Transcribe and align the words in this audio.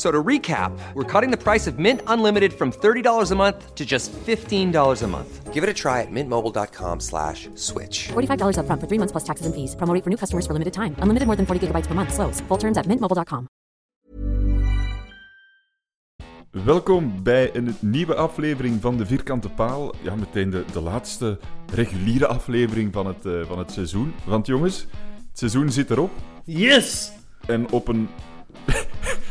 So 0.00 0.10
to 0.10 0.22
recap, 0.28 0.72
we're 0.94 1.04
cutting 1.04 1.30
the 1.30 1.36
price 1.36 1.66
of 1.66 1.78
Mint 1.78 2.00
Unlimited 2.06 2.54
from 2.54 2.72
$30 2.72 3.32
a 3.32 3.34
month 3.34 3.74
to 3.74 3.84
just 3.84 4.10
$15 4.12 5.02
a 5.02 5.06
month. 5.06 5.52
Give 5.52 5.62
it 5.62 5.68
a 5.68 5.74
try 5.74 6.00
at 6.00 6.08
mintmobile.com 6.10 7.00
slash 7.00 7.50
switch. 7.54 8.08
$45 8.08 8.56
upfront 8.56 8.80
for 8.80 8.88
three 8.88 8.96
months 8.96 9.12
plus 9.12 9.24
taxes 9.24 9.44
and 9.44 9.54
fees. 9.54 9.76
Promo 9.76 9.92
rate 9.92 10.02
for 10.02 10.08
new 10.08 10.16
customers 10.16 10.46
for 10.46 10.54
limited 10.54 10.72
time. 10.72 10.96
Unlimited 11.02 11.26
more 11.26 11.36
than 11.36 11.44
40 11.44 11.60
gigabytes 11.66 11.86
per 11.86 11.94
month. 11.94 12.14
Slows. 12.14 12.40
Full 12.48 12.58
terms 12.58 12.78
at 12.78 12.86
mintmobile.com. 12.86 13.48
Welkom 16.50 17.22
bij 17.22 17.50
een 17.56 17.76
nieuwe 17.80 18.14
aflevering 18.14 18.80
van 18.80 18.96
de 18.96 19.06
Vierkante 19.06 19.48
Paal. 19.48 19.94
Ja, 20.02 20.14
meteen 20.14 20.50
de, 20.50 20.64
de 20.72 20.80
laatste 20.80 21.38
reguliere 21.72 22.26
aflevering 22.26 22.92
van 22.92 23.06
het, 23.06 23.26
eh, 23.26 23.32
van 23.46 23.58
het 23.58 23.72
seizoen. 23.72 24.14
Want 24.24 24.46
jongens, 24.46 24.86
het 25.28 25.38
seizoen 25.38 25.70
zit 25.70 25.90
erop. 25.90 26.10
Yes! 26.44 27.12
En 27.46 27.70
op 27.70 27.88
een, 27.88 28.08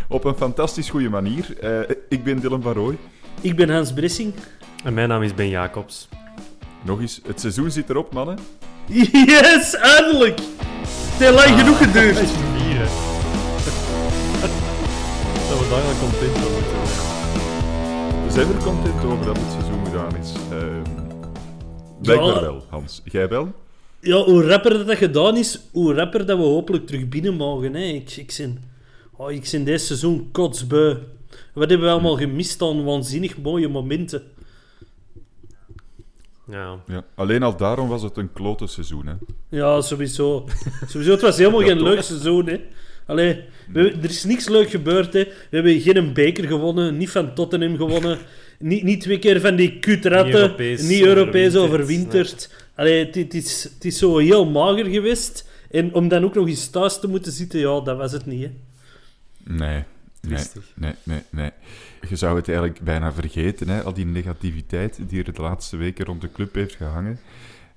op 0.10 0.24
een 0.24 0.36
fantastisch 0.36 0.90
goede 0.90 1.10
manier. 1.10 1.60
Eh, 1.60 1.96
ik 2.10 2.24
ben 2.24 2.40
Dylan 2.40 2.62
van 2.62 2.74
Rooij. 2.74 2.98
Ik 3.42 3.56
ben 3.56 3.70
Hans 3.70 3.94
Bressing. 3.94 4.34
En 4.84 4.94
mijn 4.94 5.10
naam 5.10 5.24
is 5.24 5.34
Ben 5.34 5.50
Jacobs. 5.50 6.08
Nog 6.82 7.00
eens, 7.00 7.22
het 7.28 7.40
seizoen 7.40 7.72
zit 7.72 7.90
erop, 7.90 8.14
mannen. 8.14 8.38
Yes, 8.86 9.76
eindelijk! 9.76 10.40
Het 10.40 11.20
heeft 11.28 11.34
lang 11.34 11.60
genoeg 11.60 11.78
geduurd. 11.78 12.16
Dat 12.20 12.24
is 12.24 12.30
vier, 12.32 12.78
hè. 12.78 12.88
Dat 15.50 15.60
we 15.60 15.68
daar 15.70 15.82
wel 15.84 16.00
content 16.00 16.34
moeten 16.34 16.88
zijn. 16.88 18.26
We 18.26 18.32
zijn 18.32 18.48
er 18.48 18.64
content 18.64 19.04
over 19.04 19.26
dat 19.26 19.38
het 19.38 19.52
seizoen 19.52 19.86
gedaan 19.86 20.16
is. 20.22 20.34
Ehm 20.52 21.08
blijkbaar 22.02 22.34
Ja. 22.34 22.42
wel, 22.42 22.64
Hans. 22.70 23.02
Jij 23.06 23.28
wel? 23.28 23.52
Ja, 24.00 24.24
hoe 24.24 24.44
rapper 24.44 24.78
dat, 24.78 24.88
dat 24.88 24.98
gedaan 24.98 25.38
is, 25.38 25.60
hoe 25.72 25.94
rapper 25.94 26.26
dat 26.26 26.38
we 26.38 26.44
hopelijk 26.44 26.88
terug 26.88 27.08
binnen 27.10 27.34
mogen. 27.34 27.74
Hè. 27.74 27.84
Ik, 27.84 28.12
ik, 28.16 28.34
ben, 28.38 28.64
oh, 29.20 29.32
ik 29.32 29.50
ben 29.52 29.64
deze 29.64 29.86
seizoen 29.86 30.30
kotsbeu. 30.32 30.98
Wat 31.54 31.70
hebben 31.70 31.88
we 31.88 31.94
allemaal 31.94 32.18
gemist 32.18 32.62
aan 32.62 32.84
waanzinnig 32.84 33.38
mooie 33.38 33.68
momenten? 33.68 34.24
Ja. 36.48 36.80
Ja. 36.88 37.04
Alleen 37.16 37.44
al 37.44 37.58
daarom 37.58 37.88
was 37.88 38.02
het 38.02 38.18
een 38.18 38.34
klote 38.34 38.68
seizoen, 38.68 39.08
hè. 39.08 39.14
Ja, 39.50 39.82
sowieso. 39.82 40.46
sowieso 40.88 41.12
het 41.12 41.22
was 41.22 41.38
helemaal 41.38 41.62
Ja, 41.64 41.68
geen 41.68 41.78
toch? 41.78 41.88
leuk 41.88 42.02
seizoen. 42.02 42.48
Hè. 42.48 42.60
Allee, 43.06 43.44
we 43.72 43.92
er 43.92 44.10
is 44.10 44.24
niks 44.24 44.48
leuk 44.48 44.70
gebeurd. 44.70 45.14
Hè. 45.14 45.24
We 45.24 45.34
hebben 45.50 45.82
geen 45.82 46.14
beker 46.14 46.48
gewonnen, 46.48 46.98
niet 46.98 47.10
van 47.10 47.34
Tottenham 47.34 47.78
gewonnen. 47.78 48.18
Niet, 48.60 48.84
niet 48.84 49.02
twee 49.02 49.20
keer 49.20 49.42
van 49.42 49.56
die 49.56 49.80
kutratten, 49.80 50.56
Niet 50.58 51.02
Europees 51.02 51.56
overwinterd, 51.56 51.56
overwinterd. 51.56 52.54
Allee, 52.76 53.06
het, 53.06 53.16
het 53.16 53.34
is, 53.34 53.64
het 53.64 53.86
is 53.86 53.98
zo 53.98 54.18
heel 54.18 54.46
mager 54.46 54.86
geweest. 54.86 55.48
En 55.72 55.94
om 55.94 56.08
dan 56.08 56.24
ook 56.24 56.34
nog 56.34 56.48
eens 56.48 56.70
thuis 56.70 57.00
te 57.00 57.08
moeten 57.08 57.32
zitten, 57.32 57.60
ja, 57.60 57.80
dat 57.82 57.98
was 57.98 58.12
het 58.12 58.26
niet. 58.26 58.44
Hè. 58.44 58.52
Nee, 59.58 59.84
nee, 60.22 60.46
nee, 60.76 60.94
nee, 61.04 61.24
nee. 61.30 61.52
Je 62.10 62.16
zou 62.16 62.36
het 62.36 62.48
eigenlijk 62.48 62.80
bijna 62.80 63.14
vergeten, 63.14 63.70
hè? 63.70 63.84
al 63.84 63.94
die 63.94 64.06
negativiteit 64.06 65.10
die 65.10 65.24
er 65.24 65.34
de 65.34 65.42
laatste 65.42 65.78
weken 65.78 66.06
rond 66.06 66.22
de 66.22 66.32
club 66.32 66.54
heeft 66.54 66.76
gehangen. 66.76 67.20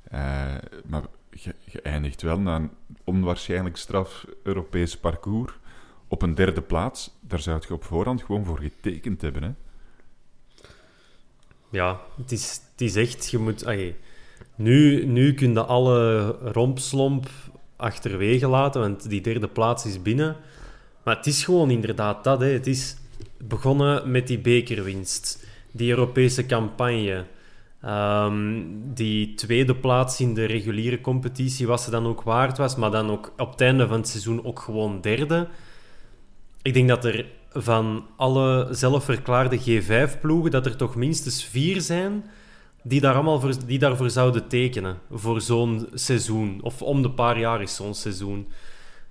Eh, 0.02 0.54
maar 0.86 1.02
je, 1.30 1.54
je 1.64 1.82
eindigt 1.82 2.22
wel 2.22 2.38
na 2.38 2.56
een 2.56 2.70
onwaarschijnlijk 3.04 3.76
straf 3.76 4.26
Europees 4.42 4.96
parcours 4.96 5.52
op 6.08 6.22
een 6.22 6.34
derde 6.34 6.62
plaats. 6.62 7.10
Daar 7.20 7.40
zou 7.40 7.62
je 7.68 7.74
op 7.74 7.84
voorhand 7.84 8.22
gewoon 8.22 8.44
voor 8.44 8.58
getekend 8.58 9.22
hebben. 9.22 9.42
Hè? 9.42 9.50
Ja, 11.70 12.00
het 12.16 12.32
is, 12.32 12.60
het 12.70 12.80
is 12.80 12.96
echt... 12.96 13.30
Je 13.30 13.38
moet... 13.38 13.64
allee, 13.64 13.96
nu, 14.54 15.04
nu 15.06 15.34
kun 15.34 15.52
je 15.52 15.64
alle 15.64 16.30
rompslomp 16.30 17.28
achterwege 17.76 18.46
laten, 18.46 18.80
want 18.80 19.08
die 19.08 19.20
derde 19.20 19.48
plaats 19.48 19.86
is 19.86 20.02
binnen. 20.02 20.36
Maar 21.02 21.16
het 21.16 21.26
is 21.26 21.44
gewoon 21.44 21.70
inderdaad 21.70 22.24
dat. 22.24 22.40
Hè. 22.40 22.46
Het 22.46 22.66
is 22.66 22.96
begonnen 23.38 24.10
met 24.10 24.26
die 24.26 24.38
bekerwinst, 24.38 25.46
die 25.70 25.90
Europese 25.90 26.46
campagne. 26.46 27.24
Ehm, 27.80 28.62
die 28.94 29.34
tweede 29.34 29.74
plaats 29.74 30.20
in 30.20 30.34
de 30.34 30.44
reguliere 30.44 31.00
competitie, 31.00 31.66
wat 31.66 31.80
ze 31.80 31.90
dan 31.90 32.06
ook 32.06 32.22
waard 32.22 32.58
was, 32.58 32.76
maar 32.76 32.90
dan 32.90 33.10
ook 33.10 33.32
op 33.36 33.50
het 33.50 33.60
einde 33.60 33.86
van 33.86 33.96
het 33.96 34.08
seizoen 34.08 34.44
ook 34.44 34.60
gewoon 34.60 35.00
derde. 35.00 35.48
Ik 36.62 36.74
denk 36.74 36.88
dat 36.88 37.04
er 37.04 37.26
van 37.52 38.06
alle 38.16 38.68
zelfverklaarde 38.70 39.58
G5-ploegen, 39.58 40.50
dat 40.50 40.66
er 40.66 40.76
toch 40.76 40.94
minstens 40.94 41.44
vier 41.44 41.80
zijn 41.80 42.24
die, 42.82 43.00
daar 43.00 43.14
allemaal 43.14 43.40
voor, 43.40 43.54
die 43.66 43.78
daarvoor 43.78 44.10
zouden 44.10 44.48
tekenen. 44.48 44.98
Voor 45.10 45.40
zo'n 45.40 45.88
seizoen. 45.94 46.60
Of 46.62 46.82
om 46.82 47.02
de 47.02 47.10
paar 47.10 47.38
jaar 47.38 47.62
is 47.62 47.74
zo'n 47.74 47.94
seizoen. 47.94 48.48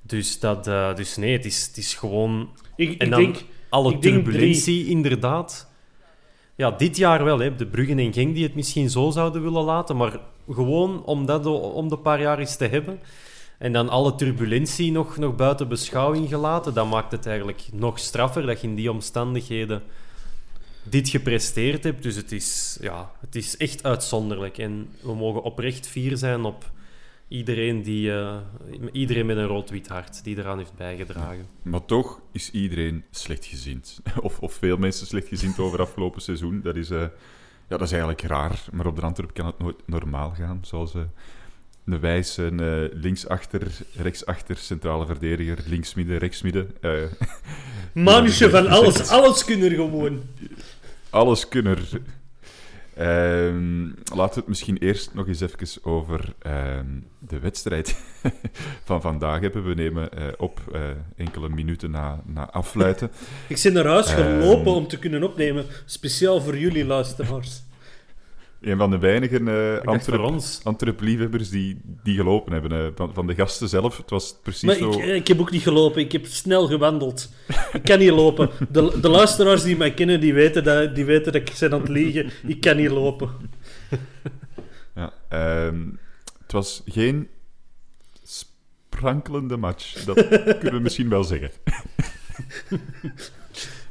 Dus, 0.02 0.40
dat, 0.40 0.68
eh, 0.68 0.96
dus 0.96 1.16
nee, 1.16 1.32
het 1.32 1.46
is, 1.46 1.66
het 1.68 1.78
is 1.78 1.94
gewoon... 1.94 2.50
Ik, 2.76 3.02
En 3.02 3.10
dan 3.10 3.20
denk, 3.24 3.44
alle 3.70 3.94
ik 3.94 4.02
turbulentie, 4.02 4.88
inderdaad. 4.88 5.70
Ja, 6.56 6.72
dit 6.72 6.98
jaar 6.98 7.24
wel. 7.24 7.40
Hè. 7.40 7.56
De 7.56 7.68
Bruggen 7.68 8.00
en 8.00 8.14
Genk 8.14 8.36
die 8.36 8.44
het 8.44 8.56
misschien 8.56 8.90
zo 8.90 9.10
zouden 9.10 9.42
willen 9.42 9.64
laten. 9.64 9.98
Maar 9.98 10.20
gewoon 10.50 11.04
om 11.04 11.26
dat 11.26 11.46
om 11.46 11.90
de 11.90 11.98
paar 11.98 12.22
jaar 12.22 12.40
eens 12.40 12.56
te 12.56 12.66
hebben. 12.66 13.00
En 13.58 13.74
dan 13.74 13.90
alle 13.90 14.16
turbulentie 14.16 14.92
nog, 14.92 15.18
nog 15.18 15.36
buiten 15.36 15.68
beschouwing 15.68 16.30
gelaten. 16.30 16.74
Dat 16.74 16.90
maakt 16.90 17.12
het 17.12 17.26
eigenlijk 17.26 17.64
nog 17.74 18.00
straffer 18.00 18.46
dat 18.46 18.62
je 18.62 18.68
in 18.68 18.76
die 18.76 18.92
omstandigheden 18.92 19.84
dit 20.84 21.10
gepresteerd 21.10 21.84
hebt. 21.84 22.04
Dus 22.04 22.16
het 22.16 22.32
is, 22.32 22.78
ja, 22.82 23.12
het 23.20 23.36
is 23.36 23.58
echt 23.58 23.84
uitzonderlijk. 23.84 24.58
En 24.58 24.90
we 25.02 25.14
mogen 25.16 25.44
oprecht 25.44 25.88
fier 25.88 26.18
zijn 26.18 26.44
op 26.44 26.72
iedereen, 27.32 27.82
die, 27.82 28.12
eh, 28.14 28.36
iedereen 28.92 29.26
met 29.26 29.38
een 29.38 29.46
rood-wit 29.48 29.88
hart 29.88 30.24
die 30.24 30.38
eraan 30.38 30.58
heeft 30.58 30.76
bijgedragen. 30.78 31.46
Maar 31.62 31.86
toch 31.86 32.22
is 32.32 32.52
iedereen 32.52 33.04
slechtgezind. 33.12 34.00
Of, 34.22 34.40
of 34.40 34.54
veel 34.54 34.78
mensen 34.78 35.08
slechtgezind 35.08 35.60
over 35.60 35.82
afgelopen 35.82 36.22
seizoen. 36.22 36.62
Dat 36.64 36.76
is, 36.76 36.90
eh, 36.90 37.00
ja, 37.00 37.78
dat 37.78 37.82
is 37.82 37.92
eigenlijk 37.92 38.22
raar. 38.22 38.64
Maar 38.72 38.86
op 38.86 38.96
de 38.96 39.02
Antwerp 39.02 39.34
kan 39.34 39.46
het 39.46 39.60
nooit 39.60 39.78
normaal 39.86 40.32
gaan. 40.38 40.60
Zoals 40.62 40.94
eh 40.96 41.02
een 41.86 42.00
wijs, 42.00 42.38
linksachter, 42.94 43.68
rechtsachter, 43.96 44.58
centrale 44.58 45.06
verdediger, 45.06 45.58
linksmidden, 45.68 46.18
rechtsmidden. 46.18 46.72
eh, 46.82 47.04
Manusje 48.06 48.50
van 48.50 48.64
Ja, 48.64 48.70
alles, 48.70 49.08
alles 49.10 49.46
kunnen 49.46 49.70
er 49.70 49.76
gewoon. 49.76 50.22
alles 51.10 51.48
kunnen. 51.48 51.78
Ehm, 52.96 53.84
laten 54.14 54.34
we 54.34 54.40
het 54.40 54.48
misschien 54.48 54.78
eerst 54.78 55.14
nog 55.14 55.28
eens 55.28 55.42
even 55.42 55.84
over 55.84 56.34
ehm, 56.40 56.86
de 57.20 57.40
wedstrijd 57.40 57.96
van 58.90 59.02
vandaag 59.02 59.40
hebben. 59.40 59.64
We 59.68 59.74
nemen 59.74 60.12
eh, 60.14 60.24
op 60.38 60.62
eh, 60.74 60.82
enkele 61.16 61.50
minuten 61.50 61.92
na, 61.92 62.22
na 62.26 62.52
afluiten. 62.52 63.12
Ik 63.48 63.60
ben 63.64 63.74
naar 63.74 63.86
huis 63.86 64.08
gelopen 64.10 64.66
Ehm. 64.66 64.76
om 64.76 64.88
te 64.88 65.00
kunnen 65.00 65.24
opnemen. 65.24 65.66
Speciaal 65.86 66.42
voor 66.42 66.58
jullie 66.58 66.86
luisteraars. 66.86 67.64
Een 68.62 68.78
van 68.78 68.90
de 68.92 68.98
weinige 68.98 69.82
eh. 69.84 70.64
Antwerp-liefhebbers 70.64 71.50
die, 71.50 71.82
die 72.04 72.16
gelopen 72.16 72.54
hebben. 72.54 72.72
eh, 72.72 72.88
van, 72.96 73.14
van 73.14 73.28
de 73.28 73.36
gasten 73.36 73.70
zelf. 73.70 73.98
Het 73.98 74.10
was 74.10 74.36
precies 74.44 74.64
Maar 74.64 74.76
zo... 74.76 74.92
ik, 74.92 75.04
ik 75.06 75.28
heb 75.28 75.40
ook 75.40 75.52
niet 75.52 75.62
gelopen, 75.62 76.02
ik 76.02 76.12
heb 76.12 76.26
snel 76.26 76.68
gewandeld. 76.68 77.30
Ik 77.74 77.84
kan 77.84 78.00
niet 78.00 78.10
lopen. 78.10 78.50
De, 78.70 79.00
de 79.02 79.10
luisteraars 79.10 79.64
die 79.64 79.78
mij 79.78 79.94
kennen, 79.94 80.20
die 80.20 80.34
weten, 80.34 80.64
dat, 80.64 80.96
die 80.96 81.06
weten 81.06 81.32
dat 81.32 81.42
ik 81.42 81.56
ben 81.60 81.74
aan 81.74 81.80
het 81.80 81.90
liegen. 81.90 82.32
Ik 82.48 82.62
kan 82.62 82.76
niet 82.78 82.90
lopen. 82.90 83.30
Ja, 84.96 85.14
ehm, 85.30 85.80
het 86.42 86.52
was 86.52 86.82
geen 86.86 87.28
sprankelende 88.24 89.58
match. 89.58 90.04
Dat 90.04 90.28
kunnen 90.60 90.74
we 90.74 90.80
misschien 90.80 91.10
wel 91.10 91.24
zeggen. 91.24 91.52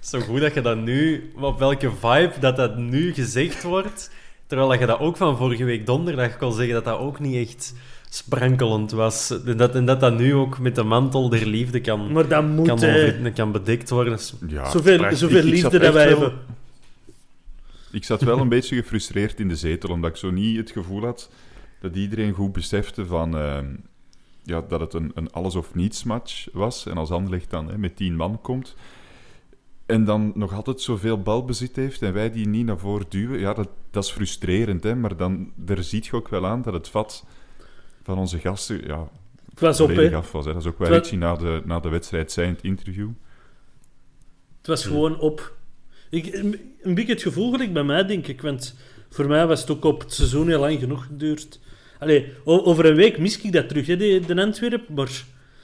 Zo 0.00 0.20
goed 0.20 0.40
dat 0.40 0.54
je 0.54 0.60
dat 0.60 0.76
nu, 0.76 1.32
op 1.36 1.58
welke 1.58 1.90
vibe 1.90 2.32
dat 2.40 2.56
dat 2.56 2.76
nu 2.76 3.14
gezegd 3.14 3.62
wordt. 3.62 4.10
Terwijl 4.50 4.70
dat 4.70 4.78
je 4.80 4.86
dat 4.86 4.98
ook 4.98 5.16
van 5.16 5.36
vorige 5.36 5.64
week 5.64 5.86
donderdag 5.86 6.36
kon 6.36 6.52
zeggen 6.52 6.74
dat 6.74 6.84
dat 6.84 6.98
ook 6.98 7.20
niet 7.20 7.48
echt 7.48 7.74
sprankelend 8.08 8.90
was. 8.90 9.42
En 9.44 9.56
dat, 9.56 9.74
en 9.74 9.84
dat 9.84 10.00
dat 10.00 10.18
nu 10.18 10.34
ook 10.34 10.58
met 10.58 10.74
de 10.74 10.82
mantel 10.82 11.28
der 11.28 11.46
liefde 11.46 11.80
kan, 11.80 12.12
Maar 12.12 12.28
dat 12.28 12.46
moet, 12.46 12.66
kan, 12.66 12.76
over- 12.76 13.32
kan 13.34 13.52
bedekt 13.52 13.90
worden. 13.90 14.18
Ja, 14.48 14.70
Zoveel, 14.70 15.16
zoveel 15.16 15.42
liefde 15.42 15.78
dat 15.78 15.92
wij 15.92 16.08
hebben. 16.08 16.32
Ik 17.92 18.04
zat 18.04 18.22
wel 18.22 18.38
een 18.38 18.48
beetje 18.48 18.76
gefrustreerd 18.76 19.40
in 19.40 19.48
de 19.48 19.56
zetel, 19.56 19.90
omdat 19.90 20.10
ik 20.10 20.16
zo 20.16 20.30
niet 20.30 20.56
het 20.56 20.70
gevoel 20.70 21.04
had 21.04 21.30
dat 21.80 21.96
iedereen 21.96 22.32
goed 22.32 22.52
besefte 22.52 23.06
van, 23.06 23.36
ehm, 23.36 23.66
ja, 24.42 24.62
dat 24.68 24.80
het 24.80 24.94
een, 24.94 25.10
een 25.14 25.32
alles-of-niets 25.32 26.04
match 26.04 26.46
was. 26.52 26.86
En 26.86 26.96
als 26.96 27.10
Anderlecht 27.10 27.50
dan 27.50 27.68
hè, 27.68 27.78
met 27.78 27.96
tien 27.96 28.16
man 28.16 28.38
komt 28.42 28.74
en 29.90 30.04
dan 30.04 30.32
nog 30.34 30.54
altijd 30.54 30.80
zoveel 30.80 31.22
balbezit 31.22 31.76
heeft 31.76 32.02
en 32.02 32.12
wij 32.12 32.30
die 32.32 32.48
niet 32.48 32.66
naar 32.66 32.78
voren 32.78 33.06
duwen, 33.08 33.38
ja, 33.38 33.54
dat, 33.54 33.68
dat 33.90 34.04
is 34.04 34.10
frustrerend. 34.10 34.82
Hè, 34.82 34.94
maar 34.94 35.16
dan, 35.16 35.52
daar 35.54 35.82
ziet 35.82 36.06
je 36.06 36.12
ook 36.12 36.28
wel 36.28 36.46
aan 36.46 36.62
dat 36.62 36.72
het 36.72 36.88
vat 36.88 37.24
van 38.02 38.18
onze 38.18 38.38
gasten 38.38 38.86
ja, 38.86 39.08
Het 39.50 39.60
was 39.60 39.80
op, 39.80 39.88
hè. 39.88 40.14
af 40.16 40.32
was. 40.32 40.44
Hè. 40.44 40.52
Dat 40.52 40.60
is 40.60 40.68
ook 40.68 40.78
waar 40.78 40.88
Terwijl- 40.88 41.02
Richie 41.02 41.18
na 41.18 41.36
de, 41.36 41.62
na 41.64 41.80
de 41.80 41.88
wedstrijd 41.88 42.32
zei 42.32 42.46
in 42.46 42.52
het 42.52 42.62
interview. 42.64 43.08
Het 44.58 44.66
was 44.66 44.84
gewoon 44.84 45.18
op. 45.18 45.56
Ik, 46.10 46.34
een, 46.82 46.94
beetje 46.94 47.12
het 47.12 47.22
gevoel 47.22 47.50
gelijk 47.50 47.72
bij 47.72 47.84
mij, 47.84 48.06
denk 48.06 48.26
ik. 48.26 48.40
Want 48.42 48.76
voor 49.10 49.26
mij 49.26 49.46
was 49.46 49.60
het 49.60 49.70
ook 49.70 49.84
op 49.84 50.00
het 50.00 50.12
seizoen 50.12 50.48
heel 50.48 50.60
lang 50.60 50.78
genoeg 50.78 51.04
geduurd. 51.06 51.60
Allee, 51.98 52.32
over 52.44 52.84
een 52.86 52.94
week 52.94 53.18
mis 53.18 53.40
ik 53.40 53.52
dat 53.52 53.68
terug, 53.68 53.86
hè, 53.86 53.96
de, 53.96 54.22
de 54.26 54.42
Antwerp. 54.42 54.88
Maar 54.88 55.10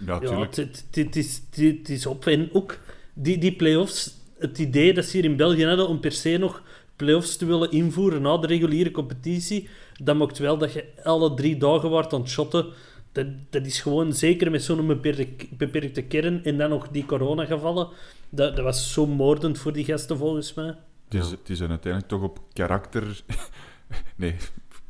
Ja, 0.06 0.18
ja, 0.22 0.40
het, 0.40 0.56
het, 0.56 0.84
het 0.90 1.16
is, 1.16 1.42
het 1.50 1.88
is 1.88 2.06
op. 2.06 2.26
En 2.26 2.48
ook 2.52 2.78
die, 3.18 3.38
die 3.38 3.56
play-offs, 3.56 4.14
het 4.38 4.58
idee 4.58 4.94
dat 4.94 5.04
ze 5.04 5.16
hier 5.16 5.30
in 5.30 5.36
België 5.36 5.66
hadden 5.66 5.88
om 5.88 6.00
per 6.00 6.12
se 6.12 6.36
nog 6.36 6.62
play-offs 6.96 7.36
te 7.36 7.46
willen 7.46 7.70
invoeren 7.70 8.22
na 8.22 8.36
de 8.36 8.46
reguliere 8.46 8.90
competitie, 8.90 9.68
dat 10.02 10.16
maakt 10.16 10.38
wel 10.38 10.58
dat 10.58 10.72
je 10.72 10.84
alle 11.02 11.34
drie 11.34 11.56
dagen 11.56 11.88
wordt 11.88 12.12
aan 12.12 12.20
het 12.20 12.30
shotten. 12.30 12.66
Dat, 13.12 13.26
dat 13.50 13.66
is 13.66 13.80
gewoon, 13.80 14.12
zeker 14.12 14.50
met 14.50 14.62
zo'n 14.62 14.86
beperkte, 14.86 15.46
beperkte 15.50 16.02
kern 16.02 16.44
en 16.44 16.58
dan 16.58 16.70
nog 16.70 16.88
die 16.88 17.06
coronagevallen, 17.06 17.88
dat, 18.28 18.56
dat 18.56 18.64
was 18.64 18.92
zo 18.92 19.06
moordend 19.06 19.58
voor 19.58 19.72
die 19.72 19.84
gasten 19.84 20.16
volgens 20.16 20.54
mij. 20.54 20.74
Het 21.08 21.24
is, 21.24 21.30
het 21.30 21.48
is 21.48 21.60
uiteindelijk 21.60 22.06
toch 22.06 22.22
op 22.22 22.40
karakter. 22.52 23.22
nee, 24.16 24.34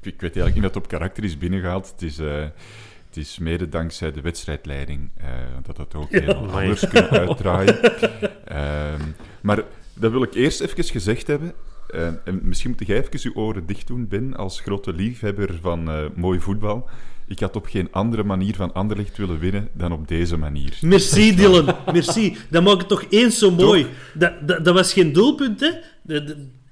ik 0.02 0.20
weet 0.20 0.37
eigenlijk 0.37 0.55
niet 0.55 0.62
dat 0.62 0.75
het 0.75 0.82
op 0.82 0.88
karakter 0.88 1.25
is 1.25 1.38
binnengehaald. 1.38 1.90
Het 1.90 2.02
is, 2.02 2.19
eh, 2.19 2.46
het 3.16 3.24
is 3.24 3.38
mede 3.38 3.68
dankzij 3.68 4.12
de 4.12 4.20
wedstrijdleiding 4.20 5.10
eh, 5.16 5.26
dat 5.62 5.76
dat 5.76 5.94
ook 5.94 6.10
heel 6.10 6.34
anders 6.34 6.90
uitdraaien. 7.10 7.78
Ehm, 8.44 9.00
maar 9.40 9.62
dat 9.94 10.10
wil 10.12 10.22
ik 10.22 10.34
eerst 10.34 10.60
even 10.60 10.84
gezegd 10.84 11.26
hebben. 11.26 11.52
Eh, 11.88 12.06
en 12.24 12.40
misschien 12.42 12.70
moet 12.70 12.86
jij 12.86 12.96
even 12.96 13.30
je 13.30 13.36
oren 13.36 13.66
dicht 13.66 13.86
doen, 13.86 14.08
Ben, 14.08 14.36
als 14.36 14.60
grote 14.60 14.92
liefhebber 14.92 15.58
van 15.60 15.90
eh, 15.90 16.04
mooi 16.14 16.40
voetbal. 16.40 16.88
Ik 17.26 17.40
had 17.40 17.56
op 17.56 17.66
geen 17.66 17.88
andere 17.90 18.24
manier 18.24 18.54
van 18.54 18.72
Anderlecht 18.72 19.16
willen 19.16 19.38
winnen 19.38 19.69
dan 19.72 19.92
op 19.92 20.08
deze 20.08 20.36
manier. 20.36 20.78
Merci 20.80 21.34
Dylan, 21.36 21.74
merci. 21.92 22.36
Dat 22.50 22.62
maakt 22.62 22.78
het 22.78 22.88
toch 22.88 23.04
eens 23.10 23.38
zo 23.38 23.50
mooi. 23.50 23.86
Dat, 24.14 24.32
dat, 24.46 24.64
dat 24.64 24.74
was 24.74 24.92
geen 24.92 25.12
doelpunt, 25.12 25.60
hè? 25.60 25.70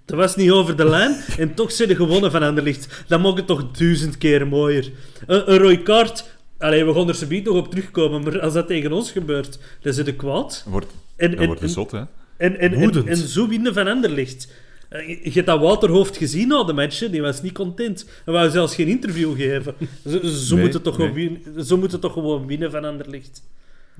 Dat, 0.04 0.16
was 0.16 0.36
niet 0.36 0.50
over 0.50 0.76
de 0.76 0.84
lijn. 0.84 1.16
En 1.38 1.54
toch 1.54 1.72
zijn 1.72 1.88
ze 1.88 1.96
gewonnen 1.96 2.30
van 2.30 2.42
Anderlicht. 2.42 3.04
Dat 3.06 3.20
maakt 3.20 3.36
het 3.36 3.46
toch 3.46 3.70
duizend 3.70 4.18
keer 4.18 4.46
mooier. 4.46 4.90
Een, 5.26 5.52
een 5.52 5.58
rode 5.58 5.82
kaart... 5.82 6.33
Allee, 6.64 6.84
we 6.84 6.94
gaan 6.94 7.08
er 7.08 7.14
zometeen 7.14 7.42
nog 7.44 7.56
op 7.56 7.70
terugkomen, 7.70 8.22
maar 8.22 8.40
als 8.40 8.52
dat 8.52 8.66
tegen 8.66 8.92
ons 8.92 9.12
gebeurt, 9.12 9.58
dan 9.80 9.92
zit 9.92 10.06
ik 10.06 10.16
kwaad. 10.16 10.64
Wordt, 10.68 10.92
En, 11.16 11.30
dat 11.30 11.40
en, 11.40 11.46
wordt 11.46 11.60
en, 11.60 11.68
zot, 11.68 11.90
hè? 11.90 12.02
en, 12.36 12.58
en, 12.58 12.72
en, 12.72 13.06
en 13.06 13.16
zo 13.16 13.48
winnen 13.48 13.74
van 13.74 13.86
Anderlicht. 13.86 14.52
Eh, 14.88 15.24
Je 15.24 15.30
hebt 15.30 15.46
dat 15.46 15.60
Waterhoofd 15.60 16.16
gezien 16.16 16.48
na 16.48 16.64
de 16.64 16.72
match, 16.72 16.98
die 17.10 17.22
was 17.22 17.42
niet 17.42 17.52
content. 17.52 18.08
Hij 18.24 18.34
wou 18.34 18.50
zelfs 18.50 18.74
geen 18.74 18.88
interview 18.88 19.36
geven. 19.36 19.74
Zo, 20.08 20.26
zo, 20.26 20.54
Nee, 20.54 20.64
moet, 20.64 20.74
het 20.74 20.82
toch 20.82 20.98
nee. 20.98 21.08
gewoon 21.08 21.22
winnen, 21.42 21.64
zo 21.64 21.76
moet 21.76 21.92
het 21.92 22.00
toch 22.00 22.12
gewoon 22.12 22.46
winnen 22.46 22.70
van 22.70 22.84
Anderlicht. 22.84 23.42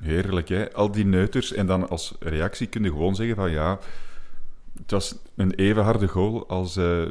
Heerlijk, 0.01 0.49
hè? 0.49 0.73
Al 0.73 0.91
die 0.91 1.05
neuters. 1.07 1.53
En 1.53 1.67
dan 1.67 1.89
als 1.89 2.15
reactie 2.21 2.67
kun 2.67 2.83
je 2.83 2.89
gewoon 2.89 3.15
zeggen 3.15 3.37
van 3.37 3.51
ja, 3.51 3.79
het 4.83 4.91
was 4.91 5.15
een 5.37 5.55
even 5.55 5.83
harde 5.83 6.09
goal 6.09 6.49
als 6.49 6.77
eh, 6.77 7.03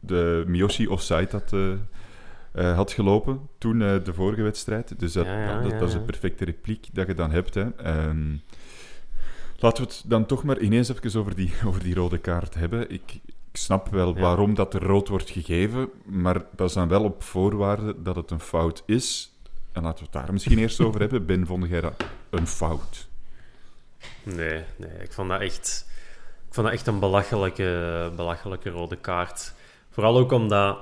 de 0.00 0.44
Miyoshi 0.46 0.86
offside 0.86 1.28
had, 1.30 1.52
eh, 1.52 1.68
eh, 2.52 2.74
had 2.74 2.92
gelopen 2.92 3.48
toen 3.58 3.82
eh, 3.82 4.04
de 4.04 4.14
vorige 4.14 4.42
wedstrijd. 4.42 5.00
Dus 5.00 5.12
dat, 5.12 5.26
Ja, 5.26 5.60
dat, 5.60 5.88
is 5.88 5.94
een 5.94 6.04
perfecte 6.04 6.44
repliek 6.44 6.86
dat 6.92 7.06
je 7.06 7.14
dan 7.14 7.30
hebt. 7.30 7.54
Hè. 7.54 7.74
Ehm, 7.76 8.36
laten 9.56 9.84
we 9.84 9.90
het 9.90 10.02
dan 10.06 10.26
toch 10.26 10.44
maar 10.44 10.58
ineens 10.58 10.88
even 10.88 11.20
over 11.20 11.34
die, 11.34 11.52
over 11.66 11.82
die 11.82 11.94
rode 11.94 12.18
kaart 12.18 12.54
hebben. 12.54 12.90
Ik, 12.90 13.20
ik 13.24 13.58
snap 13.58 13.88
wel 13.88 14.14
waarom 14.18 14.54
dat 14.54 14.74
er 14.74 14.82
rood 14.82 15.08
wordt 15.08 15.30
gegeven, 15.30 15.88
maar 16.04 16.44
dat 16.56 16.68
is 16.68 16.74
dan 16.74 16.88
wel 16.88 17.04
op 17.04 17.22
voorwaarde 17.22 18.02
dat 18.02 18.16
het 18.16 18.30
een 18.30 18.40
fout 18.40 18.82
is. 18.86 19.32
En 19.72 19.82
laten 19.82 19.98
we 19.98 20.04
het 20.04 20.22
daar 20.22 20.32
misschien 20.32 20.58
eerst 20.58 20.80
over 20.80 21.00
hebben. 21.04 21.26
Ben, 21.26 21.46
vond 21.46 21.68
jij 21.68 21.80
dat 21.80 22.04
een 22.30 22.46
fout? 22.46 23.08
Nee, 24.22 24.64
nee, 24.76 25.02
ik 25.02 25.12
vond 25.12 25.28
dat 25.28 25.40
echt, 25.40 25.86
ik 26.48 26.54
vond 26.54 26.66
dat 26.66 26.76
echt 26.76 26.86
een 26.86 26.98
belachelijke, 26.98 28.12
belachelijke 28.16 28.70
rode 28.70 28.96
kaart. 28.96 29.54
Vooral 29.90 30.18
ook 30.18 30.32
omdat 30.32 30.78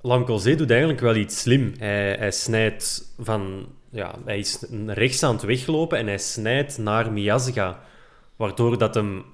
Lamkelzee 0.00 0.56
doet 0.56 0.70
eigenlijk 0.70 1.00
wel 1.00 1.14
iets 1.14 1.40
slim. 1.40 1.74
Hij, 1.78 2.30
snijdt 2.30 3.14
van... 3.18 3.66
Ja, 3.90 4.14
hij 4.24 4.38
is 4.38 4.64
rechts 4.86 5.22
aan 5.22 5.34
het 5.34 5.42
weglopen 5.42 5.98
en 5.98 6.06
hij 6.06 6.18
snijdt 6.18 6.78
naar 6.78 7.12
Miazga. 7.12 7.80
Waardoor 8.36 8.78
dat 8.78 8.94
hem, 8.94 9.24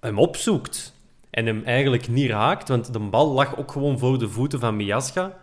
hem 0.00 0.18
opzoekt. 0.18 0.94
En 1.30 1.46
hem 1.46 1.62
eigenlijk 1.64 2.08
niet 2.08 2.30
raakt, 2.30 2.68
want 2.68 2.92
de 2.92 2.98
bal 2.98 3.32
lag 3.32 3.58
ook 3.58 3.72
gewoon 3.72 3.98
voor 3.98 4.18
de 4.18 4.28
voeten 4.28 4.60
van 4.60 4.76
Miazga. 4.76 5.38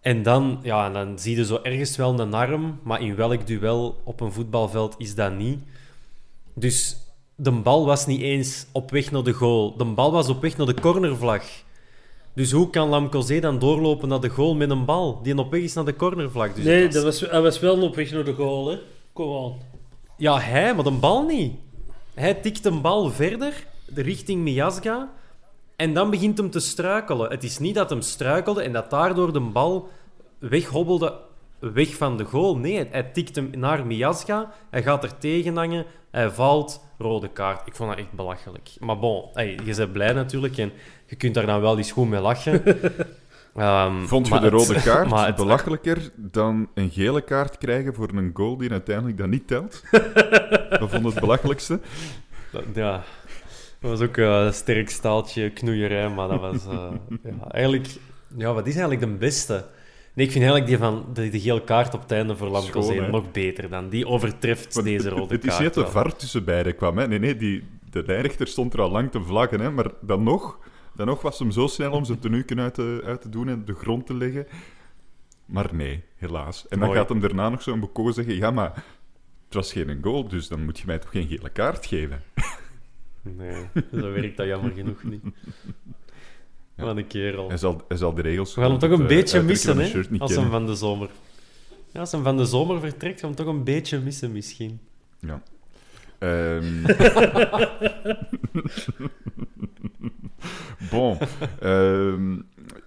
En 0.00 0.22
dan, 0.22 0.58
ja, 0.62 0.90
dan 0.90 1.18
zie 1.18 1.36
je 1.36 1.44
zo 1.44 1.58
ergens 1.62 1.96
wel 1.96 2.20
een 2.20 2.34
arm, 2.34 2.80
maar 2.82 3.00
in 3.00 3.14
welk 3.14 3.46
duel 3.46 4.00
op 4.04 4.20
een 4.20 4.32
voetbalveld 4.32 4.94
is 4.98 5.14
dat 5.14 5.36
niet. 5.36 5.58
Dus 6.54 6.96
de 7.34 7.50
bal 7.50 7.86
was 7.86 8.06
niet 8.06 8.20
eens 8.20 8.66
op 8.72 8.90
weg 8.90 9.10
naar 9.10 9.22
de 9.22 9.32
goal. 9.32 9.76
De 9.76 9.84
bal 9.84 10.12
was 10.12 10.28
op 10.28 10.40
weg 10.40 10.56
naar 10.56 10.66
de 10.66 10.80
cornervlag. 10.80 11.44
Dus 12.34 12.52
hoe 12.52 12.70
kan 12.70 12.88
Lamkozé 12.88 13.40
dan 13.40 13.58
doorlopen 13.58 14.08
naar 14.08 14.20
de 14.20 14.28
goal 14.28 14.54
met 14.54 14.70
een 14.70 14.84
bal 14.84 15.22
die 15.22 15.38
op 15.38 15.50
weg 15.50 15.62
is 15.62 15.74
naar 15.74 15.84
de 15.84 15.96
cornervlag? 15.96 16.52
Dus 16.52 16.64
nee, 16.64 16.88
dat 16.88 17.04
was, 17.04 17.20
hij 17.20 17.40
was 17.40 17.60
wel 17.60 17.82
op 17.82 17.94
weg 17.94 18.10
naar 18.10 18.24
de 18.24 18.34
goal, 18.34 18.70
hè. 18.70 18.78
Kom 19.12 19.44
aan. 19.44 19.52
Ja, 20.16 20.38
hij, 20.38 20.74
maar 20.74 20.84
de 20.84 20.90
bal 20.90 21.22
niet. 21.26 21.52
Hij 22.14 22.34
tikt 22.34 22.64
een 22.64 22.80
bal 22.80 23.10
verder, 23.10 23.66
de 23.86 24.02
richting 24.02 24.42
Miasga, 24.42 25.12
en 25.76 25.94
dan 25.94 26.10
begint 26.10 26.38
hem 26.38 26.50
te 26.50 26.60
struikelen. 26.60 27.30
Het 27.30 27.44
is 27.44 27.58
niet 27.58 27.74
dat 27.74 27.90
hem 27.90 28.00
struikelde 28.00 28.62
en 28.62 28.72
dat 28.72 28.90
daardoor 28.90 29.32
de 29.32 29.40
bal 29.40 29.88
weghobbelde 30.38 31.14
weg 31.58 31.96
van 31.96 32.16
de 32.16 32.24
goal. 32.24 32.56
Nee, 32.56 32.86
hij 32.90 33.02
tikt 33.02 33.36
hem 33.36 33.50
naar 33.56 33.86
Miasga, 33.86 34.52
hij 34.70 34.82
gaat 34.82 35.04
er 35.04 35.18
tegen 35.18 35.56
hangen, 35.56 35.86
hij 36.10 36.30
valt, 36.30 36.80
rode 37.02 37.28
kaart. 37.28 37.66
Ik 37.66 37.74
vond 37.74 37.90
dat 37.90 37.98
echt 37.98 38.12
belachelijk. 38.12 38.70
Maar 38.80 38.98
bon, 38.98 39.24
hey, 39.32 39.58
je 39.64 39.74
bent 39.74 39.92
blij 39.92 40.12
natuurlijk 40.12 40.56
en 40.58 40.72
je 41.06 41.16
kunt 41.16 41.34
daar 41.34 41.46
dan 41.46 41.60
wel 41.60 41.76
eens 41.78 41.92
goed 41.92 42.08
mee 42.08 42.20
lachen. 42.20 42.62
Ehm, 43.56 44.04
Vond 44.04 44.26
je 44.28 44.38
de 44.38 44.40
het- 44.44 44.52
rode 44.52 44.82
kaart 44.82 45.08
maar 45.10 45.26
het- 45.26 45.36
belachelijker 45.36 46.10
dan 46.16 46.68
een 46.74 46.90
gele 46.90 47.20
kaart 47.20 47.58
krijgen 47.58 47.94
voor 47.94 48.08
een 48.14 48.30
goal 48.34 48.56
die 48.56 48.70
uiteindelijk 48.70 49.18
dan 49.18 49.30
niet 49.30 49.46
telt? 49.48 49.82
dat 50.80 50.90
vond 50.90 51.04
het 51.04 51.20
belachelijkste. 51.20 51.80
Dat- 52.52 52.64
Ja, 52.74 53.02
dat 53.80 53.90
was 53.90 54.00
ook 54.00 54.16
eh, 54.16 54.44
een 54.44 54.54
sterk 54.54 54.90
staaltje 54.90 55.50
knoeierij, 55.50 56.08
maar 56.08 56.28
dat 56.28 56.40
was 56.40 56.66
eh, 56.66 56.88
ja, 57.22 57.48
eigenlijk... 57.50 57.88
Ja, 58.36 58.52
wat 58.52 58.66
is 58.66 58.72
eigenlijk 58.76 59.00
de 59.00 59.18
beste? 59.18 59.64
Nee, 60.14 60.26
ik 60.26 60.32
vind 60.32 60.44
eigenlijk 60.44 60.66
die 60.66 60.78
van 60.78 61.06
de, 61.12 61.28
de 61.28 61.40
gele 61.40 61.64
kaart 61.64 61.94
op 61.94 62.00
het 62.00 62.10
einde 62.10 62.36
voor 62.36 62.56
hè? 62.56 63.08
nog 63.10 63.30
beter 63.30 63.68
dan. 63.68 63.88
Die 63.88 64.06
overtreft 64.06 64.74
Want 64.74 64.86
deze 64.86 65.08
rode 65.08 65.34
het 65.34 65.44
is 65.44 65.50
kaart. 65.50 65.62
niet 65.62 65.74
dat 65.74 65.86
de. 65.86 65.92
VAR 65.92 66.16
tussen 66.16 66.44
beiden 66.44 66.76
kwam. 66.76 66.98
Hè? 66.98 67.08
Nee, 67.08 67.18
nee, 67.18 67.36
die, 67.36 67.64
de 67.90 68.02
lijnrechter 68.06 68.46
stond 68.46 68.72
er 68.72 68.80
al 68.80 68.90
lang 68.90 69.10
te 69.10 69.22
vlaggen. 69.22 69.60
Hè? 69.60 69.70
Maar 69.70 69.90
dan 70.00 70.22
nog, 70.22 70.58
dan 70.94 71.06
nog 71.06 71.22
was 71.22 71.38
hem 71.38 71.50
zo 71.50 71.66
snel 71.66 71.92
om 71.92 72.04
zijn 72.04 72.18
tenuken 72.18 72.60
uit 72.60 72.74
te, 72.74 73.02
uit 73.04 73.20
te 73.22 73.28
doen 73.28 73.48
en 73.48 73.64
de 73.64 73.74
grond 73.74 74.06
te 74.06 74.14
leggen. 74.14 74.46
Maar 75.44 75.74
nee, 75.74 76.02
helaas. 76.16 76.68
En 76.68 76.78
dan 76.78 76.88
Mooi. 76.88 77.00
gaat 77.00 77.08
hem 77.08 77.20
daarna 77.20 77.48
nog 77.48 77.62
zo'n 77.62 77.80
beko 77.80 78.10
zeggen... 78.10 78.34
Ja, 78.36 78.50
maar 78.50 78.84
het 79.44 79.54
was 79.54 79.72
geen 79.72 79.98
goal, 80.02 80.28
dus 80.28 80.48
dan 80.48 80.64
moet 80.64 80.78
je 80.78 80.86
mij 80.86 80.98
toch 80.98 81.10
geen 81.10 81.26
gele 81.28 81.50
kaart 81.50 81.86
geven? 81.86 82.22
Nee, 83.22 83.66
zo 83.92 84.12
werkt 84.12 84.36
dat 84.36 84.46
jammer 84.46 84.72
genoeg 84.72 85.02
niet. 85.02 85.22
Ja. 86.82 86.88
Wat 86.88 86.96
een 86.96 87.06
kerel. 87.06 87.48
Hij 87.48 87.56
zal, 87.56 87.82
hij 87.88 87.96
zal 87.96 88.14
de 88.14 88.22
regels... 88.22 88.54
We 88.54 88.60
gaan 88.60 88.70
hem 88.70 88.78
toch 88.78 88.90
een 88.90 89.00
eh, 89.00 89.06
beetje 89.06 89.42
missen, 89.42 89.78
hè? 89.78 90.18
Als 90.18 90.34
hem 90.34 90.50
van 90.50 90.66
de 90.66 90.74
zomer... 90.74 91.08
Ja, 91.92 92.00
als 92.00 92.12
hem 92.12 92.22
van 92.22 92.36
de 92.36 92.44
zomer 92.44 92.80
vertrekt, 92.80 93.20
gaan 93.20 93.30
we 93.30 93.36
hem 93.36 93.46
toch 93.46 93.54
een 93.54 93.64
beetje 93.64 93.98
missen, 93.98 94.32
misschien. 94.32 94.80
Ja. 95.18 95.42
Ehm. 96.18 96.82
bon. 100.90 101.18
Ehm, 101.60 102.34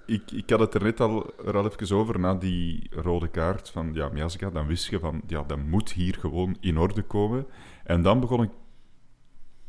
ik, 0.05 0.31
ik 0.31 0.49
had 0.49 0.59
het 0.59 0.73
er 0.73 0.83
net 0.83 0.99
al, 0.99 1.33
er 1.45 1.57
al 1.57 1.71
even 1.71 1.97
over, 1.97 2.19
na 2.19 2.35
die 2.35 2.89
rode 2.91 3.27
kaart 3.27 3.69
van 3.69 3.89
ja, 3.93 4.09
Miazga, 4.09 4.49
dan 4.49 4.67
wist 4.67 4.89
je 4.89 4.99
van, 4.99 5.21
ja, 5.27 5.43
dat 5.47 5.57
moet 5.57 5.91
hier 5.91 6.15
gewoon 6.19 6.57
in 6.59 6.77
orde 6.77 7.01
komen. 7.01 7.45
En 7.83 8.01
dan 8.01 8.19
begon 8.19 8.43
ik, 8.43 8.49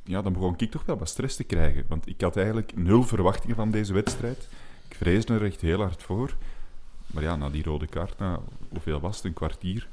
ja, 0.07 0.23
dan 0.23 0.33
begon 0.33 0.55
ik 0.57 0.71
toch 0.71 0.85
wel 0.85 0.99
wat 0.99 1.09
stress 1.09 1.37
te 1.37 1.45
krijgen. 1.45 1.85
Want 1.89 2.09
ik 2.09 2.21
had 2.21 2.37
eigenlijk 2.37 2.77
nul 2.77 3.03
verwachtingen 3.03 3.57
van 3.57 3.71
deze 3.71 3.93
wedstrijd. 3.93 4.49
Ik 4.89 4.97
vreesde 4.97 5.35
er 5.35 5.45
echt 5.45 5.61
heel 5.61 5.81
hard 5.81 6.03
voor. 6.03 6.37
Maar 7.07 7.23
ja, 7.23 7.37
na 7.37 7.51
die 7.51 7.63
rode 7.63 7.87
kaart, 7.87 8.19
na 8.19 8.41
hoeveel 8.69 9.01
was 9.01 9.17
het, 9.17 9.25
een 9.25 9.33
kwartier, 9.33 9.89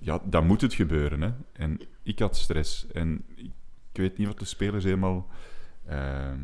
ja, 0.00 0.20
dan 0.24 0.46
moet 0.46 0.60
het 0.60 0.74
gebeuren. 0.74 1.20
Hè. 1.20 1.30
En 1.52 1.80
ik 2.02 2.18
had 2.18 2.36
stress. 2.36 2.86
En 2.92 3.24
ik, 3.34 3.50
weet 3.92 4.18
niet 4.18 4.26
wat 4.26 4.38
de 4.38 4.44
spelers 4.44 4.84
helemaal... 4.84 5.26
ehm, 5.86 6.40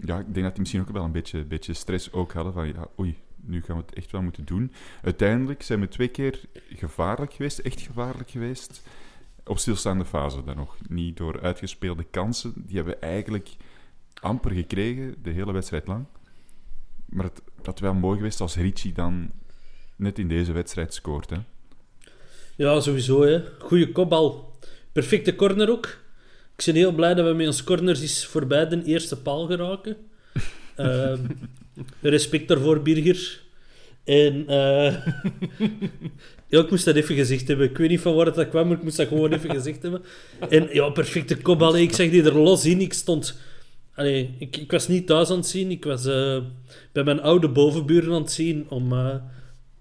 ja, 0.00 0.18
ik 0.18 0.34
denk 0.34 0.44
dat 0.44 0.52
die 0.52 0.60
misschien 0.60 0.80
ook 0.80 0.90
wel 0.90 1.04
een 1.04 1.12
beetje, 1.12 1.44
beetje 1.44 1.72
stress 1.72 2.12
ook 2.12 2.32
hadden. 2.32 2.52
Van, 2.52 2.66
ja, 2.66 2.88
oei, 2.98 3.18
nu 3.36 3.62
gaan 3.62 3.76
we 3.76 3.82
het 3.86 3.94
echt 3.94 4.10
wel 4.10 4.22
moeten 4.22 4.44
doen. 4.44 4.72
Uiteindelijk 5.02 5.62
zijn 5.62 5.80
we 5.80 5.88
twee 5.88 6.08
keer 6.08 6.40
gevaarlijk 6.68 7.32
geweest, 7.32 7.58
echt 7.58 7.80
gevaarlijk 7.80 8.30
geweest. 8.30 8.82
Op 9.44 9.58
stilstaande 9.58 10.04
fase 10.04 10.44
dan 10.44 10.56
nog. 10.56 10.76
Niet 10.88 11.16
door 11.16 11.40
uitgespeelde 11.40 12.04
kansen. 12.10 12.52
Die 12.56 12.76
hebben 12.76 12.94
we 12.94 13.00
eigenlijk 13.00 13.48
amper 14.20 14.50
gekregen, 14.50 15.14
de 15.22 15.30
hele 15.30 15.52
wedstrijd 15.52 15.86
lang. 15.86 16.06
Maar 17.04 17.24
het 17.24 17.66
had 17.66 17.80
wel 17.80 17.94
mooi 17.94 18.16
geweest 18.16 18.40
als 18.40 18.56
Ricci 18.56 18.92
dan 18.92 19.30
net 19.96 20.18
in 20.18 20.28
deze 20.28 20.52
wedstrijd 20.52 20.94
scoort. 20.94 21.30
Hè. 21.30 21.36
Ja, 22.56 22.80
sowieso. 22.80 23.22
Hè. 23.22 23.42
Goeie 23.58 23.92
kopbal. 23.92 24.56
Perfecte 24.92 25.34
corner 25.34 25.70
ook. 25.70 25.86
Ik 26.56 26.64
ben 26.64 26.74
heel 26.74 26.92
blij 26.92 27.14
dat 27.14 27.26
we 27.26 27.32
met 27.32 27.46
ons 27.46 27.64
corners 27.64 28.00
eens 28.00 28.26
voorbij 28.26 28.68
de 28.68 28.84
eerste 28.84 29.22
paal 29.22 29.46
geraken. 29.46 29.96
Ehm, 30.76 31.26
respect 32.00 32.48
daarvoor, 32.48 32.82
Birger. 32.82 33.42
En 34.04 34.48
eh, 34.48 35.06
ja, 36.52 36.60
ik 36.60 36.70
moest 36.70 36.84
dat 36.84 36.96
even 36.96 37.14
gezegd 37.14 37.48
hebben. 37.48 37.70
Ik 37.70 37.78
weet 37.78 37.88
niet 37.88 38.00
van 38.00 38.14
waar 38.14 38.26
het 38.26 38.34
dat 38.34 38.48
kwam, 38.48 38.68
maar 38.68 38.76
ik 38.76 38.82
moest 38.82 38.96
dat 38.96 39.08
gewoon 39.08 39.32
even 39.32 39.50
gezegd 39.60 39.82
hebben. 39.82 40.02
En 40.48 40.68
ja, 40.72 40.88
perfecte 40.90 41.38
hè. 41.44 41.78
Ik 41.78 41.92
zag 41.92 42.10
die 42.10 42.22
er 42.22 42.38
los 42.38 42.64
in. 42.64 42.80
Ik 42.80 42.92
stond... 42.92 43.38
Allee, 43.94 44.34
ik, 44.38 44.56
ik 44.56 44.70
was 44.70 44.88
niet 44.88 45.06
thuis 45.06 45.30
aan 45.30 45.36
het 45.36 45.46
zien. 45.46 45.70
Ik 45.70 45.84
was 45.84 46.06
eh, 46.06 46.38
bij 46.92 47.04
mijn 47.04 47.20
oude 47.20 47.48
bovenburen 47.48 48.14
aan 48.14 48.22
het 48.22 48.32
zien 48.32 48.66
om 48.68 48.92
eh, 48.92 49.14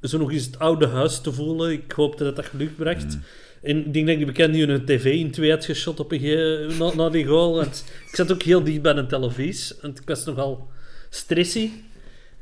zo 0.02 0.18
nog 0.18 0.32
eens 0.32 0.46
het 0.46 0.60
oude 0.60 0.88
huis 0.88 1.22
te 1.22 1.32
voelen. 1.32 1.72
Ik 1.72 1.92
hoopte 1.92 2.24
dat 2.24 2.36
dat 2.36 2.46
geluk 2.46 2.76
bracht. 2.76 3.18
En 3.62 3.86
ik 3.86 3.94
denk 3.94 4.06
dat 4.06 4.16
ik 4.16 4.18
die 4.18 4.32
bekende 4.32 4.58
die 4.58 4.68
een 4.68 4.86
tv 4.86 5.06
in 5.06 5.32
twee 5.32 5.50
had 5.52 5.66
geschot 5.66 6.00
op 6.00 6.12
een 6.12 6.78
na, 6.78 6.96
na 6.96 7.10
die 7.10 7.26
goal. 7.26 7.56
Want 7.56 7.86
ik 8.10 8.16
zat 8.16 8.32
ook 8.32 8.44
heel 8.44 8.64
dicht 8.64 8.82
bij 8.82 8.96
een 8.96 9.08
televisie. 9.08 9.76
Want 9.82 10.00
ik 10.00 10.08
was 10.08 10.26
nogal 10.26 10.68
stressy. 11.10 11.70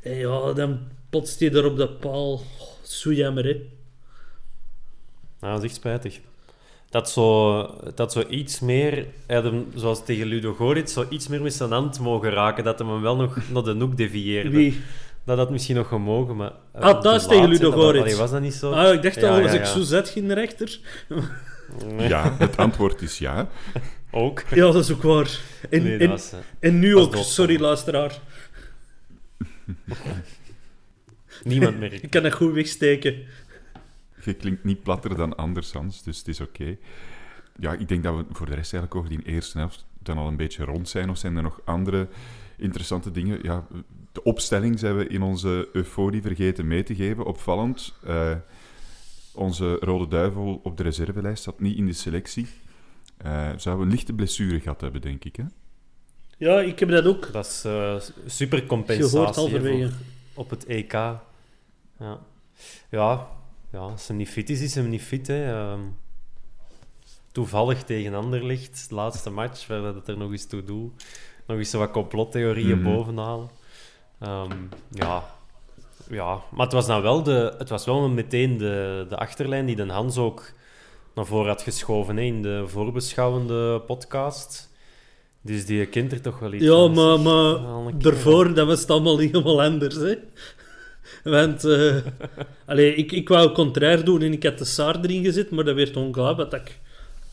En 0.02 0.14
ja, 0.16 0.52
dan 0.52 0.78
potst 1.10 1.40
hij 1.40 1.52
er 1.52 1.64
op 1.64 1.76
de 1.76 1.88
paal. 1.88 2.32
Oh, 2.32 2.42
zo 2.82 3.12
jammer, 3.12 3.44
hè. 3.44 3.78
Nou, 5.40 5.52
dat 5.54 5.62
is 5.62 5.68
echt 5.68 5.78
spijtig. 5.78 6.20
Dat 6.90 7.10
zo, 7.10 7.66
dat 7.94 8.12
zo 8.12 8.22
iets 8.28 8.60
meer, 8.60 9.06
zoals 9.74 10.04
tegen 10.04 10.26
Ludo 10.26 10.54
Goritz, 10.54 10.92
zo 10.92 11.06
iets 11.10 11.28
meer 11.28 11.42
met 11.42 11.54
zijn 11.54 11.70
hand 11.72 12.00
mogen 12.00 12.30
raken, 12.30 12.64
dat 12.64 12.78
hem 12.78 12.88
hem 12.88 13.00
wel 13.02 13.16
nog 13.16 13.38
naar 13.52 13.62
de 13.62 13.74
hoek 13.78 13.96
devieerde. 13.96 14.50
Wie? 14.50 14.80
Dat 15.24 15.38
had 15.38 15.50
misschien 15.50 15.76
nog 15.76 15.88
gemogen, 15.88 16.36
maar... 16.36 16.52
eh, 16.72 16.80
Ah, 16.82 17.00
thuis 17.00 17.22
te 17.22 17.28
tegen 17.28 17.48
laat, 17.48 17.52
Ludo 17.58 17.70
dat- 17.70 18.00
allee, 18.00 18.16
was 18.16 18.30
dat 18.30 18.40
niet 18.40 18.54
zo? 18.54 18.72
Ah, 18.72 18.94
ik 18.94 19.02
dacht 19.02 19.14
Ja, 19.20 19.28
al, 19.28 19.42
als 19.42 19.52
ja, 19.52 19.58
ik 19.58 19.64
ja. 19.64 19.72
zo 19.72 19.82
zet 19.82 20.08
ging 20.08 20.32
rechter. 20.32 20.78
Ja, 21.98 22.36
het 22.38 22.56
antwoord 22.56 23.02
is 23.02 23.18
ja. 23.18 23.48
Ook. 24.10 24.42
Ja, 24.50 24.60
dat 24.72 24.74
is 24.74 24.90
ook 24.92 25.02
waar. 25.02 25.38
En, 25.70 25.82
Nee, 25.82 25.92
dat 25.92 26.00
en, 26.00 26.08
was, 26.08 26.32
eh, 26.32 26.38
en 26.60 26.78
nu 26.78 26.96
ook, 26.96 27.12
dood. 27.12 27.26
sorry 27.26 27.60
luisteraar. 27.60 28.18
Niemand 31.44 31.78
merkt. 31.78 32.02
Ik 32.02 32.10
kan 32.10 32.22
dat 32.22 32.32
goed 32.32 32.52
wegsteken. 32.52 33.14
Je 34.24 34.34
klinkt 34.34 34.64
niet 34.64 34.82
platter 34.82 35.16
dan 35.16 35.36
anders, 35.36 35.72
Hans, 35.72 36.02
dus 36.02 36.18
het 36.18 36.28
is 36.28 36.40
oké. 36.40 36.76
Ja, 37.58 37.72
ik 37.72 37.88
denk 37.88 38.02
dat 38.02 38.16
we 38.16 38.24
voor 38.32 38.46
de 38.46 38.54
rest 38.54 38.72
eigenlijk 38.72 38.94
over 38.94 39.08
die 39.08 39.32
eerste 39.34 39.58
helft 39.58 39.86
dan 39.98 40.18
al 40.18 40.26
een 40.28 40.36
beetje 40.36 40.64
rond 40.64 40.88
zijn. 40.88 41.10
Of 41.10 41.18
zijn 41.18 41.36
er 41.36 41.42
nog 41.42 41.60
andere 41.64 42.08
interessante 42.56 43.10
dingen? 43.10 43.38
Ja, 43.42 43.66
de 44.12 44.22
opstelling 44.22 44.78
zijn 44.78 44.96
we 44.96 45.06
in 45.06 45.22
onze 45.22 45.68
euforie 45.72 46.22
vergeten 46.22 46.66
mee 46.66 46.82
te 46.82 46.94
geven. 46.94 47.24
Opvallend. 47.24 47.94
eh, 48.04 48.36
onze 49.34 49.76
Rode 49.80 50.08
Duivel 50.08 50.60
op 50.62 50.76
de 50.76 50.82
reservelijst 50.82 51.42
zat 51.42 51.60
niet 51.60 51.76
in 51.76 51.86
de 51.86 51.92
selectie. 51.92 52.46
Eh 53.16 53.48
zou 53.56 53.82
een 53.82 53.90
lichte 53.90 54.12
blessure 54.12 54.60
gehad 54.60 54.80
hebben, 54.80 55.00
denk 55.00 55.24
ik. 55.24 55.36
Hè? 55.36 55.44
Ja, 56.36 56.60
ik 56.60 56.78
heb 56.78 56.88
dat 56.88 57.04
ook 57.04 57.32
Dat 57.32 57.46
is 57.46 57.64
eh 57.64 57.96
super 58.26 58.58
gehoord 58.58 58.66
compensatie 58.66 59.18
hè, 59.24 59.40
halverwege. 59.40 59.90
op 60.34 60.50
het 60.50 60.66
EK. 60.66 60.92
Ja. 60.92 62.18
Ja, 62.90 63.28
ja, 63.72 63.78
als 63.78 64.06
hij 64.08 64.16
niet 64.16 64.28
fit 64.28 64.50
is, 64.50 64.60
is 64.60 64.74
hij 64.74 64.84
niet 64.84 65.02
fit. 65.02 65.26
Hè. 65.26 65.52
Ehm, 65.52 65.80
toevallig 67.32 67.82
tegen 67.82 68.14
Anderlecht, 68.14 68.86
de 68.88 68.94
laatste 68.94 69.30
match, 69.30 69.66
waar 69.66 69.82
dat 69.82 69.94
het 69.94 70.08
er 70.08 70.18
nog 70.18 70.30
eens 70.30 70.46
toe 70.46 70.64
doet. 70.64 71.04
Nog 71.46 71.58
eens 71.58 71.72
wat 71.72 71.90
complottheorieën 71.90 72.80
Mhm. 72.80 72.92
bovenhalen. 72.94 73.48
Ehm, 74.20 74.52
ja. 74.92 75.24
ja, 76.10 76.42
maar 76.50 76.64
het 76.64 76.72
was 76.72 76.86
dan 76.86 77.02
wel, 77.02 77.22
de, 77.22 77.54
het 77.58 77.68
was 77.68 77.84
wel 77.84 78.08
meteen 78.08 78.56
de, 78.58 79.06
de 79.08 79.16
achterlijn 79.16 79.66
die 79.66 79.76
Den 79.76 79.88
Hans 79.88 80.16
ook 80.18 80.52
naar 81.14 81.26
voren 81.26 81.48
had 81.48 81.62
geschoven 81.62 82.16
hè, 82.16 82.22
in 82.22 82.42
de 82.42 82.62
voorbeschouwende 82.66 83.80
podcast. 83.80 84.68
Dus 85.42 85.66
die 85.66 85.86
kent 85.86 86.12
er 86.12 86.20
toch 86.20 86.38
wel 86.38 86.52
iets 86.52 86.64
Ja, 86.64 86.88
maar, 86.88 87.20
maar 87.20 87.98
daarvoor 87.98 88.54
dat 88.54 88.66
was 88.66 88.80
het 88.80 88.90
allemaal 88.90 89.18
helemaal 89.24 89.62
anders. 89.62 89.94
Hè? 89.96 90.14
Want 91.24 91.64
eh, 91.64 91.96
allee, 92.66 92.94
ik, 92.94 93.12
ik 93.12 93.28
wou 93.28 93.52
contrair 93.52 94.04
doen 94.04 94.22
en 94.22 94.32
ik 94.32 94.42
had 94.42 94.58
de 94.58 94.64
Saar 94.64 95.00
erin 95.00 95.24
gezet, 95.24 95.50
maar 95.50 95.64
dat 95.64 95.74
werd 95.74 95.96
onklaar, 95.96 96.34
wat 96.34 96.52
ik 96.54 96.78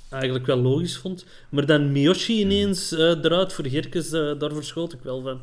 eigenlijk 0.09 0.45
wel 0.45 0.57
logisch 0.57 0.97
vond. 0.97 1.25
Maar 1.49 1.65
dan 1.65 1.91
Miyoshi 1.91 2.39
ineens 2.39 2.91
eh, 2.91 2.99
eruit 3.23 3.53
voor 3.53 3.65
Gerkes, 3.67 4.11
eh, 4.11 4.39
daar 4.39 4.51
verschoot 4.53 4.93
ik 4.93 4.99
wel 5.03 5.21
van. 5.21 5.39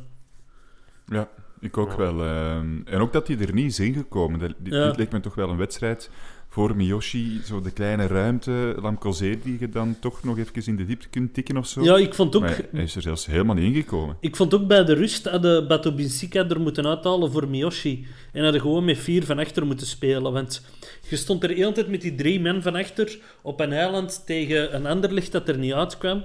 Ja, 1.07 1.29
ik 1.59 1.77
ook 1.77 1.93
wel. 1.97 2.21
ehm. 2.23 2.81
en 2.85 2.99
ook 2.99 3.13
dat 3.13 3.27
hij 3.27 3.37
er 3.39 3.53
niet 3.53 3.71
is 3.71 3.79
ingekomen. 3.79 4.39
Dat, 4.39 4.53
dit, 4.57 4.73
Ja. 4.73 4.87
dit 4.87 4.97
leek 4.97 5.11
me 5.11 5.19
toch 5.19 5.35
wel 5.35 5.49
een 5.49 5.57
wedstrijd 5.57 6.09
voor 6.55 6.75
Miyoshi. 6.75 7.41
Zo 7.45 7.61
de 7.61 7.71
kleine 7.71 8.07
ruimte, 8.07 8.75
Lamkozee, 8.81 9.39
die 9.39 9.59
je 9.59 9.69
dan 9.69 9.97
toch 9.99 10.23
nog 10.23 10.37
even 10.37 10.65
in 10.65 10.75
de 10.75 10.85
diepte 10.85 11.09
kunt 11.09 11.33
tikken 11.33 11.57
of 11.57 11.67
zo. 11.67 11.83
Ja, 11.83 11.97
ik 11.97 12.13
vond 12.13 12.35
ook... 12.35 12.41
Maar 12.41 12.61
hij 12.71 12.83
is 12.83 12.95
er 12.95 13.01
zelfs 13.01 13.25
helemaal 13.25 13.55
niet 13.55 13.75
ingekomen. 13.75 14.17
Ik 14.19 14.35
vond 14.35 14.53
ook 14.53 14.67
bij 14.67 14.83
de 14.83 14.93
rust 14.93 15.25
hadden 15.25 15.67
Bato 15.67 15.91
Binsika 15.91 16.49
er 16.49 16.61
moeten 16.61 16.85
uithalen 16.85 17.31
voor 17.31 17.47
Miyoshi. 17.47 18.07
En 18.31 18.43
hadden 18.43 18.61
gewoon 18.61 18.85
met 18.85 18.97
vier 18.97 19.25
van 19.25 19.39
achter 19.39 19.65
moeten 19.65 19.87
spelen. 19.87 20.33
Want 20.33 20.65
je 21.09 21.15
stond 21.15 21.43
er 21.43 21.55
de 21.55 21.71
tijd 21.71 21.87
met 21.87 22.01
die 22.01 22.15
drie 22.15 22.39
men 22.39 22.61
van 22.61 22.75
achter 22.75 23.19
op 23.41 23.59
een 23.59 23.73
eiland 23.73 24.23
tegen 24.25 24.75
een 24.75 24.85
ander 24.85 25.13
licht 25.13 25.31
dat 25.31 25.49
er 25.49 25.57
niet 25.57 25.73
uitkwam. 25.73 26.23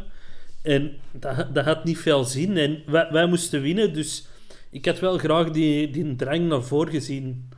En 0.62 0.92
dat, 1.12 1.54
dat 1.54 1.64
had 1.64 1.84
niet 1.84 1.99
veel 1.99 2.25
zin. 2.25 2.56
En 2.56 2.82
wij, 2.87 3.08
wij 3.10 3.26
moesten 3.26 3.62
winnen, 3.62 3.94
dus 3.94 4.26
ik 4.70 4.84
had 4.84 4.99
wel 4.99 5.18
graag 5.18 5.50
die, 5.50 5.90
die 5.90 6.16
drang 6.16 6.49
naar 6.49 6.62
voren 6.62 6.92
gezien. 6.92 7.49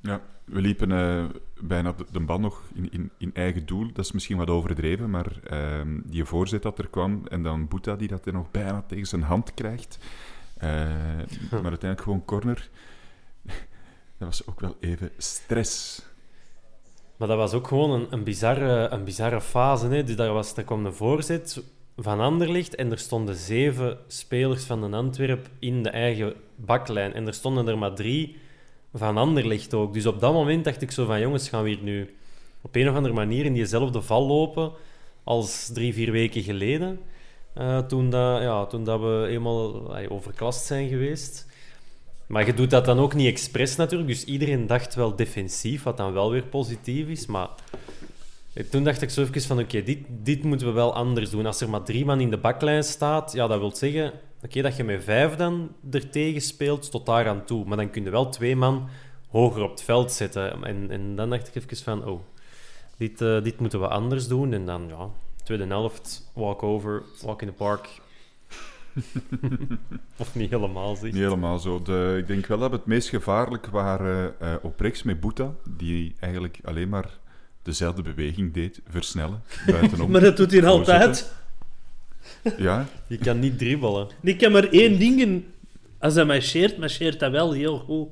Ja, 0.00 0.22
we 0.52 0.60
liepen 0.60 0.92
eh, 0.92 1.24
bijna 1.60 1.92
de, 1.92 2.04
de 2.10 2.20
bal 2.20 2.40
nog 2.40 2.62
in, 2.74 2.92
in, 2.92 3.10
in 3.18 3.30
eigen 3.34 3.66
doel. 3.66 3.86
Dat 3.92 4.04
is 4.04 4.12
misschien 4.12 4.36
wat 4.36 4.50
overdreven, 4.50 5.10
maar 5.10 5.40
ehm, 5.44 6.00
die 6.04 6.24
voorzet 6.24 6.62
dat 6.62 6.78
er 6.78 6.88
kwam 6.88 7.22
en 7.28 7.42
dan 7.42 7.68
Boeta 7.68 7.96
die 7.96 8.08
dat 8.08 8.26
er 8.26 8.32
nog 8.32 8.50
bijna 8.50 8.84
tegen 8.86 9.06
zijn 9.06 9.22
hand 9.22 9.54
krijgt. 9.54 9.98
Eh, 10.56 10.68
maar 11.50 11.50
uiteindelijk 11.50 12.00
gewoon 12.00 12.24
corner. 12.24 12.68
Dat 14.18 14.28
was 14.28 14.46
ook 14.46 14.60
wel 14.60 14.76
even 14.80 15.10
stress. 15.16 16.02
Maar 17.16 17.28
dat 17.28 17.36
was 17.36 17.52
ook 17.52 17.66
gewoon 17.66 17.90
een, 17.90 18.06
een, 18.10 18.24
bizarre, 18.24 18.88
een 18.88 19.04
bizarre 19.04 19.40
fase. 19.40 19.86
Hè? 19.86 20.04
Dus 20.04 20.16
daar, 20.16 20.32
was, 20.32 20.54
daar 20.54 20.64
kwam 20.64 20.84
de 20.84 20.92
voorzet 20.92 21.62
van 21.96 22.20
Anderlicht 22.20 22.74
en 22.74 22.90
er 22.90 22.98
stonden 22.98 23.34
zeven 23.34 23.98
spelers 24.06 24.64
van 24.64 24.80
de 24.80 24.96
Antwerp 24.96 25.48
in 25.58 25.82
de 25.82 25.90
eigen 25.90 26.34
baklijn. 26.56 27.12
En 27.12 27.26
er 27.26 27.34
stonden 27.34 27.68
er 27.68 27.78
maar 27.78 27.94
drie 27.94 28.36
van 28.94 29.16
Anderlicht 29.16 29.74
ook. 29.74 29.92
Dus 29.92 30.06
op 30.06 30.20
dat 30.20 30.32
moment 30.32 30.64
dacht 30.64 30.82
ik 30.82 30.90
zo 30.90 31.06
van, 31.06 31.20
jongens, 31.20 31.48
gaan 31.48 31.62
we 31.62 31.68
hier 31.68 31.82
nu 31.82 32.14
op 32.60 32.74
een 32.76 32.88
of 32.88 32.94
andere 32.96 33.14
manier 33.14 33.44
in 33.44 33.52
diezelfde 33.52 34.02
val 34.02 34.26
lopen 34.26 34.72
als 35.24 35.70
drie, 35.72 35.94
vier 35.94 36.10
weken 36.12 36.42
geleden. 36.42 37.00
eh, 37.54 37.78
toen, 37.78 38.10
dat, 38.10 38.42
ja, 38.42 38.66
toen 38.66 38.84
dat 38.84 39.00
we 39.00 39.26
eenmaal 39.28 39.94
ay, 39.94 40.08
overklast 40.08 40.66
zijn 40.66 40.88
geweest. 40.88 41.46
Maar 42.26 42.46
je 42.46 42.54
doet 42.54 42.70
dat 42.70 42.84
dan 42.84 42.98
ook 42.98 43.14
niet 43.14 43.26
expres 43.26 43.76
natuurlijk. 43.76 44.10
Dus 44.10 44.24
iedereen 44.24 44.66
dacht 44.66 44.94
wel 44.94 45.16
defensief, 45.16 45.82
wat 45.82 45.96
dan 45.96 46.12
wel 46.12 46.30
weer 46.30 46.44
positief 46.44 47.08
is. 47.08 47.26
Maar 47.26 47.48
eh, 48.54 48.64
toen 48.64 48.84
dacht 48.84 49.02
ik 49.02 49.10
zo 49.10 49.20
even 49.22 49.40
van, 49.42 49.58
oké, 49.58 49.82
dit, 49.82 49.98
dit 50.08 50.42
moeten 50.42 50.66
we 50.66 50.72
wel 50.72 50.94
anders 50.94 51.30
doen. 51.30 51.46
Als 51.46 51.60
er 51.60 51.70
maar 51.70 51.82
drie 51.82 52.04
man 52.04 52.20
in 52.20 52.30
de 52.30 52.38
baklijn 52.38 52.84
staat, 52.84 53.32
ja, 53.32 53.46
dat 53.46 53.58
wil 53.58 53.76
zeggen... 53.76 54.12
Oké, 54.44 54.62
dat 54.62 54.76
je 54.76 54.84
met 54.84 55.04
vijf 55.04 55.34
dan 55.34 55.74
er 55.90 56.10
tegen 56.10 56.40
speelt, 56.40 56.90
tot 56.90 57.06
daar 57.06 57.28
aan 57.28 57.44
toe. 57.44 57.64
Maar 57.64 57.76
dan 57.76 57.90
kun 57.90 58.04
je 58.04 58.10
wel 58.10 58.28
twee 58.28 58.56
man 58.56 58.88
hoger 59.28 59.62
op 59.62 59.70
het 59.70 59.82
veld 59.82 60.12
zetten. 60.12 60.64
En, 60.64 60.90
en 60.90 61.16
dan 61.16 61.30
dacht 61.30 61.48
ik 61.48 61.54
even 61.54 61.76
van, 61.76 62.04
oh, 62.04 62.20
dit, 62.96 63.20
eh, 63.20 63.42
dit 63.42 63.60
moeten 63.60 63.80
we 63.80 63.88
anders 63.88 64.28
doen. 64.28 64.52
En 64.52 64.66
dan, 64.66 64.88
ja, 64.88 65.08
tweede 65.44 65.66
helft, 65.66 66.30
walk 66.34 66.62
over, 66.62 67.02
walk 67.22 67.42
in 67.42 67.48
the 67.48 67.54
park. 67.54 67.88
of 70.16 70.34
niet 70.34 70.50
helemaal, 70.50 70.96
zeg. 70.96 71.12
Niet 71.12 71.22
helemaal 71.22 71.58
zo. 71.58 71.82
De, 71.82 72.16
ik 72.18 72.26
denk 72.26 72.46
wel 72.46 72.58
dat 72.58 72.70
we 72.70 72.76
het 72.76 72.86
meest 72.86 73.08
gevaarlijk 73.08 73.66
waren 73.66 74.40
eh, 74.40 74.54
op 74.62 74.80
rechts 74.80 75.02
met 75.02 75.20
Boeta, 75.20 75.54
die 75.68 76.14
eigenlijk 76.20 76.58
alleen 76.64 76.88
maar 76.88 77.18
dezelfde 77.62 78.02
beweging 78.02 78.52
deed, 78.52 78.80
versnellen, 78.88 79.42
buitenom. 79.66 80.10
Maar 80.10 80.20
dat 80.20 80.36
doet 80.36 80.52
hij 80.52 80.66
altijd. 80.66 81.32
Ja, 82.56 82.86
Je 83.08 83.18
kan 83.18 83.38
niet 83.38 83.58
dribbelen. 83.58 84.08
Ik 84.22 84.38
kan 84.38 84.52
maar 84.52 84.64
één 84.68 84.98
ding... 84.98 85.20
in- 85.20 85.46
Als 85.98 86.14
hij 86.14 86.24
marcheert, 86.24 86.78
marcheert 86.78 87.20
hij 87.20 87.30
wel 87.30 87.52
heel 87.52 87.78
goed. 87.78 88.08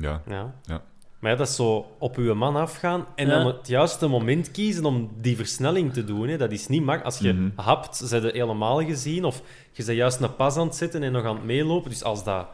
ja, 0.00 0.22
Ja. 0.26 0.54
ja. 0.64 0.82
Maar 1.18 1.30
ja, 1.30 1.36
dat 1.36 1.48
is 1.48 1.54
zo 1.56 1.86
op 1.98 2.16
uw 2.16 2.34
man 2.34 2.56
afgaan 2.56 3.06
en 3.14 3.26
Ja. 3.26 3.32
dan 3.38 3.46
het 3.46 3.68
juiste 3.68 4.06
moment 4.06 4.50
kiezen 4.50 4.84
om 4.84 5.10
die 5.20 5.36
versnelling 5.36 5.92
te 5.92 6.04
doen. 6.04 6.28
Hè. 6.28 6.36
Dat 6.36 6.52
is 6.52 6.66
niet 6.68 6.80
makkelijk. 6.84 7.04
Als 7.04 7.18
je 7.18 7.32
Mhm. 7.32 7.48
hapt, 7.54 7.96
ze 7.96 8.20
je 8.20 8.30
helemaal 8.32 8.84
gezien. 8.84 9.24
Of 9.24 9.42
je 9.72 9.84
bent 9.84 9.96
juist 9.96 10.20
een 10.20 10.36
pas 10.36 10.56
aan 10.56 10.66
het 10.66 10.76
zetten 10.76 11.02
en 11.02 11.12
nog 11.12 11.24
aan 11.24 11.34
het 11.36 11.44
meelopen. 11.44 11.90
Dus 11.90 12.04
als, 12.04 12.24
dat, 12.24 12.46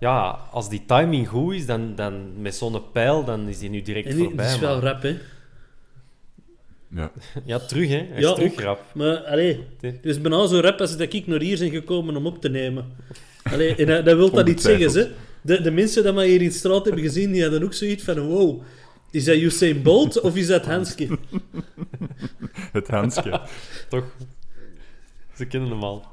ja, 0.00 0.38
als 0.50 0.68
die 0.68 0.84
timing 0.86 1.28
goed 1.28 1.54
is, 1.54 1.66
dan, 1.66 1.94
dan 1.94 2.40
met 2.42 2.54
zo'n 2.54 2.90
pijl, 2.92 3.24
dan 3.24 3.48
is 3.48 3.58
die 3.58 3.70
nu 3.70 3.82
direct 3.82 4.06
En 4.08 4.16
die, 4.16 4.24
voorbij. 4.24 4.46
is 4.46 4.58
wel 4.58 4.74
maar- 4.80 4.84
rap, 4.92 5.02
hè. 5.02 5.16
Ja. 6.94 7.12
Ja, 7.44 7.58
terug, 7.58 7.88
hè. 7.88 7.96
Hij 8.08 8.20
Ja, 8.20 8.28
is 8.28 8.34
terug 8.34 8.52
ook. 8.52 8.60
rap. 8.60 8.80
Maar, 8.94 9.16
allee, 9.16 9.64
het 9.80 10.04
is 10.06 10.20
bijna 10.20 10.46
zo 10.46 10.60
rap 10.60 10.80
als 10.80 10.96
dat 10.96 11.12
ik 11.12 11.26
naar 11.26 11.40
hier 11.40 11.58
ben 11.58 11.70
gekomen 11.70 12.16
om 12.16 12.26
op 12.26 12.40
te 12.40 12.48
nemen. 12.48 12.92
Allee, 13.42 13.74
en 13.74 13.86
dat, 13.86 14.04
dat 14.04 14.16
wil 14.16 14.30
dat 14.30 14.46
niet 14.46 14.60
zeggen, 14.62 15.02
hè. 15.02 15.10
De, 15.42 15.60
de 15.62 15.70
mensen 15.70 16.02
die 16.02 16.12
mij 16.12 16.28
hier 16.28 16.40
in 16.42 16.48
de 16.48 16.54
straat 16.54 16.84
hebben 16.84 17.02
gezien, 17.02 17.32
die 17.32 17.42
hadden 17.42 17.62
ook 17.62 17.74
zoiets 17.74 18.04
van, 18.04 18.18
wow, 18.20 18.62
is 19.10 19.24
dat 19.24 19.36
Usain 19.36 19.82
Bolt 19.82 20.20
of 20.20 20.36
is 20.36 20.46
dat 20.46 20.64
Hanske? 20.66 21.08
Het 22.72 22.88
handje. 22.88 23.40
Toch? 23.88 24.04
Ze 25.36 25.46
kennen 25.46 25.70
hem 25.70 25.82
al. 25.82 26.04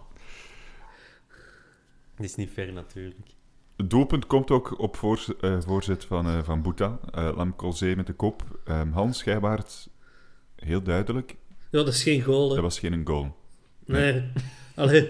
Dat 2.16 2.26
is 2.26 2.36
niet 2.36 2.50
fair, 2.50 2.74
natuurlijk. 2.74 3.20
Het 3.78 3.90
doelpunt 3.90 4.26
komt 4.26 4.52
ook 4.52 4.80
op 4.80 4.96
eh, 5.42 5.58
voorzet 5.62 6.06
van, 6.06 6.28
eh 6.28 6.44
van 6.44 6.62
Boeta. 6.62 7.00
Eh 7.12 7.32
Lam 7.36 7.56
Colzé 7.56 7.94
met 7.96 8.08
de 8.08 8.14
kop. 8.14 8.44
Ehm, 8.66 8.92
Hans 8.92 9.18
Schijbaert, 9.18 9.90
heel 10.66 10.82
duidelijk, 10.82 11.36
Ja, 11.72 11.84
dat 11.84 11.88
is 11.88 12.04
geen 12.04 12.22
goal, 12.22 12.48
hè. 12.50 12.54
dat 12.56 12.64
was 12.64 12.80
geen 12.80 13.02
goal. 13.06 13.36
Nee. 13.86 14.22
Allee, 14.76 15.10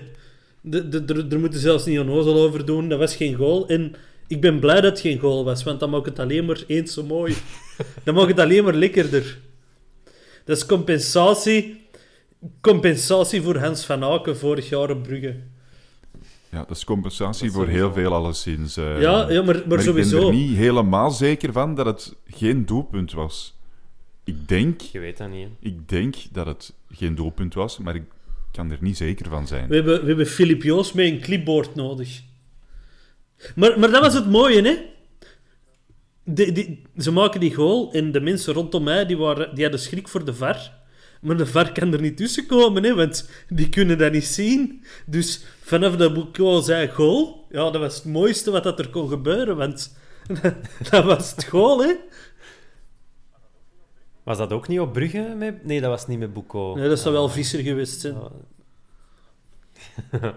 de, 0.61 1.25
er 1.29 1.39
moeten 1.39 1.59
zelfs 1.59 1.85
niet 1.85 1.99
onnozel 1.99 2.35
over 2.41 2.65
doen. 2.65 2.89
Dat 2.89 2.99
was 2.99 3.15
geen 3.15 3.35
goal. 3.35 3.67
En 3.67 3.95
ik 4.27 4.41
ben 4.41 4.59
blij 4.59 4.81
dat 4.81 4.91
het 4.91 4.99
geen 4.99 5.19
goal 5.19 5.43
was, 5.43 5.63
want 5.63 5.79
dan 5.79 5.89
maakt 5.89 6.05
het 6.05 6.19
alleen 6.19 6.45
maar 6.45 6.63
eens 6.67 6.93
zo 6.93 7.03
mooi. 7.03 7.35
dan 8.03 8.15
maakt 8.15 8.27
het 8.27 8.39
alleen 8.39 8.63
maar 8.63 8.73
lekkerder. 8.73 9.39
Dat 10.45 10.57
is 10.57 10.65
compensatie, 10.65 11.81
compensatie 12.61 13.41
voor 13.41 13.57
Hans 13.57 13.85
van 13.85 14.03
Aken 14.03 14.37
vorig 14.37 14.69
jaar 14.69 14.89
op 14.89 15.03
Brugge. 15.03 15.35
Ja, 16.49 16.57
dat 16.67 16.77
is 16.77 16.83
compensatie 16.83 17.45
Dat 17.45 17.53
voor 17.55 17.67
heel 17.67 17.93
veel 17.93 18.13
alleszins. 18.13 18.77
eh. 18.77 19.01
Ja, 19.01 19.29
ja, 19.29 19.41
maar- 19.41 19.63
maar 19.67 19.77
ik 19.77 19.83
sowieso. 19.85 20.17
ben 20.17 20.27
er 20.27 20.33
niet 20.33 20.55
helemaal 20.57 21.11
zeker 21.11 21.51
van 21.51 21.75
dat 21.75 21.85
het 21.85 22.15
geen 22.27 22.65
doelpunt 22.65 23.11
was. 23.11 23.59
Ik 24.31 24.47
denk, 24.47 24.81
Je 24.81 24.99
weet 24.99 25.17
dat 25.17 25.29
niet, 25.29 25.47
hè. 25.47 25.67
ik 25.69 25.89
denk 25.89 26.15
dat 26.31 26.45
het 26.45 26.73
geen 26.91 27.15
doelpunt 27.15 27.53
was, 27.53 27.77
maar 27.77 27.95
ik 27.95 28.03
kan 28.51 28.71
er 28.71 28.77
niet 28.81 28.97
zeker 28.97 29.29
van 29.29 29.47
zijn. 29.47 29.67
We 29.67 29.75
hebben, 29.75 30.01
we 30.01 30.07
hebben 30.07 30.27
Filip 30.27 30.63
Joos 30.63 30.91
met 30.93 31.05
een 31.05 31.21
clipboard 31.21 31.75
nodig. 31.75 32.21
Maar, 33.55 33.79
maar 33.79 33.91
dat 33.91 34.01
was 34.01 34.13
het 34.13 34.29
mooie, 34.29 34.61
hè? 34.61 34.75
Die, 36.23 36.51
die, 36.51 36.81
ze 36.97 37.11
maken 37.11 37.39
die 37.39 37.53
goal 37.53 37.93
en 37.93 38.11
de 38.11 38.21
mensen 38.21 38.53
rondom 38.53 38.83
mij 38.83 39.05
die 39.05 39.17
waren, 39.17 39.55
die 39.55 39.63
hadden 39.63 39.81
schrik 39.81 40.07
voor 40.07 40.25
de 40.25 40.33
VAR. 40.33 40.79
Maar 41.21 41.37
de 41.37 41.45
VAR 41.45 41.71
kan 41.71 41.93
er 41.93 42.01
niet 42.01 42.17
tussen 42.17 42.45
komen, 42.45 42.83
hè, 42.83 42.95
want 42.95 43.29
die 43.49 43.69
kunnen 43.69 43.97
dat 43.97 44.11
niet 44.11 44.25
zien. 44.25 44.83
Dus 45.05 45.43
vanaf 45.61 45.95
dat 45.95 46.13
Boucault 46.13 46.65
zei 46.65 46.87
goal, 46.87 47.45
ja, 47.49 47.71
dat 47.71 47.81
was 47.81 47.95
het 47.95 48.05
mooiste 48.05 48.51
wat 48.51 48.63
dat 48.63 48.79
er 48.79 48.89
kon 48.89 49.09
gebeuren, 49.09 49.57
want 49.57 49.95
dat 50.89 51.03
was 51.03 51.31
het 51.31 51.43
goal, 51.43 51.83
hè? 51.83 51.93
Was 54.23 54.37
dat 54.37 54.51
ook 54.51 54.67
niet 54.67 54.79
op 54.79 54.93
Brugge? 54.93 55.33
Met... 55.37 55.65
Nee, 55.65 55.81
dat 55.81 55.89
was 55.89 56.07
niet 56.07 56.19
met 56.19 56.33
Boeko. 56.33 56.75
Nee, 56.75 56.89
dat 56.89 56.99
zou 56.99 57.13
wel 57.13 57.29
visser 57.29 57.59
geweest 57.59 57.99
zijn. 57.99 58.15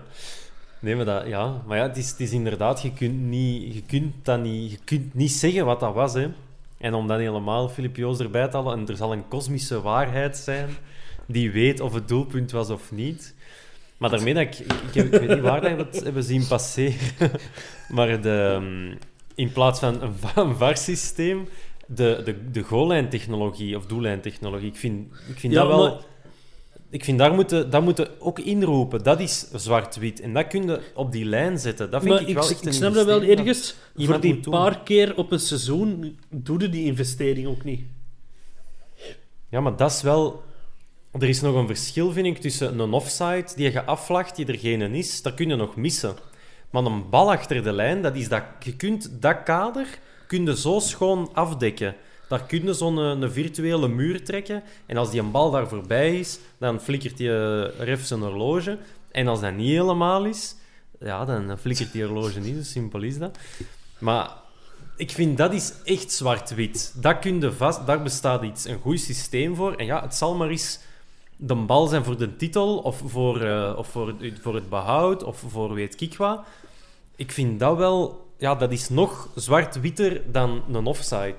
Nee, 0.80 0.96
maar, 0.96 1.04
dat, 1.04 1.26
ja. 1.26 1.62
maar 1.66 1.76
ja, 1.78 1.82
het 1.88 1.96
is, 1.96 2.10
het 2.10 2.20
is 2.20 2.32
inderdaad, 2.32 2.82
je 2.82 2.92
kunt, 2.92 3.20
niet, 3.20 3.74
je, 3.74 3.82
kunt 3.82 4.14
dat 4.22 4.40
niet, 4.42 4.70
je 4.70 4.78
kunt 4.84 5.14
niet 5.14 5.32
zeggen 5.32 5.64
wat 5.64 5.80
dat 5.80 5.94
was. 5.94 6.14
Hè. 6.14 6.28
En 6.78 6.94
om 6.94 7.06
dan 7.06 7.18
helemaal 7.18 7.68
Filip 7.68 7.96
Joos 7.96 8.18
erbij 8.18 8.48
te 8.48 8.56
halen, 8.56 8.78
en 8.78 8.88
er 8.88 8.96
zal 8.96 9.12
een 9.12 9.28
kosmische 9.28 9.80
waarheid 9.80 10.36
zijn 10.36 10.68
die 11.26 11.50
weet 11.50 11.80
of 11.80 11.94
het 11.94 12.08
doelpunt 12.08 12.50
was 12.50 12.70
of 12.70 12.92
niet. 12.92 13.34
Maar 13.96 14.10
daarmee 14.10 14.34
dat 14.34 14.42
ik, 14.42 14.58
ik, 14.58 14.72
ik, 14.72 14.94
heb- 14.94 15.12
ik 15.14 15.20
weet 15.20 15.28
niet 15.28 15.40
waar 15.40 15.60
dat 15.60 15.70
we 15.76 15.76
het 15.82 16.04
hebben 16.04 16.22
zien 16.24 16.46
passeren, 16.46 17.30
maar 17.94 18.20
de, 18.22 18.50
ehm, 18.60 18.94
in 19.34 19.52
plaats 19.52 19.80
van 19.80 20.02
een, 20.02 20.12
een 20.34 20.56
VAR-systeem, 20.56 21.48
de, 21.86 22.20
de, 22.24 22.50
de 22.50 22.62
goallijntechnologie 22.62 23.76
of 23.76 23.86
doellijntechnologie, 23.86 24.68
ik 24.68 24.76
vind, 24.76 25.12
ik 25.28 25.38
vind 25.38 25.52
Ja, 25.52 25.58
dat 25.58 25.68
wel... 25.68 25.88
maar- 25.88 26.02
Ik 26.90 27.04
vind, 27.04 27.18
daar 27.18 27.34
moeten, 27.34 27.70
dat 27.70 27.82
moeten 27.82 28.08
ook 28.20 28.38
inroepen. 28.38 29.02
Dat 29.02 29.20
is 29.20 29.50
zwart-wit. 29.54 30.20
En 30.20 30.32
dat 30.32 30.46
kun 30.46 30.66
je 30.66 30.80
op 30.94 31.12
die 31.12 31.24
lijn 31.24 31.58
zetten. 31.58 31.90
Dat 31.90 32.02
vind 32.02 32.12
Maar 32.14 32.22
ik, 32.22 32.28
ik, 32.28 32.34
wel 32.34 32.50
ik, 32.50 32.64
een 32.64 32.72
snap 32.72 32.94
dat 32.94 33.06
wel 33.06 33.22
ergens. 33.22 33.74
Voor 33.96 34.20
die 34.20 34.40
doen. 34.40 34.52
paar 34.52 34.82
keer 34.82 35.16
op 35.16 35.32
een 35.32 35.40
seizoen 35.40 36.18
doe 36.30 36.60
je 36.60 36.68
die 36.68 36.84
investering 36.84 37.46
ook 37.46 37.64
niet. 37.64 37.80
Ja, 39.48 39.60
maar 39.60 39.76
dat 39.76 39.90
is 39.90 40.02
wel... 40.02 40.42
Er 41.12 41.28
is 41.28 41.40
nog 41.40 41.54
een 41.54 41.66
verschil, 41.66 42.12
vind 42.12 42.26
ik, 42.26 42.38
tussen 42.38 42.78
een 42.78 42.92
offside 42.92 43.46
die 43.56 43.72
je 43.72 43.84
afvlacht, 43.84 44.36
die 44.36 44.46
er 44.46 44.58
geen 44.58 44.94
is. 44.94 45.22
Dat 45.22 45.34
kun 45.34 45.48
je 45.48 45.56
nog 45.56 45.76
missen. 45.76 46.14
Maar 46.70 46.84
een 46.84 47.08
bal 47.10 47.30
achter 47.32 47.62
de 47.62 47.72
lijn, 47.72 48.02
dat 48.02 48.16
is 48.16 48.28
dat... 48.28 48.42
Je 48.62 48.76
kunt 48.76 49.10
dat 49.22 49.42
kader 49.42 49.98
kun 50.26 50.44
je 50.44 50.56
zo 50.56 50.78
schoon 50.78 51.30
afdekken. 51.32 51.94
Daar 52.28 52.42
kun 52.46 52.64
je 52.64 52.72
zo'n 52.72 52.96
een, 52.96 53.22
een 53.22 53.32
virtuele 53.32 53.88
muur 53.88 54.24
trekken. 54.24 54.62
En 54.86 54.96
als 54.96 55.10
die 55.10 55.20
een 55.20 55.30
bal 55.30 55.50
daar 55.50 55.68
voorbij 55.68 56.18
is, 56.18 56.38
dan 56.58 56.80
flikkert 56.80 57.16
die 57.16 57.30
eh, 57.30 57.78
ref 57.78 58.04
zijn 58.04 58.20
horloge. 58.20 58.78
En 59.10 59.28
als 59.28 59.40
dat 59.40 59.54
niet 59.54 59.68
helemaal 59.68 60.24
is, 60.24 60.56
ja, 61.00 61.24
dan 61.24 61.58
flikkert 61.58 61.92
die 61.92 62.04
horloge 62.04 62.40
niet. 62.40 62.56
Zo 62.56 62.62
simpel 62.62 63.02
is 63.02 63.18
dat. 63.18 63.38
Maar 63.98 64.30
ik 64.96 65.10
vind 65.10 65.38
dat 65.38 65.52
is 65.52 65.72
echt 65.84 66.12
zwart-wit. 66.12 66.94
Dat 66.96 67.18
kun 67.18 67.40
je 67.40 67.52
vast, 67.52 67.86
daar 67.86 68.02
bestaat 68.02 68.42
iets, 68.42 68.64
een 68.64 68.80
goed 68.80 69.00
systeem 69.00 69.54
voor. 69.54 69.74
En 69.74 69.86
ja, 69.86 70.02
het 70.02 70.14
zal 70.14 70.34
maar 70.34 70.48
eens 70.48 70.78
de 71.36 71.54
bal 71.54 71.86
zijn 71.86 72.04
voor 72.04 72.18
de 72.18 72.36
titel, 72.36 72.78
of 72.78 73.02
voor, 73.06 73.40
eh, 73.40 73.74
of 73.76 73.88
voor, 73.88 74.14
voor 74.42 74.54
het 74.54 74.68
behoud, 74.68 75.22
of 75.22 75.42
voor 75.48 75.74
weet 75.74 76.00
ik 76.00 76.16
wat. 76.16 76.40
Ik 77.16 77.32
vind 77.32 77.60
dat 77.60 77.76
wel... 77.76 78.23
Ja, 78.38 78.54
dat 78.54 78.72
is 78.72 78.88
nog 78.88 79.28
zwart-witter 79.34 80.22
dan 80.32 80.62
een 80.72 80.86
offside. 80.86 81.34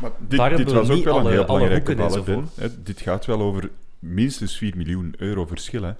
Maar 0.00 0.10
dit, 0.18 0.56
dit 0.56 0.72
was 0.72 0.90
ook 0.90 1.04
wel 1.04 1.14
een 1.14 1.20
alle- 1.20 1.30
heel 1.30 1.44
alle 1.44 1.68
belangrijke 1.68 1.94
bal. 1.94 2.22
Ben. 2.22 2.48
Dit 2.84 3.00
gaat 3.00 3.26
wel 3.26 3.40
over 3.40 3.70
minstens 3.98 4.56
4 4.56 4.76
miljoen 4.76 5.14
euro 5.18 5.46
verschil. 5.46 5.82
Hè. 5.82 5.92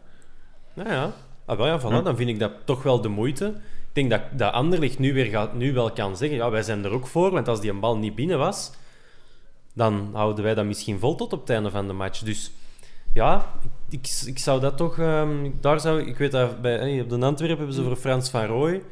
Nou 0.74 0.88
ja, 0.90 1.12
ah, 1.44 1.56
wel, 1.56 1.66
ja, 1.66 1.80
voilà, 1.80 1.82
Ja. 1.92 2.00
dan 2.02 2.16
vind 2.16 2.28
ik 2.28 2.38
dat 2.38 2.52
toch 2.64 2.82
wel 2.82 3.00
de 3.00 3.08
moeite. 3.08 3.46
Ik 3.88 3.96
denk 3.96 4.10
dat, 4.10 4.20
dat 4.32 4.52
Anderlecht 4.52 4.98
nu, 4.98 5.12
weer 5.14 5.26
gaat, 5.26 5.54
nu 5.54 5.72
wel 5.72 5.92
kan 5.92 6.16
zeggen, 6.16 6.36
ja, 6.36 6.50
wij 6.50 6.62
zijn 6.62 6.84
er 6.84 6.90
ook 6.90 7.06
voor, 7.06 7.30
want 7.30 7.48
als 7.48 7.60
die 7.60 7.70
een 7.70 7.80
bal 7.80 7.96
niet 7.98 8.14
binnen 8.14 8.38
was, 8.38 8.72
dan 9.74 10.10
houden 10.12 10.44
wij 10.44 10.54
dat 10.54 10.64
misschien 10.64 10.98
vol 10.98 11.14
tot 11.14 11.32
op 11.32 11.40
het 11.40 11.50
einde 11.50 11.70
van 11.70 11.86
de 11.86 11.92
match. 11.92 12.22
Dus 12.22 12.52
ja, 13.12 13.52
ik, 13.88 14.08
ik, 14.26 14.38
zou 14.38 14.60
dat 14.60 14.76
toch... 14.76 14.98
ehm, 14.98 15.50
daar 15.60 15.80
zou, 15.80 16.02
ik 16.02 16.18
weet 16.18 16.32
dat 16.32 16.60
bij, 16.60 16.76
hey, 16.78 17.00
op 17.00 17.08
de 17.08 17.14
Antwerpen 17.20 17.56
hebben 17.58 17.74
ze 17.74 17.82
voor 17.82 17.96
Frans 17.96 18.30
van 18.30 18.44
Rooij 18.44 18.82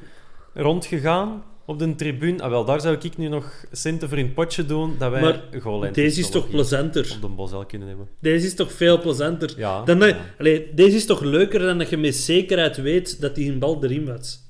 rondgegaan 0.62 1.42
op 1.64 1.78
de 1.78 1.94
tribune. 1.94 2.42
Ah, 2.42 2.50
wel, 2.50 2.64
daar 2.64 2.80
zou 2.80 2.96
ik 3.00 3.16
nu 3.16 3.28
nog 3.28 3.64
centen 3.72 4.08
voor 4.08 4.18
in 4.18 4.24
het 4.24 4.34
potje 4.34 4.66
doen, 4.66 4.94
dat 4.98 5.10
wij 5.10 5.20
Maar 5.20 5.40
goallijn 5.60 5.92
deze 5.92 6.20
is 6.20 6.30
toch 6.30 6.48
plezanter? 6.50 7.12
op 7.14 7.20
de 7.20 7.28
Bosel 7.28 7.66
kunnen 7.66 7.88
hebben. 7.88 8.08
Deze 8.20 8.46
is 8.46 8.54
toch 8.54 8.72
veel 8.72 9.00
plezanter? 9.00 9.54
Ja, 9.56 9.84
dan 9.84 9.98
dat, 9.98 10.08
ja. 10.08 10.16
allee, 10.38 10.74
deze 10.74 10.96
is 10.96 11.06
toch 11.06 11.20
leuker 11.20 11.58
dan 11.60 11.78
dat 11.78 11.88
je 11.88 11.96
met 11.96 12.14
zekerheid 12.14 12.76
weet 12.76 13.20
dat 13.20 13.34
die 13.34 13.52
een 13.52 13.58
bal 13.58 13.84
erin 13.84 14.06
was. 14.06 14.40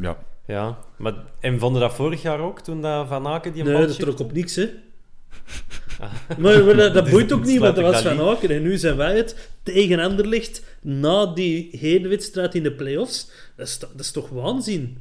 Ja. 0.00 0.18
Ja, 0.46 0.78
maar, 0.96 1.14
en 1.40 1.58
vonden 1.58 1.80
dat 1.80 1.94
vorig 1.94 2.22
jaar 2.22 2.40
ook, 2.40 2.60
toen 2.60 2.80
dat 2.82 3.08
Van 3.08 3.26
Aken 3.26 3.52
die 3.52 3.60
een 3.62 3.66
Nee, 3.68 3.76
bal 3.76 3.86
dat 3.86 3.96
chipte? 3.96 4.14
trok 4.14 4.26
op 4.28 4.32
niks, 4.34 4.54
hè. 4.56 4.68
Maar, 6.38 6.64
maar 6.64 6.76
dat, 6.76 6.94
dat 6.94 7.10
boeit 7.10 7.32
ook 7.32 7.44
niet, 7.44 7.58
want 7.58 7.76
dat 7.76 7.84
was 7.92 8.02
Van 8.02 8.28
Aken. 8.28 8.50
En 8.50 8.62
nu 8.62 8.76
zijn 8.76 8.96
wij 8.96 9.16
het 9.16 9.50
tegen 9.62 9.98
Anderlecht 9.98 10.62
na 10.82 11.26
die 11.26 11.68
heenwedstrijd 11.80 12.54
in 12.54 12.62
de 12.62 12.72
play-offs. 12.72 13.30
Dat 13.56 13.66
is, 13.66 13.78
dat 13.78 13.90
is 13.98 14.10
toch 14.10 14.28
waanzin? 14.28 14.98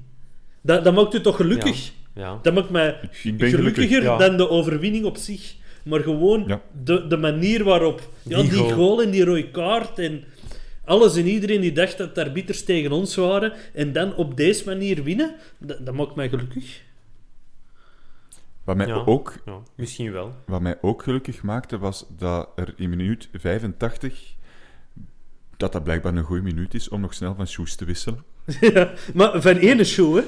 Dat, 0.62 0.84
dat 0.84 0.94
maakt 0.94 1.14
u 1.14 1.22
toch 1.22 1.36
gelukkig? 1.36 1.92
Ja, 2.16 2.22
ja. 2.22 2.40
Dat 2.42 2.54
maakt 2.54 2.70
mij 2.70 3.00
gelukkiger 3.12 3.58
gelukkig. 3.58 3.90
ja. 3.90 4.18
dan 4.18 4.38
de 4.38 4.50
overwinning 4.50 5.06
op 5.06 5.18
zich. 5.18 5.56
Maar 5.84 6.00
gewoon 6.00 6.44
Ja. 6.48 6.62
de, 6.84 7.08
de 7.08 7.18
manier 7.18 7.64
waarop... 7.64 8.10
Ja, 8.24 8.42
Die 8.42 8.50
die, 8.50 8.60
goal. 8.60 8.72
goal 8.72 9.02
en 9.02 9.12
die 9.12 9.24
rode 9.26 9.52
kaart 9.52 10.00
en... 10.00 10.24
alles 10.86 11.16
en 11.18 11.28
iedereen 11.28 11.62
die 11.62 11.72
dacht 11.72 11.98
dat 11.98 12.16
de 12.16 12.24
arbiters 12.24 12.64
tegen 12.64 12.92
ons 12.92 13.16
waren 13.16 13.54
en 13.74 13.94
dan 13.94 14.16
op 14.16 14.38
deze 14.38 14.66
manier 14.66 15.04
winnen, 15.04 15.36
dat, 15.58 15.86
dat 15.86 15.94
maakt 15.94 16.16
mij 16.16 16.30
gelukkig. 16.30 16.82
Wat 18.68 18.76
mij, 18.76 18.88
Ja. 18.88 19.04
ook, 19.06 19.34
Ja, 19.46 19.58
misschien 19.76 20.12
wel. 20.12 20.36
wat 20.46 20.62
mij 20.62 20.78
ook 20.82 21.04
gelukkig 21.04 21.42
maakte, 21.44 21.78
was 21.78 22.06
dat 22.18 22.50
er 22.56 22.74
in 22.78 22.90
minuut 22.90 23.30
85... 23.34 24.36
Dat 25.58 25.72
dat 25.72 25.84
blijkbaar 25.84 26.16
een 26.16 26.24
goede 26.24 26.42
minuut 26.42 26.74
is 26.74 26.90
om 26.90 27.02
nog 27.02 27.14
snel 27.14 27.36
van 27.36 27.48
shoes 27.48 27.76
te 27.76 27.86
wisselen. 27.86 28.24
Ja, 28.60 28.94
maar 29.14 29.42
van 29.42 29.56
ene 29.56 29.84
show, 29.84 30.16
hè? 30.16 30.24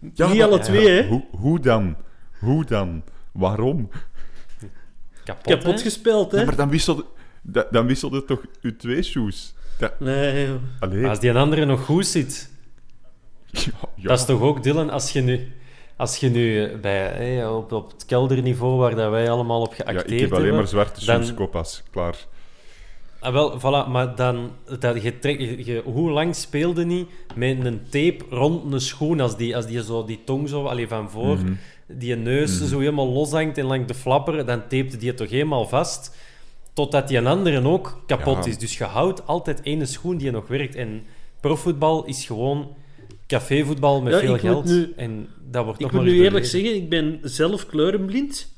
Niet 0.00 0.18
maar- 0.18 0.42
alle 0.42 0.58
twee, 0.58 0.88
hè? 0.88 1.06
Hoe, 1.08 1.24
hoe 1.30 1.60
dan? 1.60 1.96
Hoe 2.38 2.64
dan? 2.64 3.02
Waarom? 3.32 3.90
Kapot, 5.24 5.44
Kapot 5.52 5.74
hè? 5.74 5.78
gespeeld, 5.82 6.32
hè? 6.32 6.38
Ja, 6.38 6.44
maar 6.44 6.56
dan 6.56 6.68
wisselde, 6.70 7.04
da- 7.42 7.66
dan 7.70 7.86
wisselde 7.86 8.24
toch 8.24 8.42
uw 8.60 8.76
twee 8.76 9.02
shoes? 9.02 9.54
Nee, 9.98 10.46
joh. 10.46 10.60
allee. 10.80 11.06
Als 11.06 11.20
die 11.20 11.32
andere 11.32 11.64
nog 11.64 11.84
goed 11.84 12.06
zit, 12.06 12.50
Ja, 13.50 13.60
ja. 13.94 14.08
dat 14.08 14.18
is 14.18 14.24
toch 14.24 14.40
ook, 14.40 14.62
Dylan, 14.62 14.90
als 14.90 15.12
je 15.12 15.20
nu, 15.20 15.52
als 15.96 16.16
je 16.16 16.28
nu 16.30 16.76
bij, 16.76 17.46
op, 17.46 17.72
op 17.72 17.90
het 17.92 18.04
kelderniveau 18.06 18.76
waar 18.78 18.94
dat 18.94 19.10
wij 19.10 19.30
allemaal 19.30 19.60
op 19.60 19.74
Ja, 19.74 19.84
geacteerd 19.84 20.10
ik 20.10 20.20
heb 20.20 20.30
alleen 20.30 20.42
hebben, 20.42 20.60
maar 20.60 20.68
zwarte 20.68 21.04
dan- 21.04 21.16
shoes, 21.24 21.34
kopas. 21.34 21.82
Klaar. 21.90 22.16
Ah, 23.20 23.32
wel, 23.32 23.58
voilà, 23.60 23.88
maar 23.90 24.14
dan... 24.16 24.50
Dat, 24.78 25.02
je 25.02 25.18
trek, 25.18 25.40
je, 25.40 25.82
hoe 25.84 26.10
lang 26.10 26.34
speelde 26.34 26.84
niet 26.84 27.08
met 27.34 27.64
een 27.64 27.80
tape 27.90 28.24
rond 28.30 28.72
een 28.72 28.80
schoen 28.80 29.20
als 29.20 29.36
die, 29.36 29.56
als 29.56 29.66
die, 29.66 29.82
zo, 29.82 30.04
die 30.04 30.20
tong 30.24 30.48
zo 30.48 30.64
allee, 30.64 30.88
van 30.88 31.10
voor, 31.10 31.36
Mhm. 31.36 31.52
die 31.86 32.16
neus 32.16 32.68
zo 32.68 32.78
helemaal 32.78 33.08
loshangt 33.08 33.58
en 33.58 33.64
langs 33.64 33.86
de 33.86 33.94
flapper, 33.94 34.46
dan 34.46 34.60
tapte 34.68 34.96
die 34.96 35.08
het 35.08 35.16
toch 35.16 35.30
helemaal 35.30 35.66
vast, 35.68 36.16
totdat 36.72 37.08
die 37.08 37.16
een 37.18 37.26
andere 37.26 37.64
ook 37.64 38.02
kapot 38.06 38.44
Ja. 38.44 38.50
is. 38.50 38.58
Dus 38.58 38.78
je 38.78 38.84
houdt 38.84 39.26
altijd 39.26 39.60
één 39.62 39.86
schoen 39.86 40.16
die 40.16 40.30
nog 40.30 40.48
werkt. 40.48 40.74
En 40.74 41.06
profvoetbal 41.40 42.04
is 42.04 42.24
gewoon 42.26 42.76
cafévoetbal 43.26 44.02
met 44.02 44.12
Ja, 44.12 44.18
veel 44.18 44.38
geld. 44.38 44.64
nu- 44.64 44.92
en 44.96 45.28
dat 45.50 45.64
wordt 45.64 45.80
Ik 45.80 45.92
moet 45.92 46.02
nu 46.02 46.22
eerlijk 46.22 46.46
zeggen, 46.46 46.74
ik 46.74 46.88
ben 46.88 47.18
zelf 47.22 47.66
kleurenblind. 47.66 48.54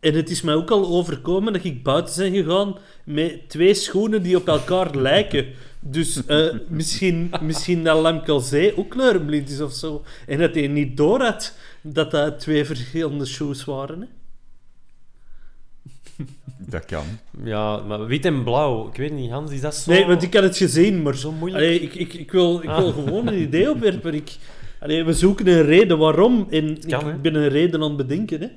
En 0.00 0.14
het 0.14 0.30
is 0.30 0.42
mij 0.42 0.54
ook 0.54 0.70
al 0.70 0.86
overkomen 0.86 1.52
dat 1.52 1.64
ik 1.64 1.82
buiten 1.82 2.14
ben 2.14 2.32
gegaan 2.44 2.76
met 3.04 3.48
twee 3.48 3.74
schoenen 3.74 4.22
die 4.22 4.36
op 4.36 4.48
elkaar 4.48 4.94
lijken. 4.96 5.46
Dus 5.80 6.26
eh, 6.26 6.46
misschien, 6.68 7.30
misschien 7.42 7.84
dat 7.84 8.00
Lamkelzee 8.00 8.76
ook 8.76 8.90
kleurenblind 8.90 9.50
is 9.50 9.60
of 9.60 9.72
zo. 9.72 10.02
En 10.26 10.38
dat 10.38 10.54
hij 10.54 10.66
niet 10.66 10.96
door 10.96 11.20
had 11.20 11.54
dat 11.80 12.10
dat 12.10 12.40
twee 12.40 12.64
verschillende 12.64 13.26
shoes 13.26 13.64
waren. 13.64 14.00
Hè? 14.00 14.06
Dat 16.70 16.84
kan. 16.84 17.04
Ja, 17.44 17.76
maar 17.76 18.06
wit 18.06 18.24
en 18.24 18.44
blauw. 18.44 18.88
Ik 18.88 18.96
weet 18.96 19.12
niet, 19.12 19.30
Hans, 19.30 19.50
is 19.50 19.60
dat 19.60 19.74
zo... 19.74 19.90
Nee, 19.90 20.06
want 20.06 20.22
ik 20.22 20.34
had 20.34 20.42
het 20.42 20.56
gezien, 20.56 21.02
maar 21.02 21.14
Zo 21.16 21.32
moeilijk? 21.32 21.64
Allee, 21.64 21.80
ik, 21.80 21.94
ik, 21.94 22.12
ik 22.14 22.30
wil, 22.32 22.56
ik 22.56 22.62
wil 22.62 22.88
Ah. 22.88 22.94
gewoon 22.94 23.26
een 23.26 23.40
idee 23.40 23.70
opwerpen. 23.70 24.14
Ik, 24.14 24.36
allee, 24.80 25.04
we 25.04 25.12
zoeken 25.12 25.46
een 25.46 25.62
reden 25.62 25.98
waarom. 25.98 26.46
En 26.50 26.78
kan, 26.88 27.04
hè? 27.04 27.12
ik 27.14 27.22
ben 27.22 27.34
een 27.34 27.48
reden 27.48 27.82
aan 27.82 27.88
het 27.88 27.96
bedenken. 27.96 28.40
Hè? 28.40 28.48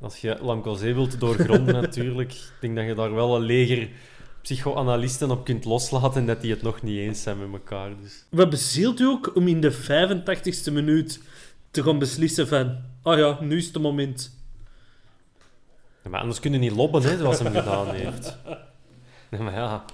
Als 0.00 0.16
je 0.20 0.36
Lamkelzee 0.40 0.94
wilt 0.94 1.20
doorgronden, 1.20 1.74
natuurlijk. 1.82 2.32
Ik 2.32 2.40
denk 2.60 2.76
dat 2.76 2.86
je 2.86 2.94
daar 2.94 3.14
wel 3.14 3.36
een 3.36 3.42
leger 3.42 3.88
psychoanalisten 4.42 5.30
op 5.30 5.44
kunt 5.44 5.64
loslaten 5.64 6.20
en 6.20 6.26
dat 6.26 6.40
die 6.40 6.50
het 6.50 6.62
nog 6.62 6.82
niet 6.82 6.98
eens 6.98 7.22
zijn 7.22 7.38
met 7.38 7.52
elkaar. 7.52 7.90
Dus. 8.02 8.24
Wat 8.30 8.50
bezielt 8.50 9.00
u 9.00 9.04
ook 9.04 9.36
om 9.36 9.48
in 9.48 9.60
de 9.60 9.72
85ste 9.72 10.72
minuut 10.72 11.20
te 11.70 11.82
gaan 11.82 11.98
beslissen 11.98 12.48
van... 12.48 12.76
Oh 13.02 13.16
ja, 13.18 13.38
nu 13.40 13.56
is 13.56 13.66
het 13.66 13.78
moment. 13.82 14.40
Ja, 16.04 16.10
maar 16.10 16.20
anders 16.20 16.40
kunnen 16.40 16.60
niet 16.60 16.72
lobben, 16.72 17.02
hè, 17.02 17.16
zoals 17.18 17.38
hij 17.38 17.50
gedaan 17.50 17.94
heeft. 17.94 18.36
Nee, 19.30 19.40
maar 19.40 19.52
ja, 19.54 19.84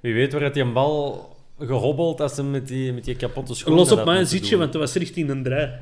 wie 0.00 0.14
weet 0.14 0.32
waar 0.32 0.42
het 0.42 0.54
die 0.54 0.62
een 0.62 0.72
bal 0.72 1.36
gehobbeld 1.58 2.20
als 2.20 2.34
ze 2.34 2.42
met 2.42 2.68
die, 2.68 2.92
met 2.92 3.04
die 3.04 3.16
kapotte 3.16 3.54
schoenen... 3.54 3.80
Los 3.80 3.92
op 3.92 4.04
mij 4.04 4.24
zitje, 4.24 4.56
want 4.56 4.72
dat 4.72 4.80
was 4.80 4.94
richting 4.94 5.30
een 5.30 5.42
draai. 5.42 5.72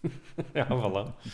Ja, 0.52 0.66
voilà. 0.66 1.24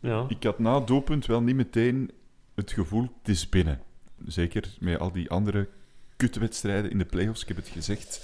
Ja. 0.00 0.24
Ik 0.28 0.42
had 0.42 0.58
na 0.58 0.74
het 0.74 0.86
doelpunt 0.86 1.26
wel 1.26 1.40
niet 1.42 1.54
meteen 1.56 2.10
het 2.54 2.72
gevoel, 2.72 3.02
het 3.18 3.28
is 3.28 3.48
binnen. 3.48 3.80
Zeker 4.26 4.64
met 4.80 4.98
al 4.98 5.12
die 5.12 5.30
andere 5.30 5.68
kutwedstrijden 6.16 6.90
in 6.90 6.98
de 6.98 7.04
play-offs, 7.04 7.42
ik 7.42 7.48
heb 7.48 7.56
het 7.56 7.68
gezegd. 7.68 8.20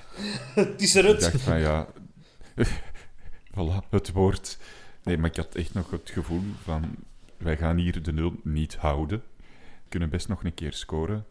Het 0.54 0.82
is 0.82 0.94
Ik 0.94 1.02
eruit. 1.02 1.20
dacht 1.20 1.40
van 1.40 1.58
ja, 1.60 1.86
voilà, 3.54 3.88
het 3.90 4.12
woord. 4.12 4.58
Nee, 5.02 5.18
maar 5.18 5.30
ik 5.30 5.36
had 5.36 5.54
echt 5.54 5.74
nog 5.74 5.90
het 5.90 6.10
gevoel 6.10 6.42
van, 6.62 6.96
wij 7.36 7.56
gaan 7.56 7.76
hier 7.76 8.02
de 8.02 8.12
nul 8.12 8.34
niet 8.42 8.76
houden. 8.76 9.22
We 9.38 9.88
kunnen 9.88 10.10
best 10.10 10.28
nog 10.28 10.44
een 10.44 10.54
keer 10.54 10.72
scoren. 10.72 11.24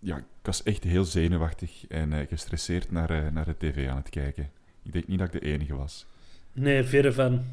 Ja, 0.00 0.16
ik 0.16 0.24
was 0.42 0.62
echt 0.62 0.84
heel 0.84 1.04
zenuwachtig 1.04 1.86
en 1.86 2.12
eh, 2.12 2.26
gestresseerd 2.28 2.90
naar, 2.90 3.10
eh, 3.10 3.32
naar 3.32 3.44
de 3.44 3.56
tv 3.58 3.88
aan 3.88 3.96
het 3.96 4.10
kijken. 4.10 4.50
Ik 4.82 4.92
denk 4.92 5.06
niet 5.06 5.18
dat 5.18 5.34
ik 5.34 5.40
de 5.40 5.46
enige 5.46 5.74
was. 5.74 6.06
Nee, 6.52 6.82
verre 6.82 7.12
van. 7.12 7.44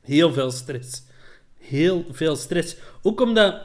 Heel 0.00 0.32
veel 0.32 0.50
stress. 0.50 1.02
Heel 1.58 2.06
veel 2.10 2.36
stress. 2.36 2.76
Ook 3.02 3.20
omdat... 3.20 3.62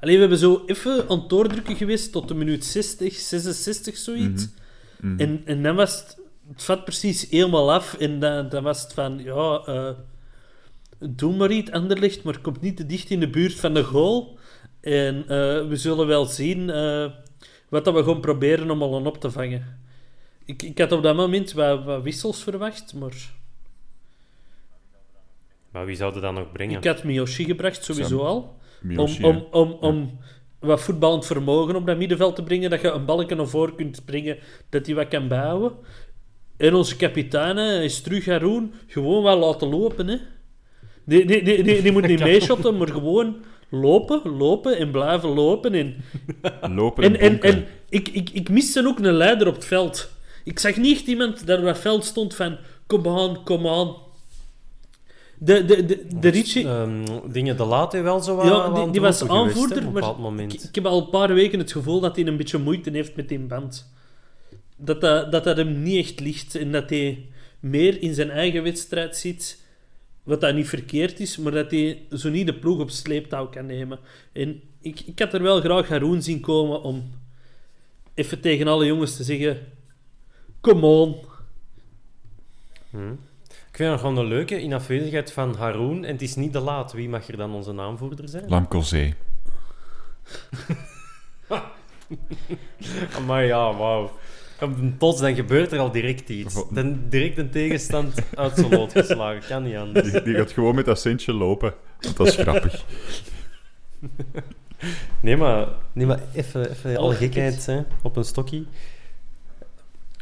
Allee, 0.00 0.14
we 0.14 0.20
hebben 0.20 0.38
zo 0.38 0.62
even 0.66 1.08
aan 1.08 1.18
het 1.18 1.28
doordrukken 1.28 1.76
geweest 1.76 2.12
tot 2.12 2.28
de 2.28 2.34
minuut 2.34 2.64
60, 2.64 3.14
66, 3.14 3.96
zoiets. 3.96 4.48
Mhm. 5.00 5.20
En, 5.20 5.42
en 5.44 5.62
dan 5.62 5.76
was 5.76 6.00
het... 6.00 6.18
Het 6.48 6.64
vat 6.64 6.84
precies 6.84 7.30
helemaal 7.30 7.72
af. 7.72 7.94
En 7.94 8.18
dan, 8.18 8.48
dan 8.48 8.62
was 8.62 8.82
het 8.82 8.92
van... 8.92 9.18
Ja, 9.18 9.62
eh 9.66 9.90
doe 10.98 11.36
maar 11.36 11.50
iets, 11.50 11.70
Anderlecht, 11.70 12.22
maar 12.22 12.38
komt 12.38 12.60
niet 12.60 12.76
te 12.76 12.86
dicht 12.86 13.10
in 13.10 13.20
de 13.20 13.30
buurt 13.30 13.54
van 13.54 13.74
de 13.74 13.82
goal. 13.82 14.38
En 14.80 15.22
eh, 15.22 15.68
we 15.68 15.76
zullen 15.76 16.06
wel 16.06 16.24
zien 16.24 16.70
eh, 16.70 17.10
wat 17.68 17.84
dat 17.84 17.94
we 17.94 18.04
gaan 18.04 18.20
proberen 18.20 18.70
om 18.70 18.82
al 18.82 18.96
aan 18.96 19.06
op 19.06 19.20
te 19.20 19.30
vangen. 19.30 19.80
Ik, 20.44 20.62
ik 20.62 20.78
had 20.78 20.92
op 20.92 21.02
dat 21.02 21.16
moment 21.16 21.52
wat, 21.52 21.84
wat 21.84 22.02
wissels 22.02 22.42
verwacht, 22.42 22.94
maar... 22.94 23.34
Maar 25.70 25.86
wie 25.86 25.96
zou 25.96 26.12
dat 26.12 26.22
dan 26.22 26.34
nog 26.34 26.52
brengen? 26.52 26.76
Ik 26.76 26.84
had 26.84 27.04
Miyoshi 27.04 27.44
gebracht, 27.44 27.84
sowieso 27.84 28.18
Sam. 28.18 28.26
al. 28.26 28.36
Om, 28.36 28.56
Miyoshi, 28.88 29.24
om, 29.24 29.46
om, 29.50 29.72
om 29.72 30.18
wat 30.58 30.80
voetballend 30.80 31.26
vermogen 31.26 31.76
op 31.76 31.86
dat 31.86 31.96
middenveld 31.96 32.36
te 32.36 32.42
brengen, 32.42 32.70
dat 32.70 32.80
je 32.80 32.90
een 32.90 33.04
balkje 33.04 33.34
naar 33.34 33.46
voren 33.46 33.74
kunt 33.74 33.96
springen, 33.96 34.38
dat 34.68 34.86
hij 34.86 34.94
wat 34.94 35.08
kan 35.08 35.28
bijhouden. 35.28 35.72
En 36.56 36.74
onze 36.74 36.96
kapitein 36.96 37.56
hè, 37.56 37.82
is 37.82 38.00
terug, 38.00 38.26
Haroon, 38.26 38.72
gewoon 38.86 39.22
wel 39.22 39.38
laten 39.38 39.68
lopen. 39.68 40.08
Hè. 40.08 40.16
Die, 41.04 41.26
die, 41.26 41.42
die, 41.42 41.62
die, 41.62 41.82
die 41.82 41.92
moet 41.92 42.06
niet 42.12 42.20
meeshotten, 42.20 42.76
maar 42.76 42.88
gewoon 42.88 43.36
lopen, 43.68 44.30
lopen 44.36 44.78
en 44.78 44.90
blijven 44.90 45.28
lopen. 45.28 45.74
En, 45.74 45.96
Lopen 46.76 47.04
en, 47.04 47.18
en, 47.20 47.42
en 47.42 47.66
ik, 47.88 48.08
ik, 48.08 48.30
ik 48.30 48.48
miste 48.48 48.86
ook 48.86 48.98
een 48.98 49.12
leider 49.12 49.46
op 49.46 49.54
het 49.54 49.64
veld. 49.64 50.10
Ik 50.44 50.58
zag 50.58 50.76
niet 50.76 50.96
echt 50.96 51.06
iemand 51.06 51.46
dat 51.46 51.58
op 51.58 51.64
het 51.64 51.78
veld 51.78 52.04
stond 52.04 52.34
van, 52.34 52.56
kom 52.86 53.08
aan, 53.08 53.44
kom 53.44 53.66
aan. 53.66 53.94
De, 55.38 55.64
de, 55.64 55.84
de, 55.84 56.06
de 56.20 56.28
Richie... 56.28 56.68
Ehm, 56.68 57.04
dingen 57.30 57.56
de 57.56 57.64
laat 57.64 57.92
wel 57.92 58.20
zo 58.20 58.36
wel 58.36 58.46
Ja, 58.46 58.62
aan 58.62 58.74
die, 58.74 58.90
die 58.90 59.00
was 59.00 59.20
roepen 59.20 59.36
geweest, 59.36 59.54
hè, 59.56 59.80
aanvoerder, 59.80 60.32
maar 60.32 60.40
ik, 60.40 60.52
ik 60.52 60.74
heb 60.74 60.86
al 60.86 61.00
een 61.00 61.10
paar 61.10 61.34
weken 61.34 61.58
het 61.58 61.72
gevoel 61.72 62.00
dat 62.00 62.16
hij 62.16 62.26
een 62.26 62.36
beetje 62.36 62.58
moeite 62.58 62.90
heeft 62.90 63.16
met 63.16 63.28
die 63.28 63.38
band. 63.38 63.94
Dat 64.76 65.00
dat, 65.00 65.32
dat, 65.32 65.44
dat 65.44 65.56
hem 65.56 65.82
niet 65.82 66.04
echt 66.04 66.20
ligt 66.20 66.54
en 66.54 66.72
dat 66.72 66.90
hij 66.90 67.28
meer 67.60 68.02
in 68.02 68.14
zijn 68.14 68.30
eigen 68.30 68.62
wedstrijd 68.62 69.16
zit, 69.16 69.64
wat 70.22 70.40
dat 70.40 70.54
niet 70.54 70.68
verkeerd 70.68 71.20
is, 71.20 71.36
maar 71.36 71.52
dat 71.52 71.70
hij 71.70 72.02
zo 72.10 72.30
niet 72.30 72.46
de 72.46 72.54
ploeg 72.54 72.80
op 72.80 72.90
sleeptouw 72.90 73.46
kan 73.46 73.66
nemen. 73.66 73.98
En 74.32 74.62
ik, 74.80 75.00
ik 75.00 75.18
had 75.18 75.34
er 75.34 75.42
wel 75.42 75.60
graag 75.60 75.88
Haroon 75.88 76.22
zien 76.22 76.40
komen 76.40 76.82
om 76.82 77.10
even 78.14 78.40
tegen 78.40 78.66
alle 78.66 78.86
jongens 78.86 79.16
te 79.16 79.24
zeggen: 79.24 79.58
Come 80.60 80.86
on. 80.86 81.16
Ik 83.48 83.82
vind 83.82 83.90
het 83.90 84.00
gewoon 84.00 84.16
een 84.16 84.26
leuke, 84.26 84.62
in 84.62 84.72
afwezigheid 84.72 85.32
van 85.32 85.54
Haroon, 85.54 86.04
en 86.04 86.12
het 86.12 86.22
is 86.22 86.34
niet 86.34 86.52
de 86.52 86.60
laat. 86.60 86.92
Wie 86.92 87.08
mag 87.08 87.28
er 87.28 87.36
dan 87.36 87.52
onze 87.52 87.80
aanvoerder 87.80 88.28
zijn? 88.28 88.48
Lamkelzee. 88.48 89.14
Maar 93.26 93.44
ja, 93.44 93.74
wauw. 93.74 94.10
Op 94.60 94.78
een 94.80 94.94
tots, 94.98 95.20
dan 95.20 95.34
gebeurt 95.34 95.72
er 95.72 95.78
al 95.78 95.90
direct 95.90 96.28
iets. 96.28 96.64
Dan 96.70 97.00
direct 97.08 97.38
een 97.38 97.50
tegenstand 97.50 98.14
uit 98.34 98.54
zijn 98.54 98.70
lood 98.70 98.92
geslagen. 98.92 99.42
Kan 99.48 99.62
niet 99.62 99.76
anders. 99.76 100.10
Die, 100.12 100.22
die 100.22 100.34
gaat 100.34 100.52
gewoon 100.52 100.74
met 100.74 100.84
dat 100.84 101.00
centje 101.00 101.32
lopen. 101.32 101.74
Want 102.00 102.16
dat 102.16 102.26
is 102.26 102.34
grappig. 102.36 102.84
Nee, 105.20 105.36
maar, 105.36 105.66
nee, 105.92 106.06
maar 106.06 106.20
even, 106.34 106.70
even 106.70 106.96
alle 106.96 107.14
gekheid 107.14 107.66
hè, 107.66 107.80
op 108.02 108.16
een 108.16 108.24
stokje. 108.24 108.64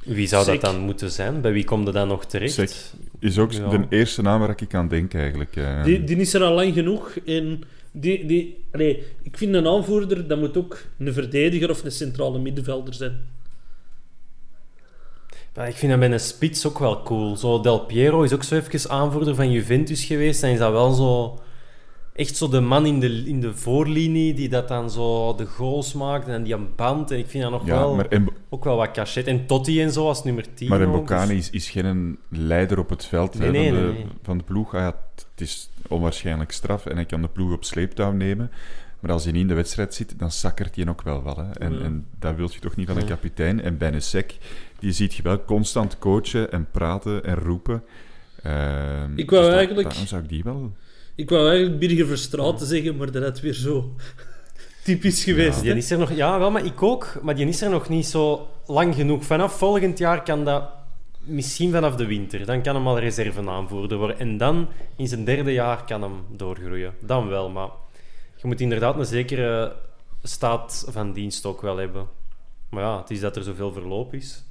Wie 0.05 0.27
zou 0.27 0.47
dat 0.47 0.61
dan 0.61 0.79
moeten 0.81 1.11
zijn? 1.11 1.41
Bij 1.41 1.53
wie 1.53 1.65
komt 1.65 1.87
er 1.87 1.93
dan 1.93 2.09
nog 2.09 2.25
terecht? 2.27 2.95
Is 3.19 3.39
ook 3.39 3.53
Ja. 3.53 3.69
de 3.69 3.87
eerste 3.89 4.23
naam 4.23 4.41
waar 4.41 4.55
ik 4.63 4.75
aan 4.75 4.89
denk 4.89 5.15
eigenlijk. 5.15 5.57
eh. 5.57 5.85
Die, 5.85 6.05
die 6.05 6.17
is 6.17 6.35
er 6.35 6.43
al 6.43 6.55
lang 6.55 6.75
genoeg. 6.75 7.17
En 7.27 7.61
die, 7.93 8.27
die, 8.27 8.65
allee, 8.73 9.03
ik 9.23 9.37
vind 9.39 9.55
een 9.55 9.67
aanvoerder, 9.67 10.29
dat 10.29 10.39
moet 10.39 10.57
ook 10.57 10.83
een 10.99 11.13
verdediger 11.13 11.71
of 11.71 11.85
een 11.85 11.93
centrale 11.93 12.39
middenvelder 12.39 12.95
zijn. 12.95 13.21
Ik 15.55 15.75
vind 15.77 15.91
dat 15.93 16.01
met 16.01 16.13
een 16.13 16.21
spits 16.21 16.67
ook 16.67 16.79
wel 16.79 17.03
cool. 17.03 17.37
Zo 17.37 17.61
Del 17.61 17.79
Piero 17.81 18.23
is 18.23 18.33
ook 18.33 18.43
zo 18.43 18.55
even 18.55 18.91
aanvoerder 18.91 19.35
van 19.35 19.51
Juventus 19.51 20.05
geweest. 20.05 20.43
En 20.43 20.51
is 20.51 20.59
dat 20.59 20.73
wel 20.73 20.93
zo... 20.93 21.39
echt 22.13 22.37
zo 22.37 22.49
de 22.49 22.61
man 22.61 22.87
in 22.87 23.01
de, 23.01 23.23
in 23.27 23.41
de 23.41 23.55
voorlinie 23.55 24.35
die 24.35 24.49
dat 24.49 24.69
dan 24.69 24.91
zo 24.91 25.35
de 25.35 25.47
goals 25.47 25.93
maakt 25.93 26.29
en 26.29 26.43
die 26.43 26.55
een 26.55 26.75
band. 26.77 27.11
En 27.11 27.19
ik 27.19 27.27
vind 27.29 27.43
dat 27.43 27.53
nog 27.53 27.67
Ja, 27.67 27.79
wel, 27.79 27.95
maar 27.95 28.07
en- 28.09 28.29
ook 28.49 28.65
wel 28.65 28.77
wat 28.77 28.91
cachet. 28.91 29.27
En 29.27 29.47
Totti 29.47 29.83
en 29.83 29.93
zo 29.93 30.07
als 30.07 30.25
nummer 30.25 30.55
10. 30.55 30.69
Maar 30.69 30.89
Mbokani 30.89 31.35
dus- 31.37 31.51
is, 31.51 31.51
is 31.51 31.71
geen 31.71 32.19
leider 32.29 32.79
op 32.79 32.91
het 32.91 33.05
veld 33.05 33.39
Nee, 33.39 33.47
hè, 33.47 33.53
nee, 33.53 33.69
van, 33.73 33.77
de, 33.87 33.93
nee, 33.93 34.07
van 34.23 34.39
de 34.39 34.45
ploeg. 34.45 34.75
Ah 34.75 34.85
het- 34.85 35.27
is 35.37 35.71
onwaarschijnlijk 35.89 36.53
straf 36.53 36.87
en 36.87 36.95
hij 36.97 37.05
kan 37.05 37.23
de 37.23 37.29
ploeg 37.29 37.53
op 37.53 37.65
sleeptouw 37.65 38.13
nemen. 38.13 38.51
Maar 39.01 39.13
als 39.13 39.23
hij 39.25 39.33
niet 39.33 39.43
in 39.43 39.49
de 39.49 39.55
wedstrijd 39.55 39.95
zit, 39.95 40.19
dan 40.19 40.31
zakkert 40.31 40.77
hij 40.77 40.89
ook 40.89 41.03
wel 41.03 41.23
wat. 41.23 41.37
Hè. 41.37 41.51
En, 41.59 41.73
Ja. 41.79 41.85
en 41.85 42.07
dat 42.19 42.35
wil 42.37 42.49
je 42.53 42.59
toch 42.59 42.77
niet 42.77 42.87
van 42.87 42.97
een 42.97 43.05
kapitein. 43.07 43.61
En 43.63 43.79
bij 43.79 43.93
een 43.93 44.03
sec, 44.03 44.37
die 44.79 44.93
ziet 44.93 45.15
je 45.15 45.23
wel 45.23 45.45
constant 45.45 45.99
coachen 45.99 46.53
en 46.53 46.71
praten 46.71 47.25
en 47.25 47.35
roepen. 47.35 47.85
Ehm, 48.43 49.19
Ik 49.19 49.31
wou 49.31 49.45
dus 49.45 49.55
eigenlijk- 49.55 49.89
Daarom 49.89 50.07
zou 50.07 50.23
ik 50.23 50.29
die 50.29 50.43
wel... 50.43 50.73
Ik 51.15 51.31
wou 51.31 51.49
eigenlijk 51.49 51.79
Birger 51.79 52.07
Verstraeten 52.07 52.67
zeggen, 52.67 52.97
maar 52.97 53.11
dat 53.13 53.23
had 53.23 53.41
weer 53.41 53.55
zo 53.55 53.95
typisch 54.85 55.25
geweest. 55.25 55.61
Die 55.61 55.71
hè. 55.71 55.77
is 55.77 55.91
er 55.91 55.99
nog, 55.99 56.13
ja, 56.13 56.39
wel, 56.39 56.51
maar 56.51 56.65
ik 56.65 56.83
ook. 56.83 57.19
Maar 57.23 57.35
die 57.35 57.47
is 57.47 57.63
er 57.63 57.71
nog 57.71 57.89
niet 57.89 58.07
zo 58.07 58.49
lang 58.67 58.95
genoeg. 58.95 59.25
Vanaf 59.25 59.59
volgend 59.59 59.99
jaar 59.99 60.23
kan 60.23 60.45
dat 60.45 60.69
misschien 61.21 61.73
vanaf 61.73 61.97
de 61.97 62.07
winter. 62.07 62.47
Dan 62.47 62.63
kan 62.63 62.75
hem 62.75 62.87
al 62.87 62.99
reserveaanvoerder 62.99 63.99
worden. 63.99 64.19
En 64.19 64.37
dan 64.37 64.69
in 64.97 65.09
zijn 65.09 65.25
derde 65.25 65.53
jaar 65.53 65.85
kan 65.85 66.03
hem 66.03 66.13
doorgroeien. 66.37 66.95
Dan 67.01 67.29
wel, 67.29 67.51
maar 67.51 67.69
je 68.37 68.47
moet 68.47 68.61
inderdaad 68.61 68.99
een 68.99 69.05
zekere 69.05 69.77
staat 70.23 70.87
van 70.89 71.13
dienst 71.13 71.47
ook 71.47 71.61
wel 71.61 71.77
hebben. 71.77 72.07
Maar 72.71 72.83
ja, 72.83 73.01
het 73.01 73.11
is 73.11 73.21
dat 73.21 73.37
er 73.37 73.43
zoveel 73.43 73.73
verloop 73.73 74.15
is. 74.15 74.45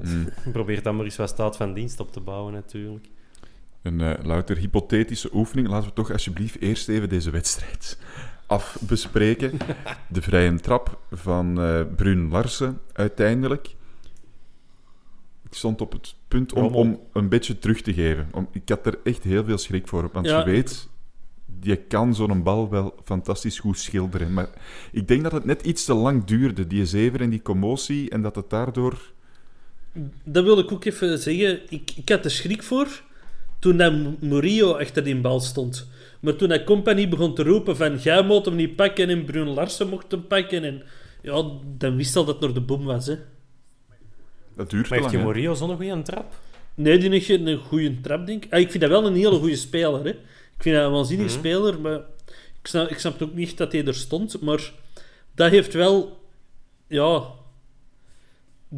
Mm. 0.00 0.28
Probeer 0.52 0.82
dan 0.82 0.96
maar 0.96 1.04
eens 1.04 1.16
wat 1.16 1.28
staat 1.28 1.56
van 1.56 1.74
dienst 1.74 2.00
op 2.00 2.12
te 2.12 2.20
bouwen, 2.20 2.52
natuurlijk. 2.52 3.08
Een 3.82 4.00
eh, 4.00 4.24
louter 4.24 4.56
hypothetische 4.56 5.30
oefening. 5.34 5.68
Laten 5.68 5.88
we 5.88 5.94
toch 5.94 6.12
alsjeblieft 6.12 6.60
eerst 6.60 6.88
even 6.88 7.08
deze 7.08 7.30
wedstrijd 7.30 7.98
afbespreken. 8.46 9.58
De 10.08 10.22
vrije 10.22 10.60
trap 10.60 10.98
van 11.10 11.60
eh 11.60 11.80
Brun 11.96 12.28
Larsen 12.28 12.80
uiteindelijk. 12.92 13.74
Ik 15.44 15.54
stond 15.54 15.80
op 15.80 15.92
het 15.92 16.14
punt 16.28 16.52
om, 16.52 16.74
om 16.74 17.00
een 17.12 17.28
beetje 17.28 17.58
terug 17.58 17.80
te 17.80 17.94
geven. 17.94 18.28
Om, 18.32 18.48
ik 18.52 18.68
had 18.68 18.86
er 18.86 18.98
echt 19.04 19.22
heel 19.22 19.44
veel 19.44 19.58
schrik 19.58 19.88
voor. 19.88 20.08
Want 20.12 20.26
Ja. 20.26 20.38
je 20.38 20.44
weet, 20.44 20.88
je 21.60 21.76
kan 21.76 22.14
zo'n 22.14 22.42
bal 22.42 22.70
wel 22.70 22.94
fantastisch 23.04 23.58
goed 23.58 23.78
schilderen. 23.78 24.32
Maar 24.32 24.48
ik 24.92 25.08
denk 25.08 25.22
dat 25.22 25.32
het 25.32 25.44
net 25.44 25.62
iets 25.62 25.84
te 25.84 25.94
lang 25.94 26.24
duurde, 26.24 26.66
die 26.66 26.86
zever 26.86 27.20
en 27.20 27.30
die 27.30 27.42
commotie. 27.42 28.10
En 28.10 28.22
dat 28.22 28.34
het 28.36 28.50
daardoor... 28.50 29.14
Dat 30.24 30.44
wil 30.44 30.58
ik 30.58 30.72
ook 30.72 30.84
even 30.84 31.18
zeggen. 31.18 31.60
Ik, 31.68 31.90
ik 31.96 32.08
had 32.08 32.24
er 32.24 32.30
schrik 32.30 32.62
voor 32.62 33.02
toen 33.58 33.76
dat 33.76 34.20
Murillo 34.20 34.72
achter 34.72 35.04
die 35.04 35.16
bal 35.16 35.40
stond. 35.40 35.88
Maar 36.20 36.36
toen 36.36 36.48
dat 36.48 36.64
Company 36.64 37.08
begon 37.08 37.34
te 37.34 37.42
roepen 37.42 37.76
van 37.76 37.96
jij 37.96 38.22
moet 38.22 38.44
hem 38.44 38.54
niet 38.54 38.76
pakken 38.76 39.08
en 39.08 39.24
Bruno 39.24 39.52
Larsen 39.52 39.88
mocht 39.88 40.10
hem 40.10 40.26
pakken. 40.26 40.64
En, 40.64 40.82
ja, 41.22 41.50
dan 41.78 41.96
wist 41.96 42.16
al 42.16 42.24
dat 42.24 42.34
het 42.34 42.42
door 42.42 42.54
de 42.54 42.60
bom 42.60 42.84
was. 42.84 43.06
Hè. 43.06 43.16
Dat 44.56 44.70
duurt 44.70 44.88
Maar 44.88 44.98
heeft 44.98 45.12
hè. 45.12 45.22
Morio 45.22 45.54
zo'n 45.54 45.76
goede 45.76 46.02
trap? 46.02 46.34
Nee, 46.74 46.98
die 46.98 47.10
heeft 47.10 47.28
een 47.28 47.56
goede 47.58 48.00
trap, 48.00 48.26
denk 48.26 48.44
ik. 48.44 48.52
Ah, 48.52 48.60
ik 48.60 48.70
vind 48.70 48.82
dat 48.82 48.90
wel 48.92 49.06
een 49.06 49.14
hele 49.14 49.38
goede 49.38 49.56
speler. 49.56 50.04
Hè. 50.04 50.10
Ik 50.10 50.62
vind 50.62 50.76
dat 50.76 50.84
een 50.84 50.92
waanzinnig 50.92 51.26
Mhm. 51.26 51.34
speler, 51.38 51.80
maar 51.80 52.00
ik 52.60 52.66
snap, 52.66 52.88
ik 52.88 52.98
snap 52.98 53.22
ook 53.22 53.34
niet 53.34 53.56
dat 53.56 53.72
hij 53.72 53.86
er 53.86 53.94
stond. 53.94 54.40
Maar 54.40 54.72
dat 55.34 55.50
heeft 55.50 55.72
wel 55.72 56.18
ja, 56.86 57.22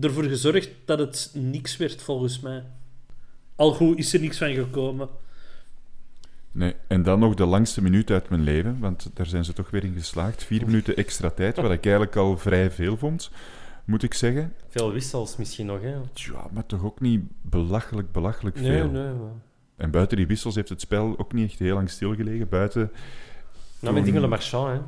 ervoor 0.01 0.25
gezorgd 0.25 0.71
dat 0.85 0.99
het 0.99 1.31
niks 1.35 1.77
werd, 1.77 2.03
volgens 2.03 2.41
mij. 2.41 2.65
Al 3.57 3.73
goed 3.73 3.99
is 3.99 4.15
er 4.15 4.21
niks 4.21 4.39
van 4.39 4.55
gekomen. 4.55 5.09
Nee, 6.53 6.75
en 6.87 7.03
dan 7.03 7.19
nog 7.19 7.35
de 7.35 7.47
langste 7.47 7.83
minuut 7.83 8.11
uit 8.11 8.29
mijn 8.29 8.43
leven, 8.43 8.79
want 8.79 9.11
daar 9.15 9.27
zijn 9.27 9.45
ze 9.45 9.53
toch 9.53 9.71
weer 9.71 9.85
in 9.85 9.95
geslaagd. 9.95 10.45
Vier 10.45 10.67
minuten 10.67 10.97
extra 10.97 11.31
tijd, 11.31 11.57
wat 11.57 11.71
ik 11.71 11.85
eigenlijk 11.85 12.17
al 12.17 12.39
vrij 12.39 12.71
veel 12.71 12.97
vond, 12.97 13.31
moet 13.85 14.03
ik 14.03 14.15
zeggen. 14.15 14.55
Veel 14.69 14.93
wissels 14.93 15.37
misschien 15.37 15.67
nog, 15.67 15.81
hè? 15.81 15.95
Ja, 16.15 16.47
maar 16.53 16.67
toch 16.67 16.85
ook 16.85 17.01
niet 17.01 17.23
belachelijk, 17.43 18.13
belachelijk 18.13 18.57
veel. 18.57 18.91
Nee, 18.91 19.03
nee. 19.03 19.13
Maar... 19.13 19.33
En 19.77 19.91
buiten 19.91 20.17
die 20.17 20.27
wissels 20.27 20.55
heeft 20.55 20.69
het 20.69 20.81
spel 20.81 21.19
ook 21.19 21.33
niet 21.33 21.51
echt 21.51 21.59
heel 21.59 21.75
lang 21.75 21.91
stilgelegen. 21.91 22.49
Buiten, 22.49 22.91
Nou, 23.81 23.95
met 23.95 24.05
dingen 24.05 24.21
de 24.21 24.27
Marchand, 24.27 24.69
hè? 24.69 24.81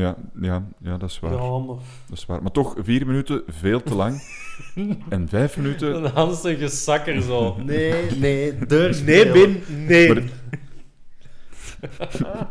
ja, 0.00 0.16
ja, 0.40 0.68
ja 0.80 0.96
dat 0.96 1.10
is 1.10 1.20
waar. 1.20 1.32
Ja, 1.32 1.58
maar... 1.58 1.76
Dat 2.08 2.18
is 2.18 2.26
waar. 2.26 2.42
Maar 2.42 2.52
toch, 2.52 2.74
vier 2.82 3.06
minuten, 3.06 3.42
veel 3.48 3.82
te 3.82 3.94
lang. 3.94 4.22
en 5.08 5.28
vijf 5.28 5.56
minuten... 5.56 5.94
Een 6.04 6.10
Hansige 6.10 6.68
zakker 6.68 7.22
zo. 7.22 7.56
Nee, 7.62 8.10
nee, 8.10 8.58
deur 8.66 9.02
Nee, 9.04 9.32
Ben, 9.32 9.62
nee. 9.86 10.14
Maar- 10.14 10.22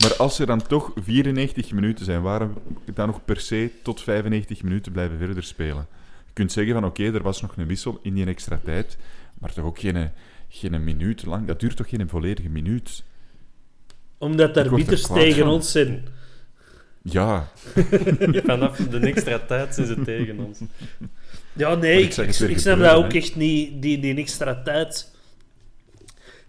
Maar 0.00 0.16
als 0.16 0.38
er 0.38 0.46
dan 0.46 0.62
toch 0.62 0.92
94 0.94 1.72
minuten 1.72 2.04
zijn, 2.04 2.22
waarom 2.22 2.52
dan 2.94 3.06
nog 3.06 3.24
per 3.24 3.40
se 3.40 3.70
tot 3.82 4.02
95 4.02 4.62
minuten 4.62 4.92
blijven 4.92 5.18
verder 5.18 5.42
spelen? 5.42 5.86
Je 6.26 6.32
kunt 6.32 6.52
zeggen 6.52 6.74
van 6.74 6.84
oké, 6.84 7.04
er 7.04 7.22
was 7.22 7.42
nog 7.42 7.56
een 7.56 7.66
wissel 7.66 7.98
in 8.02 8.14
die 8.14 8.26
extra 8.26 8.60
tijd, 8.64 8.98
maar 9.38 9.52
toch 9.52 9.64
ook 9.64 9.78
geen, 9.78 10.10
geen 10.48 10.84
minuut 10.84 11.26
lang. 11.26 11.46
Dat 11.46 11.60
duurt 11.60 11.76
toch 11.76 11.88
geen 11.88 12.08
volledige 12.08 12.48
minuut? 12.48 13.04
Omdat 14.18 14.54
de 14.54 14.60
er 14.60 14.68
kwaad 14.68 15.14
tegen 15.14 15.42
van. 15.44 15.52
ons 15.52 15.70
zijn. 15.72 16.04
Ja, 17.02 17.48
Vanaf 18.46 18.76
de 18.76 18.98
extra 18.98 19.38
tijd 19.38 19.74
zijn 19.74 19.86
ze 19.86 20.02
tegen 20.02 20.38
ons. 20.38 20.58
Ja, 21.52 21.74
nee, 21.74 22.02
ik 22.48 22.58
snap 22.58 22.78
dat 22.78 22.94
ook 22.94 23.12
echt 23.12 23.36
niet, 23.36 23.82
die, 23.82 23.98
die 24.00 24.16
extra 24.16 24.62
tijd. 24.62 25.14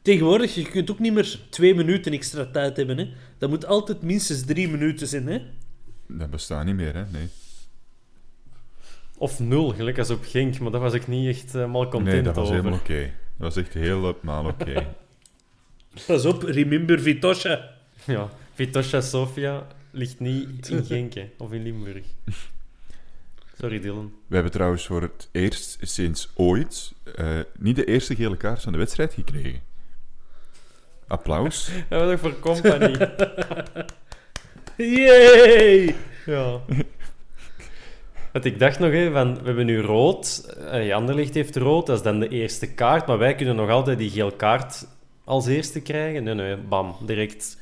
Tegenwoordig, 0.01 0.55
je 0.55 0.61
kunt 0.69 0.91
ook 0.91 0.99
niet 0.99 1.13
meer 1.13 1.39
twee 1.49 1.75
minuten 1.75 2.11
extra 2.11 2.45
tijd 2.45 2.77
hebben. 2.77 2.97
Hè. 2.97 3.09
Dat 3.37 3.49
moet 3.49 3.65
altijd 3.65 4.01
minstens 4.01 4.45
drie 4.45 4.69
minuten 4.69 5.07
zijn. 5.07 5.27
Hè. 5.27 5.41
dat 6.07 6.29
bestaat 6.29 6.65
niet 6.65 6.75
meer, 6.75 6.93
hè? 6.93 7.03
Nee, 7.11 7.27
Of 9.17 9.39
nul, 9.39 9.69
gelijk 9.69 9.99
als 9.99 10.09
op 10.09 10.23
Genk, 10.25 10.59
maar 10.59 10.71
daar 10.71 10.81
was 10.81 10.93
ik 10.93 11.07
niet 11.07 11.27
echt 11.35 11.53
helemaal 11.53 11.87
content 11.89 12.13
nee 12.13 12.21
dat 12.21 12.35
was 12.35 12.43
over. 12.45 12.55
helemaal 12.57 12.79
oké. 12.79 13.01
Dat 13.37 13.53
was 13.53 13.55
echt 13.63 13.73
helemaal 13.73 14.45
oké. 14.45 14.87
Pas 16.05 16.25
op, 16.25 16.43
remember 16.43 16.99
Vitosha. 16.99 17.69
Ja, 18.05 18.29
Vitosha 18.53 19.01
Sofia 19.01 19.67
ligt 19.91 20.19
niet 20.19 20.69
in 20.69 20.85
Genk, 20.89 21.13
hè, 21.13 21.29
of 21.37 21.51
in 21.51 21.63
Limburg. 21.63 22.05
Sorry, 23.59 23.79
Dylan. 23.79 24.13
We 24.27 24.33
hebben 24.33 24.53
trouwens 24.53 24.85
voor 24.85 25.01
het 25.01 25.29
eerst 25.31 25.77
sinds 25.81 26.29
ooit 26.35 26.93
eh, 27.15 27.39
niet 27.59 27.75
de 27.75 27.85
eerste 27.85 28.15
gele 28.15 28.37
kaart 28.37 28.61
van 28.61 28.71
de 28.71 28.77
wedstrijd 28.77 29.13
gekregen. 29.13 29.61
Applaus. 31.07 31.67
We 31.67 31.83
hebben 31.89 32.09
nog 32.09 32.19
voor 32.19 32.39
company. 32.39 32.97
Yay! 34.97 35.95
ja. 36.25 36.61
Want 38.31 38.45
ik 38.45 38.59
dacht 38.59 38.79
nog, 38.79 38.91
hè, 38.91 39.11
van, 39.11 39.39
we 39.39 39.45
hebben 39.45 39.65
nu 39.65 39.81
rood. 39.81 40.55
Uh, 40.59 40.95
Anderlicht 40.95 41.33
heeft 41.33 41.55
rood, 41.55 41.85
dat 41.85 41.97
is 41.97 42.03
dan 42.03 42.19
de 42.19 42.29
eerste 42.29 42.73
kaart. 42.73 43.07
Maar 43.07 43.17
wij 43.17 43.35
kunnen 43.35 43.55
nog 43.55 43.69
altijd 43.69 43.97
die 43.97 44.09
geel 44.09 44.31
kaart 44.31 44.87
als 45.27 45.45
eerste 45.45 45.79
krijgen. 45.79 46.23
Nee, 46.23 46.33
nee, 46.33 46.57
bam. 46.57 46.95
Direct 47.05 47.57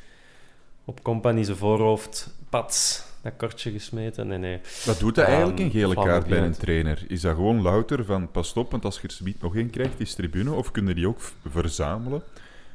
op 0.86 1.04
company 1.04 1.44
zijn 1.44 1.58
voorhoofd. 1.58 2.36
Pats. 2.50 3.04
Dat 3.22 3.34
kortje 3.38 3.72
gesmeten. 3.72 4.28
Nee, 4.28 4.38
nee. 4.38 4.60
Wat 4.86 5.00
doet 5.00 5.16
dat 5.16 5.26
eigenlijk, 5.26 5.60
een 5.60 5.72
gele 5.72 5.94
kaart 5.94 6.28
bij 6.28 6.42
een 6.42 6.58
trainer? 6.58 7.06
Is 7.08 7.22
dat 7.22 7.36
gewoon 7.36 7.62
louter 7.62 8.06
van, 8.06 8.32
pas 8.32 8.54
op, 8.54 8.72
want 8.72 8.86
als 8.86 8.96
je 8.96 9.08
er 9.08 9.14
zometeen 9.14 9.40
nog 9.42 9.56
één 9.56 9.70
krijgt, 9.70 10.00
is 10.00 10.14
tribune, 10.14 10.52
of 10.52 10.72
kunnen 10.72 10.96
die 10.96 11.08
ook 11.08 11.20
verzamelen 11.50 12.24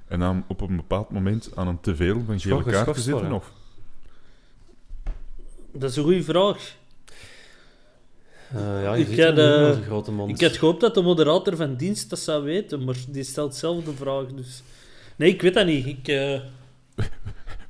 en 0.09 0.19
dan 0.19 0.45
op 0.47 0.61
een 0.61 0.77
bepaald 0.77 1.11
moment 1.11 1.51
aan 1.55 1.69
een 1.69 1.81
teveel 1.81 2.23
van 2.27 2.41
gele 2.41 2.63
kaarten 2.63 3.03
zitten? 3.03 3.33
Of? 3.33 3.53
Dat 5.73 5.91
is 5.91 5.97
een 5.97 6.03
goede 6.03 6.23
vraag. 6.23 6.75
Uh, 8.55 8.83
ja, 8.83 8.95
Ik 8.95 9.21
had, 9.21 9.39
eh. 9.39 10.29
Ik 10.29 10.41
had 10.41 10.57
gehoopt 10.57 10.81
dat 10.81 10.95
de 10.95 11.03
moderator 11.03 11.57
van 11.57 11.77
dienst 11.77 12.11
dat 12.11 12.19
zou 12.19 12.45
weten, 12.45 12.85
maar 12.85 12.97
die 13.09 13.25
stelt 13.25 13.55
zelf 13.55 13.85
de 13.85 13.93
vraag. 13.93 14.27
Dus. 14.27 14.63
Nee, 15.21 15.33
ik 15.33 15.43
weet 15.43 15.55
dat 15.55 15.67
niet. 15.67 15.87
Ik, 15.87 16.09
eh, 16.09 16.41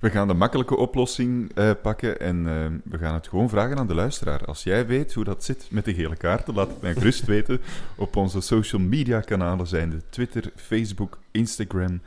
We 0.00 0.10
gaan 0.10 0.28
de 0.28 0.34
makkelijke 0.34 0.76
oplossing 0.76 1.52
eh, 1.54 1.70
pakken 1.82 2.20
en 2.20 2.36
eh, 2.46 2.66
we 2.92 2.98
gaan 2.98 3.14
het 3.14 3.28
gewoon 3.28 3.48
vragen 3.48 3.76
aan 3.78 3.86
de 3.86 3.94
luisteraar. 3.94 4.44
Als 4.44 4.62
jij 4.62 4.86
weet 4.86 5.12
hoe 5.14 5.24
dat 5.24 5.44
zit 5.44 5.66
met 5.70 5.84
de 5.84 5.94
gele 5.94 6.16
kaarten, 6.16 6.54
laat 6.54 6.68
het 6.68 6.80
mij 6.80 6.94
gerust 6.94 7.24
weten 7.34 7.60
op 7.96 8.16
onze 8.16 8.40
social 8.40 8.80
media 8.80 9.20
kanalen 9.20 9.66
zijn 9.66 9.90
de 9.90 10.00
Twitter, 10.10 10.50
Facebook, 10.56 11.18
Instagram, 11.30 12.00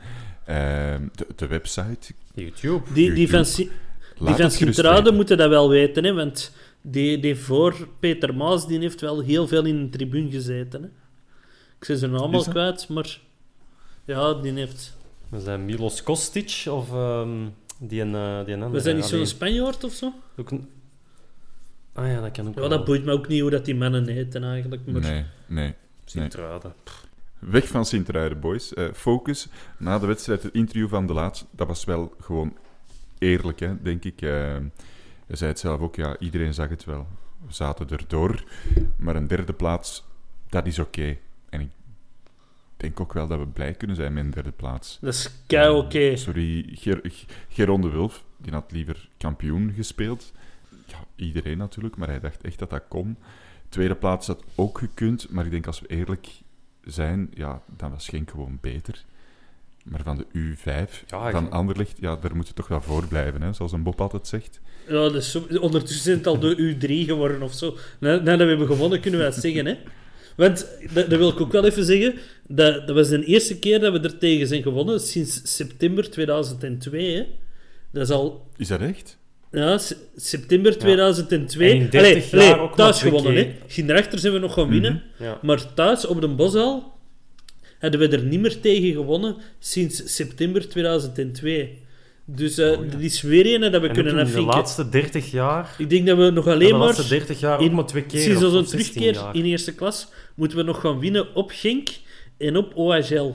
de, 0.46 1.26
de 1.36 1.46
website. 1.46 2.12
YouTube. 2.34 2.84
die, 2.92 2.94
die 2.94 3.04
YouTube. 3.04 3.28
van, 3.36 3.44
Si- 3.44 3.70
die 4.18 4.34
van 4.34 4.50
Sint-Truiden 4.50 5.14
moeten 5.14 5.36
dat 5.36 5.48
wel 5.48 5.68
weten, 5.68 6.04
hè, 6.04 6.12
want 6.14 6.52
die, 6.82 7.18
die 7.20 7.36
voor 7.36 7.88
Peter 8.00 8.34
Maas 8.34 8.66
die 8.66 8.78
heeft 8.78 9.00
wel 9.00 9.20
heel 9.20 9.46
veel 9.48 9.64
in 9.64 9.82
de 9.90 9.96
tribune 9.96 10.30
gezeten. 10.30 10.82
Hè. 10.82 10.88
Ik 11.78 11.84
zeg 11.84 11.98
zijn 11.98 12.10
naam 12.10 12.20
Is 12.34 12.36
al 12.38 12.44
dat? 12.44 12.48
kwijt, 12.48 12.88
maar 12.88 13.18
ja, 14.04 14.34
die 14.34 14.52
heeft. 14.52 14.93
We 15.34 15.40
zijn 15.40 15.64
Milos 15.64 16.02
Kostic 16.02 16.64
of 16.70 16.92
ehm, 16.92 17.46
die, 17.78 18.00
en, 18.00 18.14
eh, 18.14 18.44
die 18.44 18.54
en 18.54 18.62
andere. 18.62 18.70
We 18.70 18.80
zijn 18.80 18.96
niet 18.96 19.04
zo'n 19.04 19.26
Spanjaard 19.26 19.84
of 19.84 19.92
zo? 19.92 20.12
ook 20.36 20.50
een- 20.50 20.68
Ah 21.92 22.06
ja, 22.08 22.20
dat 22.20 22.30
kan 22.32 22.46
ook 22.48 22.54
Ja, 22.54 22.60
wel. 22.60 22.68
dat 22.68 22.84
boeit 22.84 23.04
me 23.04 23.12
ook 23.12 23.28
niet 23.28 23.40
hoe 23.40 23.50
dat 23.50 23.64
die 23.64 23.74
mannen 23.74 24.06
heten 24.08 24.44
eigenlijk. 24.44 24.82
Maar 24.86 25.00
Nee, 25.00 25.12
nee. 25.12 25.24
nee. 25.46 25.74
Sint-Truiden. 26.04 26.74
weg 27.38 27.66
van 27.68 27.84
Sint-Truiden, 27.86 28.40
boys. 28.40 28.74
Eh, 28.74 28.84
focus. 28.92 29.48
Na 29.78 29.98
de 29.98 30.06
wedstrijd, 30.06 30.42
het 30.42 30.54
interview 30.54 30.88
van 30.88 31.06
de 31.06 31.12
laatste, 31.12 31.46
dat 31.50 31.66
was 31.66 31.84
wel 31.84 32.14
gewoon 32.20 32.56
eerlijk, 33.18 33.60
hè, 33.60 33.82
denk 33.82 34.04
ik. 34.04 34.22
Uh, 34.22 34.30
hij 35.26 35.36
zei 35.36 35.50
het 35.50 35.58
zelf 35.58 35.80
ook, 35.80 35.96
ja, 35.96 36.18
iedereen 36.18 36.54
zag 36.54 36.68
het 36.68 36.84
wel. 36.84 37.06
We 37.46 37.52
zaten 37.52 37.88
erdoor. 37.90 38.44
Maar 38.96 39.16
een 39.16 39.26
derde 39.26 39.52
plaats, 39.52 40.04
dat 40.48 40.66
is 40.66 40.78
oké. 40.78 41.16
En 41.50 41.60
ik 41.60 41.68
denk 42.84 43.00
ook 43.00 43.12
wel 43.12 43.26
dat 43.26 43.38
we 43.38 43.46
blij 43.46 43.72
kunnen 43.72 43.96
zijn 43.96 44.12
met 44.12 44.24
een 44.24 44.30
derde 44.30 44.50
plaats. 44.50 44.98
Dat 45.00 45.14
is 45.14 45.30
kei 45.46 45.74
oké. 45.76 46.16
sorry, 46.16 46.66
Ger 46.74 47.00
Geron 47.48 47.80
de 47.80 47.88
Wulf, 47.88 48.24
die 48.36 48.52
had 48.52 48.72
liever 48.72 49.08
kampioen 49.18 49.72
gespeeld. 49.76 50.32
Ja, 50.86 51.04
iedereen 51.16 51.58
natuurlijk, 51.58 51.96
maar 51.96 52.08
hij 52.08 52.20
dacht 52.20 52.42
echt 52.42 52.58
dat 52.58 52.70
dat 52.70 52.82
kon. 52.88 53.16
Tweede 53.68 53.94
plaats 53.94 54.26
had 54.26 54.42
ook 54.54 54.78
gekund, 54.78 55.30
maar 55.30 55.44
ik 55.44 55.50
denk 55.50 55.66
als 55.66 55.80
we 55.80 55.86
eerlijk 55.86 56.28
zijn, 56.84 57.30
ja, 57.34 57.62
dan 57.76 57.90
was 57.90 58.08
Genk 58.08 58.30
gewoon 58.30 58.58
beter. 58.60 59.04
Maar 59.84 60.00
van 60.02 60.16
de 60.16 60.26
U5, 60.56 61.04
Ja, 61.06 61.30
van 61.30 61.50
Anderlecht, 61.50 61.96
ja, 62.00 62.16
daar 62.16 62.36
moet 62.36 62.48
je 62.48 62.54
toch 62.54 62.68
wel 62.68 62.80
voor 62.80 63.06
blijven, 63.06 63.42
hè, 63.42 63.52
zoals 63.52 63.72
een 63.72 63.82
Bob 63.82 64.00
altijd 64.00 64.26
zegt. 64.26 64.60
Ja, 64.88 65.08
dus 65.08 65.36
ondertussen 65.58 66.02
zijn 66.02 66.16
het 66.16 66.26
al 66.26 66.38
de 66.38 66.76
U3 66.76 67.06
geworden 67.06 67.42
of 67.42 67.52
zo. 67.52 67.76
Na- 67.98 68.16
Nadat 68.16 68.38
we 68.38 68.44
hebben 68.44 68.66
gewonnen, 68.66 69.00
kunnen 69.00 69.20
we 69.20 69.26
het 69.26 69.34
zeggen, 69.34 69.66
hè. 69.66 69.76
Want, 70.36 70.68
dat, 70.92 71.10
dat 71.10 71.18
wil 71.18 71.28
ik 71.28 71.40
ook 71.40 71.52
wel 71.52 71.64
even 71.64 71.84
zeggen, 71.84 72.14
dat, 72.48 72.86
dat 72.86 72.96
was 72.96 73.08
de 73.08 73.24
eerste 73.24 73.58
keer 73.58 73.80
dat 73.80 73.92
we 73.92 74.00
er 74.00 74.18
tegen 74.18 74.46
zijn 74.46 74.62
gewonnen 74.62 75.00
sinds 75.00 75.40
september 75.56 76.10
2002, 76.10 77.14
hè. 77.16 77.26
Dat 77.92 78.02
is 78.02 78.10
al... 78.10 78.46
Is 78.56 78.68
dat 78.68 78.80
echt? 78.80 79.18
Ja, 79.52 79.78
se- 79.78 79.96
september 80.16 80.78
2002. 80.78 81.70
En 81.70 81.76
in 81.80 81.88
30 81.90 82.32
Allee, 82.32 82.70
thuis 82.76 83.02
gewonnen, 83.02 83.34
hè. 83.34 83.54
Zijn 84.18 84.32
we 84.32 84.38
nog 84.38 84.54
gaan 84.54 84.68
winnen. 84.68 85.02
Ja. 85.18 85.38
Maar 85.42 85.74
thuis, 85.74 86.06
op 86.06 86.20
de 86.20 86.28
Boshal, 86.28 86.92
hadden 87.78 88.00
we 88.00 88.08
er 88.08 88.22
niet 88.22 88.40
meer 88.40 88.60
tegen 88.60 88.92
gewonnen 88.92 89.36
sinds 89.58 90.14
september 90.14 90.68
2002. 90.68 91.78
Dus 92.24 92.58
eh 92.58 92.78
dit 92.80 93.00
is 93.00 93.22
weer 93.22 93.54
een 93.54 93.72
dat 93.72 93.80
we 93.80 93.88
En 93.88 93.94
kunnen 93.94 94.12
in 94.12 94.18
de 94.18 94.24
afvinken. 94.24 94.54
laatste 94.54 94.88
30 94.88 95.30
jaar... 95.30 95.74
Ik 95.78 95.90
denk 95.90 96.06
dat 96.06 96.18
we 96.18 96.30
nog 96.30 96.46
alleen 96.46 96.68
de 96.68 96.74
maar... 96.74 96.86
laatste 96.86 97.08
30 97.08 97.40
jaar 97.40 97.72
maar 97.72 97.86
twee 97.86 98.02
keer. 98.02 98.20
Sinds 98.20 98.44
onze 98.44 98.58
of 98.58 98.68
16 98.68 98.78
terugkeer 98.78 99.12
jaar. 99.14 99.34
in 99.34 99.44
eerste 99.44 99.74
klas 99.74 100.08
moeten 100.34 100.58
we 100.58 100.64
nog 100.64 100.80
gaan 100.80 100.98
winnen 100.98 101.34
op 101.34 101.50
Genk 101.50 101.88
en 102.38 102.56
op 102.56 102.76
OHL. 102.76 103.34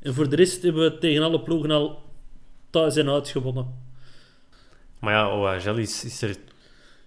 En 0.00 0.14
voor 0.14 0.28
de 0.28 0.36
rest 0.36 0.62
hebben 0.62 0.82
we 0.82 0.98
tegen 0.98 1.22
alle 1.22 1.40
ploegen 1.40 1.70
al 1.70 2.02
thuis 2.70 2.96
en 2.96 3.08
uit 3.08 3.28
gewonnen. 3.28 3.66
Maar 5.00 5.12
ja, 5.12 5.30
OHL 5.30 5.76
is, 5.76 6.04
is 6.04 6.22
er 6.22 6.36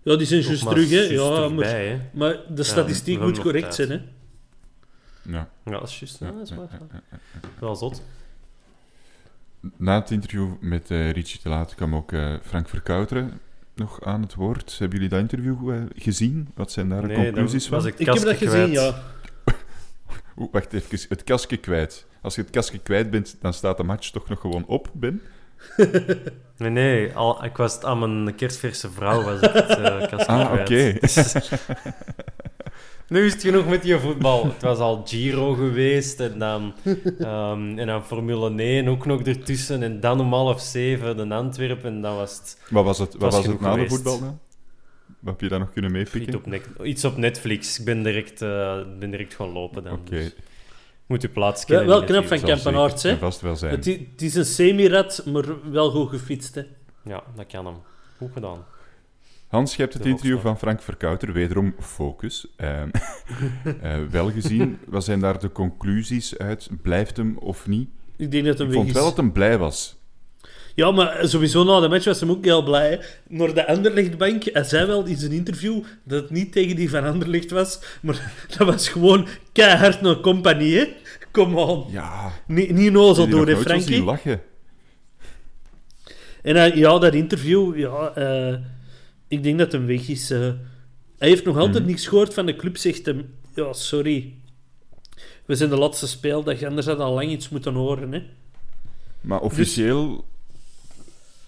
Ja, 0.03 0.15
die 0.15 0.27
zijn 0.27 0.41
juist 0.41 0.67
terug, 0.67 0.89
hè. 0.89 1.01
Ja, 1.01 1.49
maar, 1.49 1.65
hè. 1.65 1.99
maar 2.13 2.39
de 2.49 2.63
statistiek 2.63 3.19
moet 3.19 3.39
correct 3.39 3.75
zijn, 3.75 3.89
hè. 3.89 3.99
Ja. 5.31 5.49
Ja, 5.65 5.71
dat 5.71 5.89
is 5.89 5.99
juist. 5.99 6.19
Ja, 6.19 6.31
dat 6.31 6.41
is 6.41 6.49
ja, 6.49 6.55
waar. 6.55 6.67
ja, 6.71 6.87
ja, 6.91 7.01
ja. 7.11 7.49
Wel 7.59 7.75
zot. 7.75 8.01
Na 9.77 9.99
het 9.99 10.11
interview 10.11 10.49
met 10.59 10.91
eh 10.91 11.11
Richie 11.11 11.39
te 11.39 11.49
Laat 11.49 11.75
kwam 11.75 11.95
ook 11.95 12.11
eh, 12.11 12.33
Frank 12.43 12.69
Verkouteren 12.69 13.39
nog 13.75 14.03
aan 14.03 14.21
het 14.21 14.33
woord. 14.35 14.75
Hebben 14.79 14.97
jullie 14.97 15.09
dat 15.13 15.19
interview 15.19 15.71
eh, 15.73 15.81
gezien? 15.95 16.49
Wat 16.55 16.71
zijn 16.71 16.89
daar 16.89 17.01
de 17.01 17.07
Nee, 17.07 17.23
conclusies 17.23 17.63
dan 17.67 17.71
was 17.73 17.81
van? 17.83 17.91
ik 17.91 17.99
Ik 17.99 18.05
heb 18.05 18.15
dat 18.23 18.35
gezien, 18.37 18.71
kwijt. 18.71 18.71
ja. 18.71 19.01
Oeh, 20.37 20.51
wacht 20.51 20.73
even. 20.73 20.99
Het 21.09 21.23
kastje 21.23 21.57
kwijt. 21.57 22.05
Als 22.21 22.35
je 22.35 22.41
het 22.41 22.49
kastje 22.49 22.77
kwijt 22.79 23.09
bent, 23.09 23.37
dan 23.41 23.53
staat 23.53 23.77
de 23.77 23.83
match 23.83 24.09
toch 24.09 24.29
nog 24.29 24.39
gewoon 24.39 24.65
op, 24.65 24.89
Ben? 24.93 25.21
Nee, 26.57 26.69
nee. 26.69 27.13
Al, 27.13 27.43
ik 27.45 27.57
was 27.57 27.73
het 27.73 27.85
aan 27.85 27.99
mijn 28.23 28.35
kerstverse 28.35 28.91
vrouw 28.91 29.23
was 29.23 29.41
ik 29.41 29.53
het 29.53 29.69
uh, 29.79 29.85
kastje 30.09 30.25
Ah, 30.25 30.63
kwijt. 30.63 30.69
oké. 30.69 30.97
nu 33.11 33.25
is 33.25 33.33
het 33.33 33.41
genoeg 33.41 33.67
met 33.67 33.85
je 33.85 33.99
voetbal. 33.99 34.45
Het 34.45 34.61
was 34.61 34.77
al 34.79 35.01
Giro 35.05 35.53
geweest 35.53 36.19
en 36.19 36.39
dan, 36.39 36.73
ehm, 37.19 37.77
en 37.79 37.87
dan 37.87 38.05
Formule 38.05 38.61
1 38.61 38.87
ook 38.87 39.05
nog 39.05 39.21
ertussen. 39.21 39.83
En 39.83 39.99
dan 39.99 40.19
om 40.19 40.33
half 40.33 40.61
zeven 40.61 41.17
de 41.17 41.35
Antwerpen 41.35 41.93
en 41.93 42.01
dan 42.01 42.15
was 42.15 42.37
het 42.37 42.57
Wat 42.69 42.83
was 42.83 42.97
het, 42.99 43.13
wat 43.13 43.21
was 43.21 43.35
was 43.35 43.45
het 43.45 43.61
na 43.61 43.75
de 43.75 43.87
voetbal 43.87 44.19
dan? 44.19 44.39
Wat 45.19 45.33
heb 45.33 45.41
je 45.41 45.47
daar 45.47 45.59
nog 45.59 45.71
kunnen 45.71 45.95
iets 45.95 46.11
meepikken? 46.11 46.61
op, 46.77 46.85
iets 46.85 47.05
op 47.05 47.17
Netflix. 47.17 47.79
Ik 47.79 47.85
ben 47.85 48.03
direct, 48.03 48.41
eh, 48.41 48.79
ben 48.99 49.11
direct 49.11 49.33
gaan 49.33 49.51
lopen 49.51 49.83
dan. 49.83 49.93
Oké. 49.93 50.09
Dus 50.09 50.35
moet 51.05 51.21
je 51.21 51.29
plaats 51.29 51.65
Wel, 51.65 51.77
kennen. 51.77 51.97
wel 51.97 52.05
knap 52.07 52.27
van 52.27 52.41
Kempenaerts, 52.41 53.03
hè. 53.03 53.17
vast 53.17 53.41
wel 53.41 53.55
zijn. 53.55 53.75
Het 53.75 54.21
is 54.21 54.35
een 54.35 54.45
semi-rat, 54.45 55.23
maar 55.25 55.71
wel 55.71 55.91
goed 55.91 56.09
gefietst, 56.09 56.55
hè. 56.55 56.63
Ja, 57.03 57.23
dat 57.35 57.45
kan 57.47 57.65
hem. 57.65 57.75
Goed 58.17 58.31
gedaan. 58.33 58.65
Hans, 59.51 59.75
je 59.75 59.81
hebt 59.81 59.93
het 59.93 60.05
interview 60.05 60.39
van 60.39 60.57
Frank 60.57 60.81
Verkouter, 60.81 61.33
wederom 61.33 61.75
focus, 61.79 62.47
eh, 62.55 62.81
eh, 63.81 63.99
wel 64.09 64.31
gezien. 64.31 64.77
Wat 64.87 65.03
zijn 65.03 65.19
daar 65.19 65.39
de 65.39 65.51
conclusies 65.51 66.37
uit? 66.37 66.69
Blijft 66.81 67.17
hem 67.17 67.37
of 67.37 67.67
niet? 67.67 67.89
Ik 68.17 68.31
denk 68.31 68.45
dat 68.45 68.57
het 68.57 68.67
Ik 68.67 68.73
vond 68.73 68.91
wel 68.91 69.03
dat 69.03 69.17
hem 69.17 69.31
blij 69.31 69.57
was. 69.57 69.95
Ja, 70.75 70.91
maar 70.91 71.17
sowieso 71.27 71.63
na 71.63 71.79
de 71.79 71.87
match 71.89 72.05
was 72.05 72.19
hem 72.19 72.29
ook 72.29 72.45
heel 72.45 72.63
blij. 72.63 73.01
Naar 73.27 73.53
de 73.53 73.67
Anderlechtbank, 73.67 74.43
hij 74.43 74.63
zei 74.63 74.85
wel 74.85 75.05
in 75.05 75.17
zijn 75.17 75.31
interview 75.31 75.83
dat 76.03 76.21
het 76.21 76.31
niet 76.31 76.51
tegen 76.51 76.75
die 76.75 76.89
van 76.89 77.03
Anderlecht 77.03 77.51
was, 77.51 77.79
maar 78.01 78.33
dat 78.57 78.67
was 78.67 78.89
gewoon 78.89 79.27
keihard 79.51 80.01
naar 80.01 80.19
compagnie, 80.19 80.77
hè. 80.77 80.85
Kom 81.31 81.55
on. 81.57 81.85
Ja, 81.91 82.31
Niet, 82.47 82.71
niet 82.71 82.91
nozel 82.91 83.27
doen, 83.27 83.47
hè, 83.47 83.57
Frankie? 83.57 84.03
lachen. 84.03 84.41
En 86.41 86.55
hij- 86.55 86.75
ja, 86.75 86.99
dat 86.99 87.13
interview, 87.13 87.77
ja, 87.77 88.11
eh, 88.15 88.55
ik 89.31 89.43
denk 89.43 89.57
dat 89.59 89.71
hem 89.71 89.85
weg 89.85 90.07
is. 90.07 90.31
eh. 90.31 90.39
hij 91.17 91.29
heeft 91.29 91.43
nog 91.45 91.57
altijd 91.57 91.83
Mhm. 91.83 91.91
niks 91.91 92.07
gehoord 92.07 92.33
van 92.33 92.45
de 92.45 92.55
club, 92.55 92.77
zegt 92.77 93.05
hem. 93.05 93.33
Ja, 93.55 93.73
sorry. 93.73 94.33
We 95.45 95.55
zijn 95.55 95.69
de 95.69 95.77
laatste 95.77 96.07
speeldag, 96.07 96.63
anders 96.63 96.85
had 96.87 96.99
al 96.99 97.13
lang 97.13 97.29
iets 97.31 97.49
moeten 97.49 97.73
horen, 97.73 98.11
hè. 98.11 98.23
Maar 99.21 99.39
officieel 99.41 100.25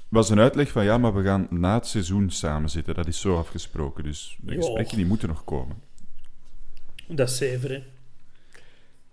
was 0.10 0.30
een 0.30 0.39
uitleg 0.39 0.69
van 0.72 0.84
ja, 0.84 0.98
maar 0.98 1.15
we 1.15 1.24
gaan 1.24 1.48
na 1.50 1.74
het 1.74 1.88
seizoen 1.88 2.32
samen 2.32 2.69
zitten. 2.69 2.93
Dat 2.96 3.08
is 3.08 3.19
zo 3.19 3.38
afgesproken. 3.38 4.04
Dus 4.04 4.38
de 4.41 4.56
gesprekken 4.56 4.98
die 4.98 5.06
moeten 5.06 5.28
nog 5.28 5.43
komen. 5.43 5.76
Dat 7.08 7.30
is 7.30 7.38
zever, 7.38 7.69
hè. 7.69 7.84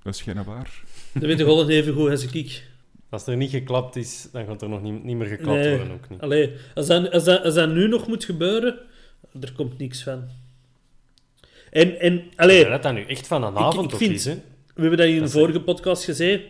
Dat 0.02 0.14
is 0.14 0.22
geen 0.22 0.44
waar. 0.44 0.83
Dat 1.12 1.22
weet 1.22 1.38
de 1.38 1.44
Golden 1.44 1.68
even 1.68 1.94
goed 1.94 2.11
als 2.11 2.33
ik. 2.33 2.68
Als 3.10 3.26
er 3.26 3.36
niet 3.36 3.50
geklapt 3.50 3.96
is, 3.96 4.28
dan 4.32 4.46
gaat 4.46 4.62
er 4.62 4.68
nog 4.68 4.82
niet, 4.82 5.04
niet 5.04 5.16
meer 5.16 5.26
geklapt 5.26 5.58
Nee. 5.58 5.76
worden. 5.76 5.92
Ook 5.94 6.08
niet. 6.08 6.20
Allee, 6.20 6.52
als 6.74 6.86
dat, 6.86 7.10
als, 7.12 7.24
dat, 7.24 7.44
als 7.44 7.54
dat 7.54 7.68
nu 7.72 7.88
nog 7.88 8.06
moet 8.08 8.24
gebeuren, 8.24 8.78
er 9.40 9.52
komt 9.52 9.78
niks 9.78 10.02
van. 10.02 10.28
En, 11.70 12.00
en 12.00 12.22
allee, 12.36 12.64
dat 12.68 12.82
dat 12.82 12.92
nu 12.94 13.04
echt 13.04 13.26
van 13.26 13.42
een 13.44 13.52
Ik- 13.52 13.58
avond 13.58 13.92
ik 13.92 13.98
vind- 13.98 14.12
is, 14.14 14.24
hè? 14.24 14.34
we 14.74 14.80
hebben 14.80 14.98
dat 14.98 15.06
in 15.06 15.12
Dat 15.12 15.22
de 15.22 15.28
is- 15.28 15.40
vorige 15.40 15.60
podcast 15.60 16.04
gezegd. 16.04 16.42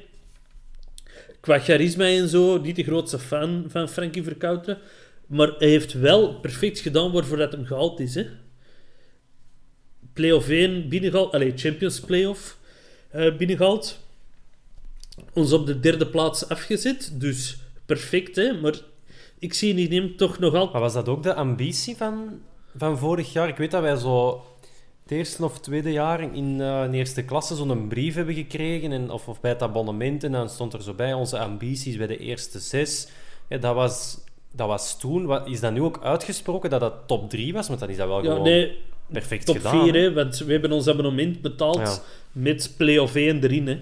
Qua 1.40 1.58
charisma 1.58 2.04
en 2.04 2.28
zo, 2.28 2.58
niet 2.60 2.76
de 2.76 2.82
grootste 2.84 3.18
fan 3.18 3.64
van 3.68 3.88
Frankie 3.88 4.22
Verkouten. 4.22 4.78
Maar 5.26 5.48
hij 5.58 5.68
heeft 5.68 5.92
wel 5.92 6.34
perfect 6.40 6.78
gedaan 6.78 7.12
waarvoor 7.12 7.36
dat 7.36 7.52
hem 7.52 7.64
gehaald 7.66 8.00
is. 8.00 8.14
Hè. 8.14 8.26
Play-off 10.12 10.48
1 10.48 10.88
binnengehaald, 10.88 11.32
allee, 11.32 11.52
Champions 11.56 12.00
Play-off 12.00 12.58
eh, 13.10 13.36
binnengehaald. 13.36 13.98
Ons 15.32 15.52
op 15.52 15.66
de 15.66 15.80
derde 15.80 16.06
plaats 16.06 16.48
afgezet, 16.48 17.12
dus 17.14 17.58
perfect. 17.86 18.36
Hè. 18.36 18.60
Maar 18.60 18.74
ik 19.38 19.54
zie 19.54 19.74
in 19.74 19.92
hem 19.92 20.16
toch 20.16 20.38
nog 20.38 20.54
altijd... 20.54 20.72
Maar 20.72 20.80
was 20.80 20.92
dat 20.92 21.08
ook 21.08 21.22
de 21.22 21.34
ambitie 21.34 21.96
van, 21.96 22.40
van 22.76 22.98
vorig 22.98 23.32
jaar? 23.32 23.48
Ik 23.48 23.56
weet 23.56 23.70
dat 23.70 23.82
wij 23.82 23.96
zo 23.96 24.42
het 25.02 25.18
eerste 25.18 25.44
of 25.44 25.60
tweede 25.60 25.92
jaar 25.92 26.20
in, 26.20 26.60
in 26.60 26.92
eerste 26.92 27.22
klasse 27.22 27.54
zo'n 27.54 27.88
brief 27.88 28.14
hebben 28.14 28.34
gekregen, 28.34 28.92
en, 28.92 29.10
of, 29.10 29.28
of 29.28 29.40
bij 29.40 29.50
het 29.50 29.62
abonnement, 29.62 30.24
en 30.24 30.32
dan 30.32 30.48
stond 30.48 30.72
er 30.72 30.82
zo 30.82 30.94
bij 30.94 31.12
onze 31.12 31.38
ambities 31.38 31.96
bij 31.96 32.06
de 32.06 32.18
eerste 32.18 32.58
zes. 32.58 33.08
Ja, 33.48 33.58
dat, 33.58 33.74
was, 33.74 34.18
dat 34.52 34.66
was 34.66 34.98
toen. 34.98 35.26
Wat, 35.26 35.48
is 35.48 35.60
dat 35.60 35.72
nu 35.72 35.82
ook 35.82 36.00
uitgesproken 36.02 36.70
dat 36.70 36.80
dat 36.80 36.94
top 37.06 37.30
3 37.30 37.52
was? 37.52 37.68
Want 37.68 37.80
dan 37.80 37.88
is 37.88 37.96
dat 37.96 38.08
wel 38.08 38.22
Ja, 38.22 38.28
gewoon 38.30 38.42
nee, 38.42 38.78
perfect 39.06 39.46
top 39.46 39.56
gedaan. 39.56 39.84
4, 39.84 39.94
hè? 39.94 40.00
hè, 40.00 40.12
want 40.12 40.38
we 40.38 40.52
hebben 40.52 40.72
ons 40.72 40.88
abonnement 40.88 41.40
betaald 41.40 41.76
Ja. 41.76 41.98
met 42.32 42.74
play-off 42.76 43.14
1 43.14 43.42
erin. 43.44 43.66
Hè. 43.66 43.78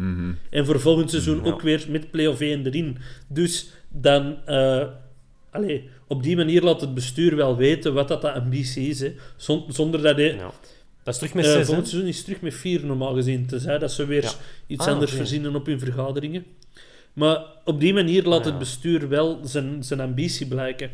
Mhm. 0.00 0.32
En 0.50 0.66
voor 0.66 0.80
volgend 0.80 1.10
seizoen 1.10 1.44
ook 1.44 1.60
weer 1.60 1.86
met 1.88 2.10
play-off 2.10 2.40
1 2.40 2.66
erin. 2.66 2.98
Dus 3.28 3.70
dan... 3.88 4.36
eh, 4.46 4.86
allee, 5.50 5.88
op 6.06 6.22
die 6.22 6.36
manier 6.36 6.62
laat 6.62 6.80
het 6.80 6.94
bestuur 6.94 7.36
wel 7.36 7.56
weten 7.56 7.94
wat 7.94 8.08
dat 8.08 8.20
de 8.20 8.32
ambitie 8.32 8.88
is. 8.88 9.00
Hè. 9.00 9.14
Zon- 9.36 9.64
zonder 9.68 10.02
dat... 10.02 10.16
Hè, 10.16 10.22
Ja. 10.22 10.50
Dat 11.02 11.14
is 11.14 11.20
terug 11.20 11.34
met 11.34 11.44
eh, 11.44 11.64
volgend 11.64 11.88
seizoen 11.88 12.08
is 12.08 12.24
terug 12.24 12.40
met 12.40 12.54
4 12.54 12.86
normaal 12.86 13.14
gezien. 13.14 13.46
Tenzij 13.46 13.78
dat 13.78 13.92
ze 13.92 14.06
weer 14.06 14.22
Ja. 14.22 14.30
iets 14.66 14.86
Ah, 14.86 14.92
anders 14.92 15.12
verzinnen 15.12 15.54
op 15.54 15.66
hun 15.66 15.78
vergaderingen. 15.78 16.44
Maar 17.12 17.44
op 17.64 17.80
die 17.80 17.94
manier 17.94 18.22
laat 18.24 18.44
ja. 18.44 18.50
het 18.50 18.58
bestuur 18.58 19.08
wel 19.08 19.40
zijn, 19.44 19.84
zijn 19.84 20.00
ambitie 20.00 20.46
blijken. 20.46 20.90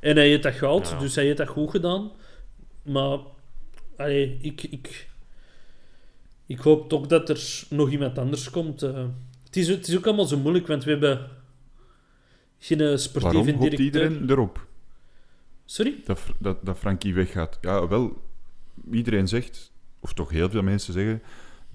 En 0.00 0.16
hij 0.16 0.28
heeft 0.28 0.42
dat 0.42 0.54
gehaald, 0.54 0.88
Ja. 0.88 0.98
dus 0.98 1.14
hij 1.14 1.24
heeft 1.24 1.36
dat 1.36 1.48
goed 1.48 1.70
gedaan. 1.70 2.10
Maar 2.82 3.18
allee, 3.96 4.36
ik, 4.40 4.62
ik, 4.62 5.08
ik 6.46 6.58
hoop 6.58 6.88
toch 6.88 7.06
dat 7.06 7.28
er 7.28 7.64
nog 7.70 7.90
iemand 7.90 8.18
anders 8.18 8.50
komt. 8.50 8.82
eh. 8.82 9.04
het, 9.44 9.56
is, 9.56 9.68
het 9.68 9.88
is 9.88 9.96
ook 9.96 10.06
allemaal 10.06 10.24
zo 10.24 10.38
moeilijk, 10.38 10.66
want 10.66 10.84
we 10.84 10.90
hebben 10.90 11.28
geen 12.58 12.80
eh, 12.80 12.96
sportieve 12.96 13.36
Waarom 13.44 13.60
hoopt 13.62 13.78
iedereen 13.78 14.30
erop 14.30 14.66
Sorry? 15.64 15.94
dat, 16.04 16.20
dat, 16.38 16.58
dat 16.66 16.78
Frankie 16.78 17.14
weggaat? 17.14 17.58
Ja, 17.60 17.88
wel, 17.88 18.22
iedereen 18.90 19.28
zegt, 19.28 19.72
of 20.00 20.12
toch 20.12 20.30
heel 20.30 20.50
veel 20.50 20.62
mensen 20.62 20.92
zeggen, 20.92 21.22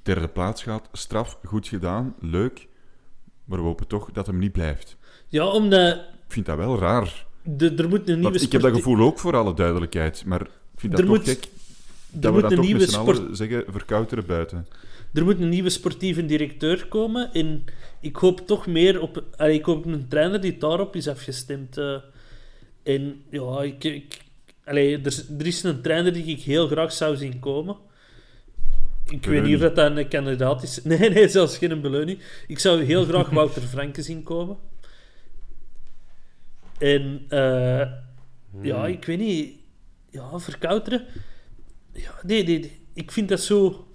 Derde 0.04 0.28
plaats 0.28 0.64
gaat, 0.64 0.90
straf, 0.92 1.38
goed 1.44 1.68
gedaan, 1.68 2.16
leuk. 2.20 2.68
Maar 3.46 3.58
we 3.60 3.66
hopen 3.66 3.88
toch 3.88 4.12
dat 4.12 4.28
hem 4.28 4.38
niet 4.40 4.52
blijft. 4.52 4.98
Ja, 5.28 5.46
omdat 5.48 5.96
Ik 5.96 6.04
vind 6.28 6.46
dat 6.46 6.58
wel 6.58 6.80
raar. 6.80 7.26
de, 7.44 7.74
er 7.76 7.90
moet 7.90 8.00
een 8.00 8.06
nieuwe 8.06 8.22
Want 8.22 8.42
ik 8.42 8.52
heb 8.52 8.62
dat 8.62 8.76
gevoel 8.76 9.00
ook 9.06 9.20
voor 9.20 9.36
alle 9.36 9.54
duidelijkheid. 9.54 10.26
Maar 10.26 10.42
ik 10.42 10.50
vind 10.80 10.92
dat 10.92 11.02
Er 11.02 11.08
toch 11.08 11.18
moet- 11.18 11.28
gek 11.30 11.48
er 12.14 12.20
dat 12.22 12.34
we 12.34 12.40
moet 12.40 12.42
dat 12.42 12.52
een 12.52 12.60
nieuwe 12.66 12.88
sport- 12.88 13.38
zeggen 13.38 13.64
verkouteren 13.68 14.26
buiten. 14.26 14.68
Er 15.14 15.24
moet 15.24 15.40
een 15.40 15.50
nieuwe 15.50 15.70
sportieve 15.70 16.26
directeur 16.26 16.88
komen. 16.88 17.34
En 17.34 17.64
ik 18.02 18.16
hoop 18.16 18.48
toch 18.48 18.68
meer 18.68 19.02
op... 19.02 19.24
allee, 19.38 19.58
ik 19.58 19.66
hoop 19.66 19.78
op 19.78 19.86
een 19.92 20.08
trainer 20.08 20.42
die 20.42 20.58
daarop 20.58 20.96
is 20.96 21.08
afgestemd. 21.08 21.78
eh. 21.78 21.96
en 22.84 23.22
ja, 23.30 23.62
ik... 23.62 23.84
ik 23.84 24.22
allee, 24.64 24.98
er, 25.00 25.06
is- 25.06 25.30
er 25.40 25.46
is 25.46 25.64
een 25.64 25.82
trainer 25.82 26.14
die 26.14 26.26
ik 26.26 26.42
heel 26.42 26.68
graag 26.68 26.92
zou 26.94 27.16
zien 27.16 27.40
komen. 27.40 27.76
Ik 29.10 29.26
weet 29.26 29.44
niet 29.44 29.64
of 29.64 29.72
dat 29.74 29.98
een 29.98 30.08
kandidaat 30.08 30.64
is. 30.64 30.82
Nee, 30.84 31.10
nee, 31.10 31.28
zelfs 31.28 31.58
geen 31.58 31.82
beleuning. 31.82 32.20
Ik 32.48 32.60
zou 32.60 32.84
heel 32.84 33.06
graag 33.06 33.30
Wouter 33.40 33.62
Franke 33.62 34.02
zien 34.02 34.24
komen. 34.24 34.58
En 36.78 37.26
eh, 37.30 37.88
ja, 38.62 38.88
ik 38.88 39.06
weet 39.06 39.20
niet. 39.20 39.56
Ja, 40.10 40.40
verkouteren. 40.40 41.06
Ja, 41.94 42.14
nee, 42.24 42.44
nee. 42.44 42.80
Ik 42.94 43.12
vind 43.12 43.30
dat 43.30 43.40
zo 43.40 43.88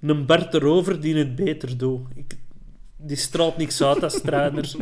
een 0.00 0.26
Bart 0.26 0.54
erover 0.54 1.00
die 1.00 1.16
het 1.16 1.34
beter 1.34 1.78
doet. 1.78 2.08
Ik, 2.14 2.38
die 2.96 3.16
straalt 3.16 3.56
niks 3.56 3.82
uit 3.82 4.02
als 4.02 4.20
trainer. 4.20 4.74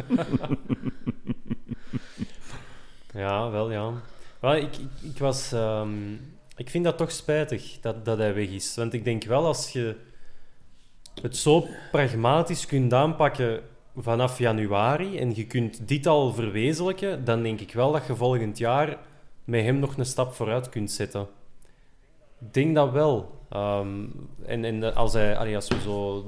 Ja, 3.12 3.50
wel 3.50 3.70
ja. 3.70 3.92
Wel, 4.40 4.56
ik, 4.56 4.76
ik, 4.76 5.10
ik 5.12 5.18
was... 5.18 5.52
ehm, 5.52 6.12
ik 6.56 6.70
vind 6.70 6.84
dat 6.84 6.96
toch 6.96 7.10
spijtig 7.10 7.80
dat, 7.80 8.04
dat 8.04 8.18
hij 8.18 8.34
weg 8.34 8.48
is. 8.48 8.76
Want 8.76 8.92
ik 8.92 9.04
denk 9.04 9.24
wel, 9.24 9.46
als 9.46 9.70
je 9.72 9.96
het 11.22 11.36
zo 11.36 11.66
pragmatisch 11.90 12.66
kunt 12.66 12.94
aanpakken 12.94 13.62
vanaf 13.96 14.38
januari 14.38 15.18
en 15.18 15.34
je 15.34 15.46
kunt 15.46 15.88
dit 15.88 16.06
al 16.06 16.32
verwezenlijken, 16.32 17.24
dan 17.24 17.42
denk 17.42 17.60
ik 17.60 17.72
wel 17.72 17.92
dat 17.92 18.06
je 18.06 18.16
volgend 18.16 18.58
jaar 18.58 18.98
met 19.44 19.64
hem 19.64 19.78
nog 19.78 19.96
een 19.96 20.06
stap 20.06 20.32
vooruit 20.34 20.68
kunt 20.68 20.90
zetten. 20.90 21.28
Denk 22.50 22.74
dat 22.74 22.90
wel. 22.90 23.38
Ehm, 23.48 24.04
en 24.46 24.64
en 24.64 24.94
als, 24.94 25.12
hij, 25.12 25.56
als 25.56 25.68
we 25.68 25.80
zo 25.80 26.24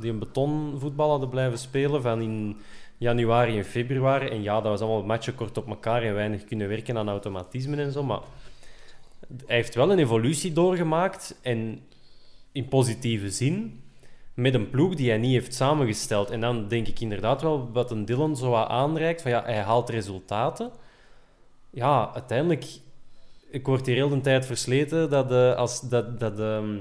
die 0.00 0.10
een 0.10 0.18
betonvoetbal 0.18 1.10
hadden 1.10 1.28
blijven 1.28 1.58
spelen 1.58 2.02
van 2.02 2.20
in 2.20 2.56
januari 2.98 3.58
en 3.58 3.64
februari. 3.64 4.28
En 4.28 4.42
ja, 4.42 4.54
dat 4.54 4.70
was 4.70 4.80
allemaal 4.80 5.04
matchen 5.04 5.34
kort 5.34 5.58
op 5.58 5.68
elkaar 5.68 6.02
en 6.02 6.14
weinig 6.14 6.44
kunnen 6.44 6.68
werken 6.68 6.98
aan 6.98 7.08
automatismen 7.08 7.78
en 7.78 7.92
zo. 7.92 8.02
Maar 8.02 8.20
hij 9.46 9.56
heeft 9.56 9.74
wel 9.74 9.92
een 9.92 9.98
evolutie 9.98 10.52
doorgemaakt 10.52 11.38
en 11.42 11.80
in 12.52 12.68
positieve 12.68 13.30
zin 13.30 13.82
met 14.34 14.54
een 14.54 14.70
ploeg 14.70 14.94
die 14.94 15.08
hij 15.08 15.18
niet 15.18 15.32
heeft 15.32 15.54
samengesteld. 15.54 16.30
En 16.30 16.40
dan 16.40 16.68
denk 16.68 16.86
ik 16.86 17.00
inderdaad 17.00 17.42
wel 17.42 17.70
wat 17.72 17.90
een 17.90 18.04
Dylan 18.04 18.36
zo 18.36 18.54
aanreikt 18.54 19.22
van 19.22 19.30
ja, 19.30 19.42
hij 19.44 19.60
haalt 19.60 19.90
resultaten. 19.90 20.70
Ja, 21.70 22.10
uiteindelijk, 22.14 22.66
ik 23.50 23.66
word 23.66 23.86
hier 23.86 23.94
heel 23.94 24.08
de 24.08 24.20
tijd 24.20 24.46
versleten 24.46 25.10
dat, 25.10 25.56
als, 25.56 25.80
dat, 25.80 26.20
dat 26.20 26.38
ehm, 26.38 26.78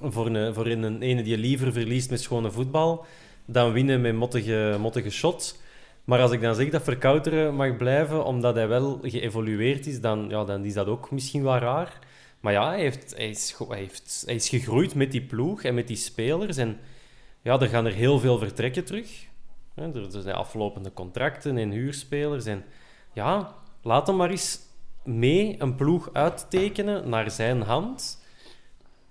voor, 0.00 0.26
een, 0.26 0.54
voor 0.54 0.66
een 0.66 1.02
ene 1.02 1.22
die 1.22 1.38
liever 1.38 1.72
verliest 1.72 2.10
met 2.10 2.20
schone 2.20 2.50
voetbal 2.50 3.06
dan 3.44 3.72
winnen 3.72 4.00
met 4.00 4.14
mottige, 4.14 4.76
mottige 4.80 5.10
shots. 5.10 5.56
Maar 6.04 6.20
als 6.20 6.30
ik 6.30 6.40
dan 6.40 6.54
zeg 6.54 6.70
dat 6.70 6.82
Verkouteren 6.82 7.54
mag 7.54 7.76
blijven 7.76 8.24
omdat 8.24 8.54
hij 8.54 8.68
wel 8.68 8.98
geëvolueerd 9.02 9.86
is, 9.86 10.00
dan, 10.00 10.26
ja, 10.28 10.44
dan 10.44 10.64
is 10.64 10.74
dat 10.74 10.86
ook 10.86 11.10
misschien 11.10 11.42
wel 11.42 11.56
raar. 11.56 11.98
Maar 12.40 12.52
ja, 12.52 12.68
hij, 12.68 12.80
heeft, 12.80 13.14
hij, 13.16 13.28
is, 13.28 13.54
hij, 13.68 13.78
heeft, 13.78 14.22
hij 14.26 14.34
is 14.34 14.48
gegroeid 14.48 14.94
met 14.94 15.12
die 15.12 15.22
ploeg 15.22 15.62
en 15.62 15.74
met 15.74 15.86
die 15.86 15.96
spelers. 15.96 16.56
En 16.56 16.78
ja, 17.42 17.60
er 17.60 17.68
gaan 17.68 17.86
er 17.86 17.92
heel 17.92 18.18
veel 18.18 18.38
vertrekken 18.38 18.84
terug. 18.84 19.26
Er 19.74 19.96
er 20.14 20.22
zijn 20.22 20.34
aflopende 20.34 20.92
contracten 20.92 21.58
en 21.58 21.70
huurspelers. 21.70 22.44
En 22.44 22.64
ja, 23.12 23.54
laat 23.82 24.06
hem 24.06 24.16
maar 24.16 24.30
eens 24.30 24.58
mee 25.04 25.56
een 25.58 25.74
ploeg 25.74 26.10
uittekenen 26.12 27.08
naar 27.08 27.30
zijn 27.30 27.62
hand. 27.62 28.22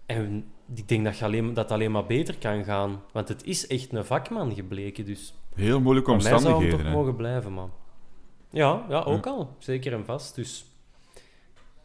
En 0.06 0.46
ik 0.76 0.88
denk 0.88 1.04
dat, 1.04 1.18
je 1.18 1.26
alleen, 1.26 1.48
dat 1.48 1.64
het 1.64 1.72
alleen 1.72 1.92
maar 1.92 2.06
beter 2.06 2.38
kan 2.38 2.64
gaan. 2.64 3.02
Want 3.12 3.28
het 3.28 3.44
is 3.44 3.68
echt 3.68 3.94
een 3.94 4.06
vakman 4.06 4.56
gebleken. 4.56 5.06
Dus 5.06 5.34
Heel 5.56 5.80
moeilijke 5.80 6.12
voor 6.12 6.22
mij 6.22 6.30
zou 6.30 6.44
hem 6.44 6.52
omstandigheden. 6.52 6.86
toch 6.86 6.94
hè. 6.94 7.00
mogen 7.00 7.16
blijven, 7.16 7.52
man. 7.52 7.72
Ja, 8.50 8.86
ja 8.90 9.02
ook 9.02 9.28
al. 9.28 9.56
Zeker 9.58 9.94
en 9.94 10.06
vast. 10.06 10.36
Dus 10.36 10.66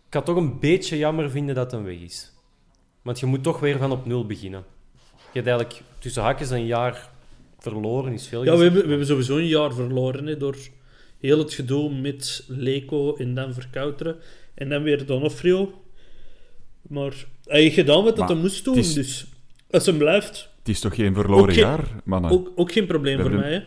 ik 0.06 0.14
had 0.14 0.24
toch 0.24 0.36
een 0.36 0.58
beetje 0.58 0.98
jammer 0.98 1.30
vinden 1.30 1.54
dat 1.54 1.70
hem 1.70 1.84
weg 1.84 1.98
is. 1.98 2.32
Want 3.02 3.20
je 3.20 3.26
moet 3.26 3.42
toch 3.42 3.60
weer 3.60 3.78
van 3.78 3.90
op 3.90 4.06
nul 4.06 4.26
beginnen. 4.26 4.64
Je 5.32 5.40
hebt 5.40 5.46
eigenlijk 5.46 5.82
tussen 5.98 6.22
hakjes 6.22 6.50
een 6.50 6.66
jaar 6.66 7.10
verloren, 7.58 8.12
is 8.12 8.28
veel 8.28 8.44
Ja, 8.44 8.56
we 8.56 8.62
hebben, 8.62 8.82
we 8.82 8.88
hebben 8.88 9.06
sowieso 9.06 9.36
een 9.36 9.46
jaar 9.46 9.72
verloren 9.72 10.26
hè, 10.26 10.36
door 10.36 10.56
heel 11.20 11.38
het 11.38 11.52
gedoe 11.54 11.94
met 11.94 12.44
Leco 12.48 13.16
en 13.16 13.34
dan 13.34 13.54
Verkouteren. 13.54 14.16
En 14.54 14.68
dan 14.68 14.82
weer 14.82 15.06
Donofrio. 15.06 15.82
Maar 16.82 17.26
hij 17.44 17.60
heeft 17.62 17.74
gedaan 17.74 18.04
wat 18.04 18.16
Maar 18.16 18.28
hij 18.28 18.36
moest 18.36 18.64
doen. 18.64 18.76
het 18.76 18.84
is- 18.84 18.94
Dus 18.94 19.26
als 19.70 19.86
hem 19.86 19.98
blijft, 19.98 20.48
Het 20.58 20.68
is 20.68 20.80
toch 20.80 20.94
geen 20.94 21.14
verloren 21.14 21.42
Ook 21.44 21.50
geen- 21.52 21.58
jaar, 21.64 21.88
mannen? 22.04 22.30
ook, 22.30 22.52
ook 22.54 22.72
geen 22.72 22.86
probleem 22.86 23.16
We 23.16 23.22
voor 23.22 23.32
mij. 23.32 23.52
Hè. 23.52 23.62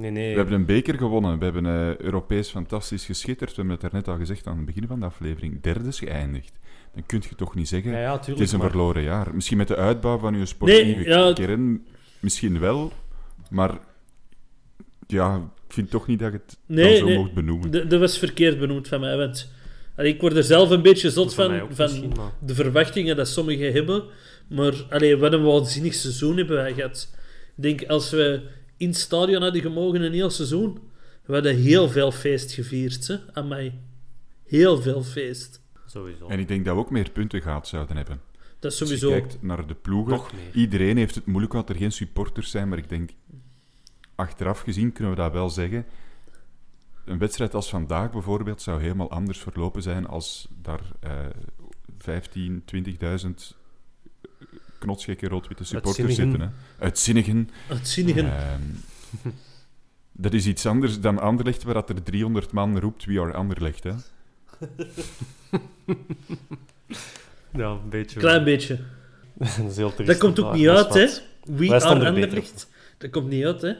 Nee, 0.00 0.10
nee. 0.10 0.30
We 0.30 0.36
hebben 0.36 0.54
een 0.54 0.66
beker 0.66 0.94
gewonnen. 0.98 1.38
We 1.38 1.44
hebben 1.44 1.66
eh, 1.66 1.96
Europees 1.96 2.48
fantastisch 2.50 3.04
geschitterd. 3.04 3.50
We 3.50 3.56
hebben 3.56 3.72
het 3.72 3.80
daarnet 3.80 4.08
al 4.08 4.16
gezegd 4.16 4.46
aan 4.46 4.56
het 4.56 4.66
begin 4.66 4.86
van 4.86 5.00
de 5.00 5.06
aflevering. 5.06 5.60
Derde 5.62 5.88
is 5.88 5.98
geëindigd. 5.98 6.52
Dan 6.94 7.06
kun 7.06 7.22
je 7.28 7.34
toch 7.34 7.54
niet 7.54 7.68
zeggen, 7.68 7.90
Ja, 7.90 7.98
ja, 8.00 8.10
tuurlijk, 8.18 8.38
het 8.38 8.40
is 8.46 8.52
een 8.52 8.58
maar- 8.58 8.68
verloren 8.70 9.02
jaar. 9.02 9.34
Misschien 9.34 9.56
met 9.56 9.68
de 9.68 9.76
uitbouw 9.76 10.18
van 10.18 10.38
je 10.38 10.46
sportieve 10.46 10.84
Nee, 10.84 11.08
ja. 11.08 11.32
kern, 11.32 11.86
misschien 12.20 12.60
wel. 12.60 12.92
Maar 13.50 13.78
ja, 15.06 15.50
vind 15.74 15.90
toch 15.90 16.06
niet 16.06 16.18
dat 16.18 16.32
je 16.32 16.38
het 16.46 16.58
Nee, 16.66 16.96
zo 16.96 17.04
nee. 17.04 17.18
mocht 17.18 17.34
benoemen. 17.34 17.88
Dat 17.88 18.00
was 18.00 18.18
verkeerd 18.18 18.58
benoemd 18.58 18.88
van 18.88 19.00
mij. 19.00 19.16
Want 19.16 19.50
allee, 19.96 20.12
ik 20.12 20.20
word 20.20 20.36
er 20.36 20.44
zelf 20.44 20.70
een 20.70 20.82
beetje 20.82 21.10
zot 21.10 21.34
van, 21.34 21.66
van 21.70 22.12
de 22.40 22.54
verwachtingen 22.54 23.16
dat 23.16 23.28
sommigen 23.28 23.72
hebben. 23.72 24.04
Maar 24.48 24.74
allee, 24.90 25.16
wat 25.16 25.32
een 25.32 25.42
waanzinnig 25.44 25.94
seizoen 25.94 26.36
hebben 26.36 26.56
wij 26.56 26.74
gehad. 26.74 27.14
Ik 27.56 27.62
denk, 27.62 27.84
als 27.84 28.10
we 28.10 28.42
in 28.76 28.88
het 28.88 28.96
stadion 28.96 29.42
hadden 29.42 29.62
gemogen 29.62 30.02
een 30.02 30.12
heel 30.12 30.30
seizoen, 30.30 30.78
we 31.24 31.32
hadden 31.32 31.56
heel 31.56 31.88
veel 31.88 32.12
feest 32.12 32.52
gevierd, 32.52 33.06
hè, 33.06 33.16
aan 33.32 33.48
mij. 33.48 33.78
Heel 34.46 34.82
veel 34.82 35.02
feest. 35.02 35.62
Sowieso. 35.86 36.26
En 36.26 36.38
ik 36.38 36.48
denk 36.48 36.64
dat 36.64 36.74
we 36.74 36.80
ook 36.80 36.90
meer 36.90 37.10
punten 37.10 37.42
gehad 37.42 37.68
zouden 37.68 37.96
hebben. 37.96 38.20
Dat 38.58 38.72
is 38.72 38.80
Als 38.80 38.90
je 38.90 38.96
sowieso... 38.96 39.20
kijkt 39.20 39.42
naar 39.42 39.66
de 39.66 39.74
ploegen, 39.74 40.20
iedereen 40.52 40.96
heeft 40.96 41.14
het 41.14 41.26
moeilijk 41.26 41.52
omdat 41.52 41.68
er 41.68 41.76
geen 41.76 41.92
supporters 41.92 42.50
zijn, 42.50 42.68
maar 42.68 42.78
ik 42.78 42.88
denk, 42.88 43.10
achteraf 44.14 44.60
gezien 44.60 44.92
kunnen 44.92 45.14
we 45.14 45.20
dat 45.20 45.32
wel 45.32 45.50
zeggen. 45.50 45.86
Een 47.04 47.18
wedstrijd 47.18 47.54
als 47.54 47.68
vandaag 47.68 48.10
bijvoorbeeld 48.10 48.62
zou 48.62 48.80
helemaal 48.80 49.10
anders 49.10 49.38
verlopen 49.38 49.82
zijn 49.82 50.06
als 50.06 50.48
daar 50.62 50.80
eh 51.00 51.26
15, 51.98 52.64
20.000 52.74 53.56
knotsgekke 54.78 55.28
rood-witte 55.28 55.64
supporters 55.64 56.06
Uitzinnigen. 56.06 56.40
zitten. 56.40 56.58
Hè. 56.78 56.84
Uitzinnigen. 56.84 57.50
Uitzinnigen. 57.68 58.36
Ehm, 58.36 58.62
dat 60.12 60.32
is 60.32 60.46
iets 60.46 60.66
anders 60.66 61.00
dan 61.00 61.18
Anderlecht, 61.18 61.62
waar 61.62 61.74
dat 61.74 61.88
er 61.88 62.02
300 62.02 62.52
man 62.52 62.78
roept 62.78 63.04
We 63.04 63.20
are 63.20 63.32
Anderlecht. 63.32 63.84
Hè. 63.84 63.92
Ja, 67.56 67.68
een 67.70 67.88
beetje. 67.88 68.20
Klein 68.20 68.44
beetje. 68.44 68.78
dat 69.58 69.70
is 69.70 69.76
heel 69.76 69.94
triest. 69.94 70.10
Dat 70.10 70.18
komt 70.18 70.40
ook 70.40 70.54
niet 70.54 70.68
uit, 70.68 70.94
hè. 70.94 71.08
We 71.44 71.74
are. 71.74 71.84
Anderlecht. 71.84 72.68
Dat 72.98 73.10
komt 73.10 73.28
niet 73.28 73.44
uit, 73.44 73.62
hè. 73.62 73.72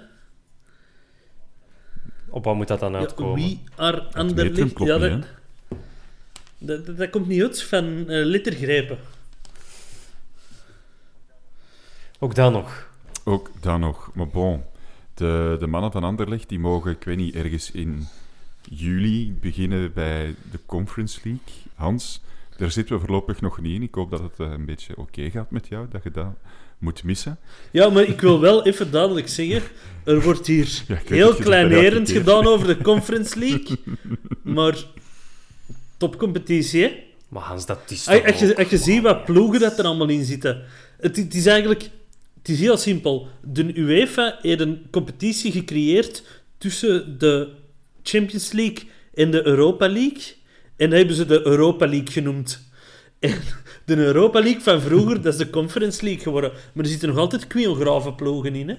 Op 2.35 2.45
wat 2.45 2.55
moet 2.55 2.69
dat 2.69 2.81
dan 2.81 2.93
Ja, 2.93 2.99
uitkomen? 2.99 3.41
we 3.43 3.59
are 3.77 4.01
klopt 4.73 4.79
Ja, 4.79 4.97
niet, 4.99 5.11
dat, 5.11 5.27
dat, 6.59 6.87
dat, 6.87 6.97
dat 6.97 7.11
komt 7.11 7.27
niet 7.27 7.43
uit 7.43 7.63
van 7.63 7.85
eh 8.09 8.25
lettergrepen. 8.25 8.99
Ook 12.19 12.35
dan 12.35 12.53
nog. 12.53 12.89
Ook 13.25 13.51
dan 13.61 13.81
nog. 13.81 14.11
Maar 14.15 14.29
bon, 14.29 14.63
de, 15.15 15.57
de 15.61 15.67
mannen 15.67 15.93
van 15.93 16.05
Anderlecht 16.05 16.49
die 16.49 16.59
mogen, 16.59 16.91
ik 16.91 17.05
weet 17.05 17.17
niet, 17.17 17.35
ergens 17.35 17.71
in 17.71 18.07
juli 18.63 19.37
beginnen 19.41 19.93
bij 19.93 20.35
de 20.51 20.59
Conference 20.67 21.21
League. 21.25 21.55
Hans, 21.75 22.23
daar 22.57 22.71
zitten 22.71 22.95
we 22.95 23.01
voorlopig 23.01 23.41
nog 23.41 23.61
niet 23.61 23.75
in. 23.75 23.83
Ik 23.83 23.95
hoop 23.95 24.11
dat 24.11 24.21
het 24.21 24.41
eh, 24.41 24.51
een 24.51 24.65
beetje 24.65 24.97
oké 24.97 25.31
gaat 25.31 25.51
met 25.51 25.69
jou, 25.69 25.87
dat 25.91 26.03
je 26.03 26.11
dat 26.11 26.35
moet 26.85 27.03
missen. 27.03 27.39
Ja, 27.71 27.89
maar 27.89 28.03
ik 28.03 28.21
wil 28.21 28.41
wel 28.41 28.67
even 28.67 28.91
duidelijk 28.91 29.29
zeggen, 29.29 29.63
er 30.05 30.23
wordt 30.23 30.47
hier 30.47 30.83
Ja, 30.89 30.99
heel 31.05 31.33
bij 31.33 31.41
kleinerend 31.41 32.11
gedaan 32.11 32.47
over 32.47 32.67
de 32.67 32.77
Conference 32.77 33.39
League, 33.39 33.77
maar 34.43 34.77
topcompetitie, 35.97 36.83
hè. 36.83 37.03
Maar 37.29 37.43
Hans, 37.43 37.67
dat 37.67 37.81
is 37.89 38.09
Als, 38.09 38.17
toch 38.17 38.27
als 38.27 38.39
je, 38.39 38.57
als 38.57 38.69
je 38.69 38.79
ziet 38.79 39.03
wat 39.03 39.25
ploegen 39.25 39.61
dat 39.61 39.79
er 39.79 39.85
allemaal 39.85 40.09
in 40.09 40.25
zitten. 40.25 40.63
Het, 41.01 41.17
het 41.17 41.35
is 41.35 41.47
eigenlijk... 41.47 41.91
Het 42.39 42.53
is 42.53 42.61
heel 42.61 42.77
simpel. 42.77 43.29
De 43.43 43.79
UEFA 43.79 44.39
heeft 44.43 44.61
een 44.61 44.87
competitie 44.91 45.53
gecreëerd 45.53 46.23
tussen 46.59 47.19
de 47.19 47.49
Champions 48.03 48.53
League 48.53 48.89
en 49.15 49.31
de 49.31 49.47
Europa 49.47 49.89
League. 49.89 50.23
En 50.77 50.91
dat 50.91 50.99
hebben 50.99 51.17
ze 51.17 51.27
de 51.27 51.47
Europa 51.47 51.87
League 51.87 52.11
genoemd. 52.11 52.64
En 53.25 53.41
De 53.85 53.97
Europa 53.97 54.41
League 54.41 54.61
van 54.61 54.81
vroeger, 54.81 55.23
dat 55.23 55.33
is 55.33 55.39
de 55.39 55.51
Conference 55.51 56.05
League 56.05 56.23
geworden. 56.23 56.53
Maar 56.73 56.85
er 56.85 56.91
zitten 56.91 57.09
nog 57.09 57.19
altijd 57.19 57.49
ploegen 58.17 58.55
in, 58.55 58.69
hè? 58.69 58.77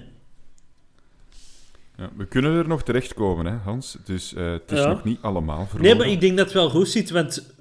Ja, 1.96 2.10
we 2.16 2.26
kunnen 2.26 2.52
er 2.56 2.68
nog 2.68 2.82
terechtkomen, 2.82 3.46
hè, 3.46 3.56
Hans. 3.64 3.96
Dus 4.04 4.34
eh, 4.34 4.50
het 4.52 4.70
is 4.70 4.78
Ja. 4.78 4.88
nog 4.88 5.04
niet 5.04 5.18
allemaal 5.20 5.66
verloren. 5.66 5.82
Nee, 5.82 5.94
maar 5.94 6.14
ik 6.14 6.20
denk 6.20 6.36
dat 6.36 6.44
het 6.46 6.54
wel 6.54 6.70
goed 6.70 6.88
zit, 6.88 7.10
want 7.10 7.54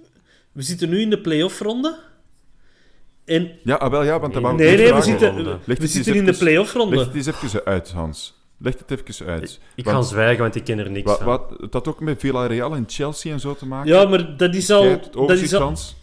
we 0.52 0.62
zitten 0.62 0.90
nu 0.90 1.02
in 1.02 1.10
de 1.10 1.22
play-off-ronde. 1.22 2.00
En 3.26 3.52
Ja, 3.64 3.76
ah, 3.76 3.92
wel, 3.92 4.04
ja, 4.04 4.20
want 4.20 4.34
dat 4.34 4.42
wou 4.42 4.54
ik 4.56 4.62
nee, 4.62 4.78
nee, 4.78 4.94
we 4.94 5.02
zitten, 5.02 5.60
we 5.66 5.88
zitten 5.88 6.16
in 6.16 6.26
de 6.26 6.34
play-off-ronde. 6.34 6.96
Leg 6.96 7.06
het 7.06 7.16
eens 7.16 7.28
even 7.28 7.66
uit, 7.66 7.92
Hans. 7.92 8.34
Leg 8.58 8.74
het 8.88 8.92
even 8.92 9.26
uit. 9.26 9.60
Ik 9.76 9.86
Want 9.86 9.98
ga 9.98 10.04
zwijgen, 10.04 10.42
want 10.42 10.56
ik 10.56 10.64
ken 10.64 10.80
er 10.80 10.92
niks 10.92 11.06
wat, 11.06 11.18
van. 11.18 11.28
wat, 11.28 11.54
het 11.60 11.74
had 11.74 11.88
ook 11.88 12.00
met 12.00 12.20
Villarreal 12.20 12.76
en 12.76 12.84
Chelsea 12.88 13.34
en 13.34 13.40
zo 13.40 13.56
te 13.56 13.66
maken. 13.66 13.92
Ja, 13.92 14.06
maar 14.08 14.38
dat 14.38 14.56
is 14.56 14.70
al, 14.72 15.00
dat 15.12 15.32
is 15.32 15.54
al, 15.54 15.62
Hans. 15.62 15.96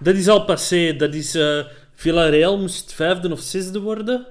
Dat 0.00 0.14
is 0.14 0.28
al 0.28 0.44
passé. 0.44 0.96
Dat 0.96 1.14
is, 1.14 1.34
eh 1.34 1.60
Villarreal 1.94 2.58
moest 2.58 2.92
vijfde 2.92 3.32
of 3.32 3.40
zesde 3.40 3.80
worden. 3.80 4.26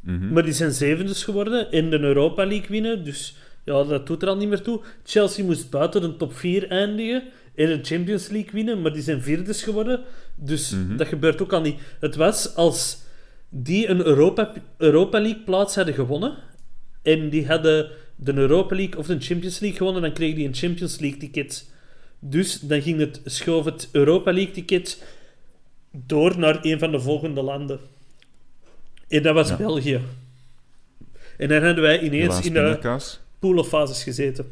Mhm. 0.00 0.32
Maar 0.32 0.42
die 0.42 0.52
zijn 0.52 0.72
zevendes 0.72 1.24
geworden 1.24 1.72
en 1.72 1.90
de 1.90 1.98
Europa 1.98 2.46
League 2.46 2.68
winnen. 2.68 3.04
Dus 3.04 3.36
ja, 3.64 3.84
dat 3.84 4.06
doet 4.06 4.22
er 4.22 4.28
al 4.28 4.36
niet 4.36 4.48
meer 4.48 4.62
toe. 4.62 4.80
Chelsea 5.04 5.44
moest 5.44 5.70
buiten 5.70 6.00
de 6.00 6.16
top 6.16 6.34
4 6.34 6.68
eindigen 6.68 7.22
en 7.54 7.66
de 7.66 7.78
Champions 7.82 8.28
League 8.28 8.50
winnen, 8.52 8.82
maar 8.82 8.92
die 8.92 9.02
zijn 9.02 9.22
vierdes 9.22 9.62
geworden. 9.62 10.00
Dus 10.34 10.70
Mhm. 10.70 10.96
dat 10.96 11.06
gebeurt 11.06 11.42
ook 11.42 11.52
al 11.52 11.60
niet. 11.60 11.80
Het 12.00 12.16
was 12.16 12.54
als 12.54 12.98
die 13.48 13.88
een 13.88 14.06
Europa, 14.06 14.52
Europa 14.76 15.20
League 15.20 15.42
plaats 15.44 15.74
hadden 15.74 15.94
gewonnen 15.94 16.34
en 17.02 17.28
die 17.28 17.46
hadden 17.46 17.90
de 18.16 18.34
Europa 18.34 18.74
League 18.76 18.98
of 18.98 19.06
de 19.06 19.16
Champions 19.20 19.58
League 19.58 19.78
gewonnen, 19.78 20.02
dan 20.02 20.12
kregen 20.12 20.36
die 20.36 20.46
een 20.46 20.54
Champions 20.54 20.98
League 20.98 21.18
ticket. 21.18 21.70
Dus 22.30 22.60
dan 22.60 22.82
ging 22.82 22.98
het, 23.00 23.20
schoof 23.24 23.64
het 23.64 23.88
Europa 23.92 24.32
League 24.32 24.52
ticket 24.52 25.02
door 25.90 26.38
naar 26.38 26.58
een 26.62 26.78
van 26.78 26.90
de 26.90 27.00
volgende 27.00 27.42
landen. 27.42 27.80
En 29.08 29.22
dat 29.22 29.34
was 29.34 29.48
Ja. 29.48 29.56
België. 29.56 30.00
En 31.38 31.48
dan 31.48 31.64
hadden 31.64 31.82
wij 31.82 32.00
ineens 32.00 32.40
in 32.40 32.52
de 32.52 32.98
poolfases 33.38 34.02
gezeten. 34.02 34.46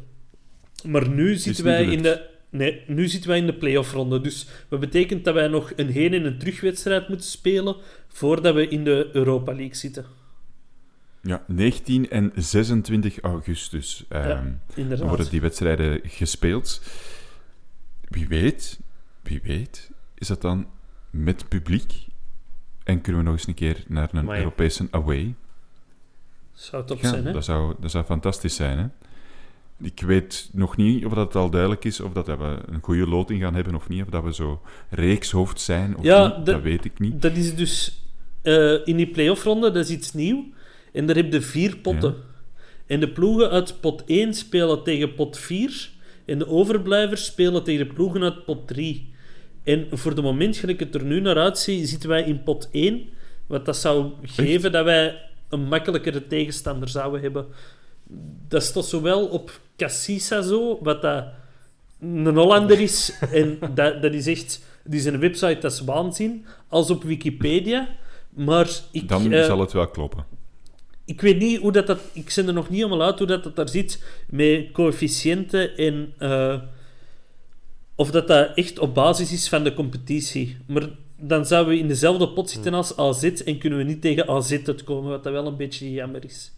Maar 0.85 1.09
nu 1.09 1.35
zitten 1.35 1.63
wij 1.63 1.85
in 1.85 2.01
de... 2.03 2.21
Nee, 2.49 2.81
nu 2.87 3.07
zitten 3.07 3.29
wij 3.29 3.39
in 3.39 3.45
de 3.45 3.53
play-off-ronde. 3.53 4.21
Dus 4.21 4.47
dat 4.69 4.79
betekent 4.79 5.23
dat 5.25 5.33
wij 5.33 5.47
nog 5.47 5.73
een 5.75 5.89
heen- 5.89 6.13
en 6.13 6.25
een 6.25 6.37
terugwedstrijd 6.37 7.07
moeten 7.09 7.27
spelen 7.27 7.75
voordat 8.07 8.55
we 8.55 8.67
in 8.67 8.83
de 8.83 9.09
Europa 9.13 9.53
League 9.53 9.75
zitten. 9.75 10.05
Ja, 11.21 11.43
19 11.47 12.09
en 12.09 12.31
26 12.35 13.19
augustus 13.19 14.05
Ja, 14.09 14.43
inderdaad. 14.75 15.07
worden 15.07 15.29
die 15.29 15.41
wedstrijden 15.41 15.99
gespeeld. 16.03 16.81
Wie 18.15 18.27
weet, 18.27 18.79
wie 19.23 19.39
weet, 19.43 19.91
is 20.17 20.27
dat 20.27 20.41
dan 20.41 20.67
met 21.09 21.47
publiek? 21.49 21.93
En 22.83 23.01
kunnen 23.01 23.21
we 23.21 23.27
nog 23.27 23.37
eens 23.37 23.47
een 23.47 23.53
keer 23.53 23.83
naar 23.87 24.09
een 24.11 24.19
Amai. 24.19 24.39
Europese 24.39 24.87
away? 24.91 25.35
Zou 26.53 26.81
het 26.81 26.91
op 26.91 27.01
Ja, 27.01 27.09
zijn, 27.09 27.25
hè? 27.25 27.31
dat 27.31 27.45
zou, 27.45 27.75
dat 27.79 27.91
zou 27.91 28.05
fantastisch 28.05 28.55
zijn, 28.55 28.77
hè? 28.77 28.85
Ik 29.87 30.01
weet 30.01 30.49
nog 30.53 30.77
niet 30.77 31.05
of 31.05 31.13
dat 31.13 31.35
al 31.35 31.49
duidelijk 31.49 31.85
is, 31.85 31.99
of 31.99 32.13
dat 32.13 32.27
we 32.27 32.59
een 32.65 32.81
goede 32.81 33.07
loting 33.07 33.41
gaan 33.41 33.55
hebben 33.55 33.75
of 33.75 33.89
niet, 33.89 34.01
of 34.01 34.09
dat 34.09 34.23
we 34.23 34.33
zo 34.33 34.61
reekshoofd 34.89 35.61
zijn 35.61 35.97
of 35.97 36.03
Ja, 36.03 36.37
niet, 36.37 36.45
dat 36.45 36.61
weet 36.61 36.85
ik 36.85 36.99
niet. 36.99 37.21
Dat 37.21 37.35
is 37.35 37.55
dus... 37.55 38.01
eh, 38.41 38.87
in 38.87 38.97
die 38.97 39.07
play-off-ronde, 39.07 39.71
dat 39.71 39.83
is 39.83 39.95
iets 39.95 40.13
nieuw. 40.13 40.45
En 40.93 41.05
daar 41.05 41.15
heb 41.15 41.33
je 41.33 41.41
vier 41.41 41.77
potten. 41.77 42.15
En 42.87 42.99
de 42.99 43.11
ploegen 43.11 43.49
uit 43.49 43.79
pot 43.81 44.03
1 44.05 44.33
spelen 44.33 44.83
tegen 44.83 45.15
pot 45.15 45.37
4. 45.37 45.91
En 46.25 46.37
de 46.37 46.47
overblijvers 46.47 47.25
spelen 47.25 47.63
tegen 47.63 47.87
de 47.87 47.93
ploegen 47.93 48.23
uit 48.23 48.45
pot 48.45 48.67
3. 48.67 49.13
En 49.63 49.87
voor 49.91 50.15
de 50.15 50.21
moment, 50.21 50.57
gelijk 50.57 50.79
het 50.79 50.95
er 50.95 51.03
nu 51.03 51.19
naar 51.19 51.37
uitziet, 51.37 51.89
zitten 51.89 52.09
wij 52.09 52.23
in 52.23 52.43
pot 52.43 52.69
1. 52.71 53.09
Wat 53.47 53.65
dat 53.65 53.77
zou 53.77 54.11
geven 54.21 54.71
dat 54.71 54.85
wij 54.85 55.21
een 55.49 55.67
makkelijkere 55.67 56.27
tegenstander 56.27 56.89
zouden 56.89 57.21
hebben. 57.21 57.45
Dat 58.47 58.63
staat 58.63 58.85
zowel 58.85 59.27
op 59.27 59.59
Cassisa 59.77 60.41
zo, 60.41 60.79
wat 60.81 61.01
dat 61.01 61.25
een 61.99 62.35
Hollander 62.35 62.79
is. 62.79 63.17
en 63.31 63.59
dat, 63.73 64.01
dat 64.01 64.13
is 64.13 64.27
echt... 64.27 64.63
Die 64.83 64.99
zijn 64.99 65.19
website, 65.19 65.57
dat 65.59 65.71
is 65.71 65.79
waanzin. 65.79 66.45
Als 66.67 66.89
op 66.89 67.03
Wikipedia. 67.03 67.87
Maar 68.29 68.69
ik... 68.91 69.09
Dan 69.09 69.31
eh, 69.31 69.45
zal 69.45 69.59
het 69.59 69.71
wel 69.71 69.87
kloppen. 69.87 70.25
Ik 71.05 71.21
weet 71.21 71.37
niet 71.37 71.59
hoe 71.59 71.71
dat, 71.71 71.87
dat... 71.87 71.99
Ik 72.13 72.29
zend 72.29 72.47
er 72.47 72.53
nog 72.53 72.69
niet 72.69 72.81
helemaal 72.81 73.05
uit 73.07 73.17
hoe 73.17 73.27
dat, 73.27 73.43
dat 73.43 73.55
daar 73.55 73.69
zit 73.69 74.03
met 74.29 74.71
coëfficiënten 74.71 75.77
en... 75.77 76.13
eh, 76.17 76.59
of 77.95 78.11
dat 78.11 78.27
dat 78.27 78.51
echt 78.55 78.79
op 78.79 78.93
basis 78.93 79.31
is 79.31 79.49
van 79.49 79.63
de 79.63 79.73
competitie. 79.73 80.57
Maar 80.67 80.89
dan 81.17 81.45
zouden 81.45 81.73
we 81.73 81.79
in 81.79 81.87
dezelfde 81.87 82.29
pot 82.29 82.49
zitten 82.49 82.73
als 82.73 82.97
AZ 82.97 83.23
en 83.23 83.57
kunnen 83.57 83.79
we 83.79 83.85
niet 83.85 84.01
tegen 84.01 84.27
AZ 84.27 84.51
uitkomen, 84.51 85.09
wat 85.09 85.23
dat 85.23 85.33
wel 85.33 85.47
een 85.47 85.57
beetje 85.57 85.91
jammer 85.91 86.23
is. 86.23 86.51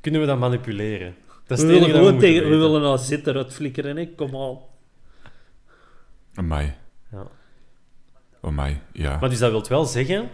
Kunnen 0.00 0.20
we 0.20 0.26
dat 0.26 0.38
manipuleren? 0.38 1.14
Dat 1.46 1.58
is 1.58 1.64
We 1.64 1.70
willen 1.70 1.90
gewoon 1.90 2.14
we 2.14 2.20
tegen... 2.20 2.50
We 2.50 2.56
willen 2.56 2.84
AZ 2.84 3.10
eruit 3.10 3.52
flikkeren, 3.52 3.96
hè. 3.96 4.06
Kom 4.06 4.36
aan. 4.36 4.58
Amai. 6.34 6.74
Ja. 7.12 7.26
Amai, 8.40 8.80
ja. 8.92 9.18
Maar 9.20 9.28
dus 9.30 9.38
dat 9.38 9.50
wil 9.50 9.64
wel 9.68 9.84
zeggen, 9.84 10.28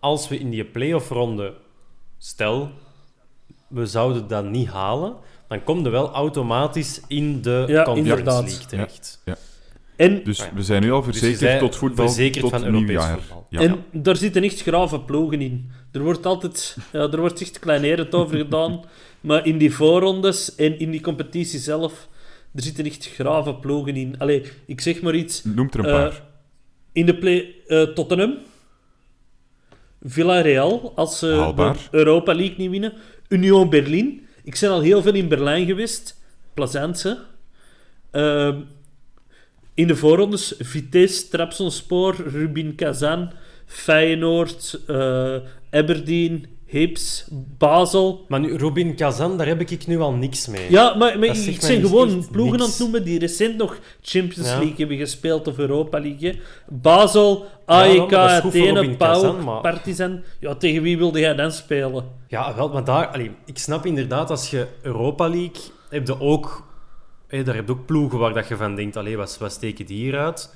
als 0.00 0.28
we 0.28 0.38
in 0.38 0.50
die 0.50 0.64
play-off-ronde, 0.64 1.54
stel, 2.18 2.70
we 3.68 3.86
zouden 3.86 4.28
dat 4.28 4.44
niet 4.44 4.68
halen, 4.68 5.14
dan 5.48 5.64
komt 5.64 5.86
er 5.86 5.92
wel 5.92 6.10
automatisch 6.12 7.00
in 7.08 7.42
de 7.42 7.64
Ja, 7.68 7.82
Conference 7.82 8.10
inderdaad. 8.10 8.44
League 8.44 8.66
terecht. 8.66 9.22
En, 9.96 10.24
Dus 10.24 10.38
Ja. 10.38 10.50
we 10.54 10.62
zijn 10.62 10.82
nu 10.82 10.92
al 10.92 11.02
Dus 11.02 11.18
verzekerd 11.18 11.58
tot 11.58 11.76
voetbal, 11.76 12.06
verzekerd 12.06 12.40
tot 12.42 12.50
van 12.50 12.64
Europees 12.64 12.86
nieuwjaar. 12.86 13.18
voetbal. 13.18 13.46
Ja. 13.50 13.60
en 13.60 13.84
daar 13.92 14.16
zitten 14.16 14.42
echt 14.42 14.62
grave 14.62 15.00
ploegen 15.00 15.40
in. 15.40 15.70
Er 15.92 16.02
wordt 16.02 16.26
altijd... 16.26 16.76
Ja, 16.92 17.00
er 17.10 17.20
wordt 17.20 17.40
echt 17.40 17.58
kleinerend 17.58 18.14
over 18.14 18.36
gedaan. 18.36 18.80
Maar 19.20 19.46
in 19.46 19.58
die 19.58 19.74
voorrondes 19.74 20.54
en 20.54 20.78
in 20.78 20.90
die 20.90 21.00
competitie 21.00 21.58
zelf, 21.58 22.08
er 22.54 22.62
zitten 22.62 22.84
echt 22.84 23.06
grave 23.08 23.54
ploegen 23.54 23.96
in. 23.96 24.14
Allee, 24.18 24.42
ik 24.66 24.80
zeg 24.80 25.02
maar 25.02 25.14
iets... 25.14 25.44
Noem 25.44 25.68
er 25.72 25.78
een 25.78 25.84
Eh, 25.84 25.92
paar. 25.92 26.22
In 26.92 27.06
de 27.06 27.16
play 27.18 27.54
eh, 27.66 27.82
Tottenham, 27.82 28.34
Villarreal, 30.02 30.92
als 30.94 31.18
ze 31.18 31.26
Haalbaar. 31.26 31.72
de 31.72 31.98
Europa 31.98 32.34
League 32.34 32.56
niet 32.56 32.70
winnen, 32.70 32.92
Union 33.28 33.70
Berlin. 33.70 34.26
Ik 34.42 34.58
ben 34.60 34.70
al 34.70 34.80
heel 34.80 35.02
veel 35.02 35.14
in 35.14 35.28
Berlijn 35.28 35.66
geweest, 35.66 36.20
Plazantse. 36.54 37.18
Ehm, 38.10 38.60
in 39.74 39.86
de 39.86 39.96
voorrondes 39.96 40.54
Vitesse, 40.58 41.28
Trabzonspor, 41.28 42.16
Rubin 42.28 42.74
Kazan, 42.74 43.32
Feyenoord, 43.66 44.80
eh 44.86 45.36
Aberdeen, 45.70 46.46
Hips, 46.70 47.26
Basel. 47.58 48.24
Maar 48.28 48.40
nu, 48.40 48.58
Robin 48.58 48.94
Kazan, 48.94 49.36
daar 49.36 49.46
heb 49.46 49.60
ik 49.60 49.86
nu 49.86 49.98
al 50.00 50.12
niks 50.12 50.46
mee. 50.46 50.70
Ja, 50.70 50.94
maar, 50.96 51.18
maar 51.18 51.28
ik 51.28 51.60
zijn 51.60 51.80
mij 51.80 51.88
gewoon 51.90 52.26
ploegen 52.30 52.52
niks. 52.58 52.62
aan 52.64 52.68
het 52.70 52.78
noemen 52.78 53.04
die 53.04 53.18
recent 53.18 53.56
nog 53.56 53.78
Champions 54.02 54.48
Ja. 54.48 54.56
League 54.58 54.74
hebben 54.76 54.96
gespeeld 54.96 55.46
of 55.46 55.58
Europa 55.58 56.00
League. 56.00 56.40
Basel, 56.68 57.46
Ja, 57.66 57.74
AEK, 57.82 57.98
goed 58.40 58.52
voor 58.52 58.70
Athene, 58.70 58.96
PAOK, 58.96 59.44
maar- 59.44 59.60
Partizan. 59.60 60.22
Ja, 60.40 60.54
tegen 60.54 60.82
wie 60.82 60.98
wilde 60.98 61.20
jij 61.20 61.34
dan 61.34 61.52
spelen? 61.52 62.04
Ja, 62.28 62.54
wel, 62.54 62.68
maar 62.68 62.84
daar... 62.84 63.06
allee, 63.06 63.30
ik 63.44 63.58
snap 63.58 63.86
inderdaad, 63.86 64.30
als 64.30 64.50
je 64.50 64.66
Europa 64.82 65.28
League... 65.28 65.62
Heb 65.90 66.06
je 66.06 66.20
ook... 66.20 66.66
hé, 67.28 67.42
daar 67.42 67.54
heb 67.54 67.66
je 67.66 67.72
ook 67.72 67.86
ploegen 67.86 68.18
waar 68.18 68.34
dat 68.34 68.48
je 68.48 68.56
van 68.56 68.74
denkt, 68.76 68.96
allee, 68.96 69.16
wat, 69.16 69.38
wat 69.38 69.52
steken 69.52 69.86
die 69.86 69.96
hieruit? 69.96 70.54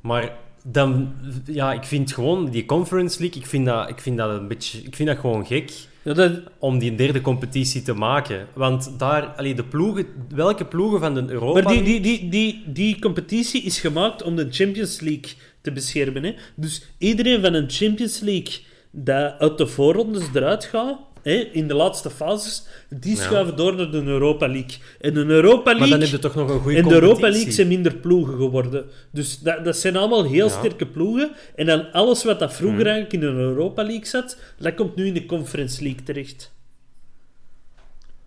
Maar 0.00 0.36
dan... 0.72 1.14
Ja, 1.44 1.72
ik 1.72 1.84
vind 1.84 2.12
gewoon... 2.12 2.50
Die 2.50 2.66
Conference 2.66 3.20
League, 3.20 3.40
ik 3.40 3.46
vind 3.48 3.66
dat, 3.66 3.88
ik 3.88 4.00
vind 4.00 4.16
dat 4.16 4.30
een 4.30 4.48
beetje... 4.48 4.78
Ik 4.82 4.96
vind 4.96 5.08
dat 5.08 5.18
gewoon 5.18 5.46
gek 5.46 5.72
Ja, 6.02 6.12
dat, 6.12 6.40
om 6.58 6.78
die 6.78 6.94
derde 6.94 7.20
competitie 7.20 7.82
te 7.82 7.94
maken. 7.94 8.46
Want 8.54 8.98
daar... 8.98 9.26
Allee, 9.26 9.54
de 9.54 9.64
ploegen... 9.64 10.06
Welke 10.28 10.64
ploegen 10.64 11.00
van 11.00 11.14
de 11.14 11.24
Europa 11.28 11.62
maar 11.62 11.72
die, 11.72 11.82
die, 11.82 12.00
die, 12.00 12.28
die, 12.28 12.62
die 12.66 12.98
competitie 12.98 13.62
is 13.62 13.80
gemaakt 13.80 14.22
om 14.22 14.36
de 14.36 14.46
Champions 14.50 15.00
League 15.00 15.32
te 15.60 15.72
beschermen. 15.72 16.24
Hè? 16.24 16.34
Dus 16.54 16.86
iedereen 16.98 17.40
van 17.42 17.54
een 17.54 17.70
Champions 17.70 18.20
League 18.20 18.54
dat 18.90 19.38
uit 19.38 19.58
de 19.58 19.66
voorrondes 19.66 20.24
eruit 20.34 20.64
gaat, 20.64 20.98
hè, 21.26 21.34
in 21.52 21.68
de 21.68 21.74
laatste 21.74 22.10
fases, 22.10 22.66
die 22.88 23.16
schuiven 23.16 23.56
door 23.56 23.74
naar 23.74 23.90
de 23.90 24.02
Europa 24.02 24.46
League. 24.46 24.78
En 25.00 25.14
de 25.14 25.24
Europa 25.24 25.62
League... 25.64 25.78
Maar 25.80 25.88
dan 25.88 26.00
heb 26.00 26.08
je 26.08 26.18
toch 26.18 26.34
nog 26.34 26.50
een 26.50 26.60
goede 26.60 26.78
En 26.78 26.88
de. 26.88 26.94
Europa 26.94 27.28
League 27.28 27.52
zijn 27.52 27.68
minder 27.68 27.94
ploegen 27.94 28.36
geworden. 28.36 28.84
Dus 29.10 29.38
dat, 29.38 29.64
dat 29.64 29.76
zijn 29.76 29.96
allemaal 29.96 30.24
heel 30.24 30.46
Ja. 30.46 30.52
Mhm. 30.52 30.58
sterke 30.58 30.86
ploegen. 30.86 31.30
En 31.54 31.66
dan 31.66 31.92
alles 31.92 32.24
wat 32.24 32.38
dat 32.38 32.54
vroeger 32.54 32.86
eigenlijk 32.86 33.12
in 33.12 33.20
de 33.20 33.26
Europa 33.26 33.82
League 33.82 34.06
zat, 34.06 34.38
dat 34.58 34.74
komt 34.74 34.96
nu 34.96 35.06
in 35.06 35.14
de 35.14 35.26
Conference 35.26 35.82
League 35.82 36.02
terecht. 36.02 36.54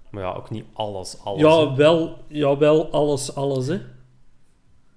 Maar 0.10 0.24
ja, 0.24 0.34
ook 0.34 0.50
niet 0.50 0.66
alles, 0.74 1.18
alles. 1.24 1.41
Ja, 1.41 1.76
wel, 1.76 2.24
ja, 2.28 2.58
wel 2.58 2.91
alles, 2.91 3.36
alles. 3.36 3.68
Hè. 3.68 3.78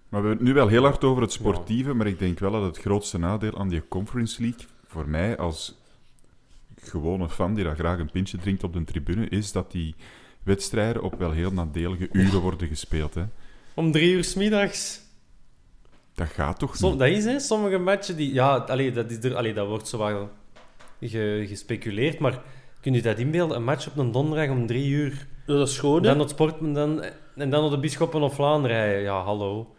Maar 0.08 0.22
we 0.22 0.28
hebben 0.28 0.30
het 0.30 0.40
nu 0.40 0.52
wel 0.52 0.68
heel 0.68 0.82
hard 0.82 1.04
over 1.04 1.22
het 1.22 1.32
sportieve, 1.32 1.94
maar 1.94 2.06
ik 2.06 2.18
denk 2.18 2.38
wel 2.38 2.50
dat 2.50 2.62
het 2.62 2.78
grootste 2.78 3.18
nadeel 3.18 3.58
aan 3.58 3.68
die 3.68 3.82
Conference 3.88 4.42
League, 4.42 4.66
voor 4.86 5.08
mij 5.08 5.36
als 5.36 5.81
gewone 6.82 7.28
fan 7.28 7.54
die 7.54 7.64
daar 7.64 7.76
graag 7.76 7.98
een 7.98 8.10
pintje 8.10 8.38
drinkt 8.38 8.64
op 8.64 8.72
de 8.72 8.84
tribune, 8.84 9.28
is 9.28 9.52
dat 9.52 9.70
die 9.72 9.94
wedstrijden 10.42 11.02
op 11.02 11.14
wel 11.18 11.30
heel 11.30 11.52
nadelige 11.52 12.08
uren 12.12 12.40
worden 12.40 12.68
gespeeld. 12.68 13.14
Hè. 13.14 13.22
Om 13.74 13.92
drie 13.92 14.12
uur 14.12 14.24
's 14.24 14.34
middags. 14.34 15.00
Dat 16.14 16.28
gaat 16.28 16.58
toch 16.58 16.76
Som- 16.76 16.90
niet? 16.90 16.98
dat 16.98 17.08
is, 17.08 17.24
hè. 17.24 17.38
Sommige 17.40 17.78
matchen 17.78 18.16
die... 18.16 18.32
Ja, 18.34 18.56
allee, 18.56 18.92
dat, 18.92 19.10
is 19.10 19.24
er, 19.24 19.36
allee, 19.36 19.54
dat 19.54 19.66
wordt 19.66 19.88
zo 19.88 19.98
wel 19.98 20.30
ge- 21.00 21.44
gespeculeerd, 21.48 22.18
maar 22.18 22.40
kun 22.80 22.92
je 22.94 23.02
dat 23.02 23.18
inbeelden? 23.18 23.56
Een 23.56 23.64
match 23.64 23.86
op 23.88 23.96
een 23.98 24.12
donderdag 24.12 24.48
om 24.50 24.66
drie 24.66 24.88
uur. 24.90 25.26
Dat 25.46 25.68
is 25.68 25.74
schoon? 25.74 26.02
Dan 26.02 26.18
het 26.18 26.30
sport 26.30 26.60
en 26.60 26.72
dan, 26.72 27.02
en 27.36 27.50
dan 27.50 27.60
naar 27.62 27.70
de 27.70 27.78
Bisschoppen 27.78 28.22
of 28.22 28.34
Vlaanderen 28.34 28.76
rijden. 28.76 29.02
Ja, 29.02 29.22
hallo. 29.22 29.74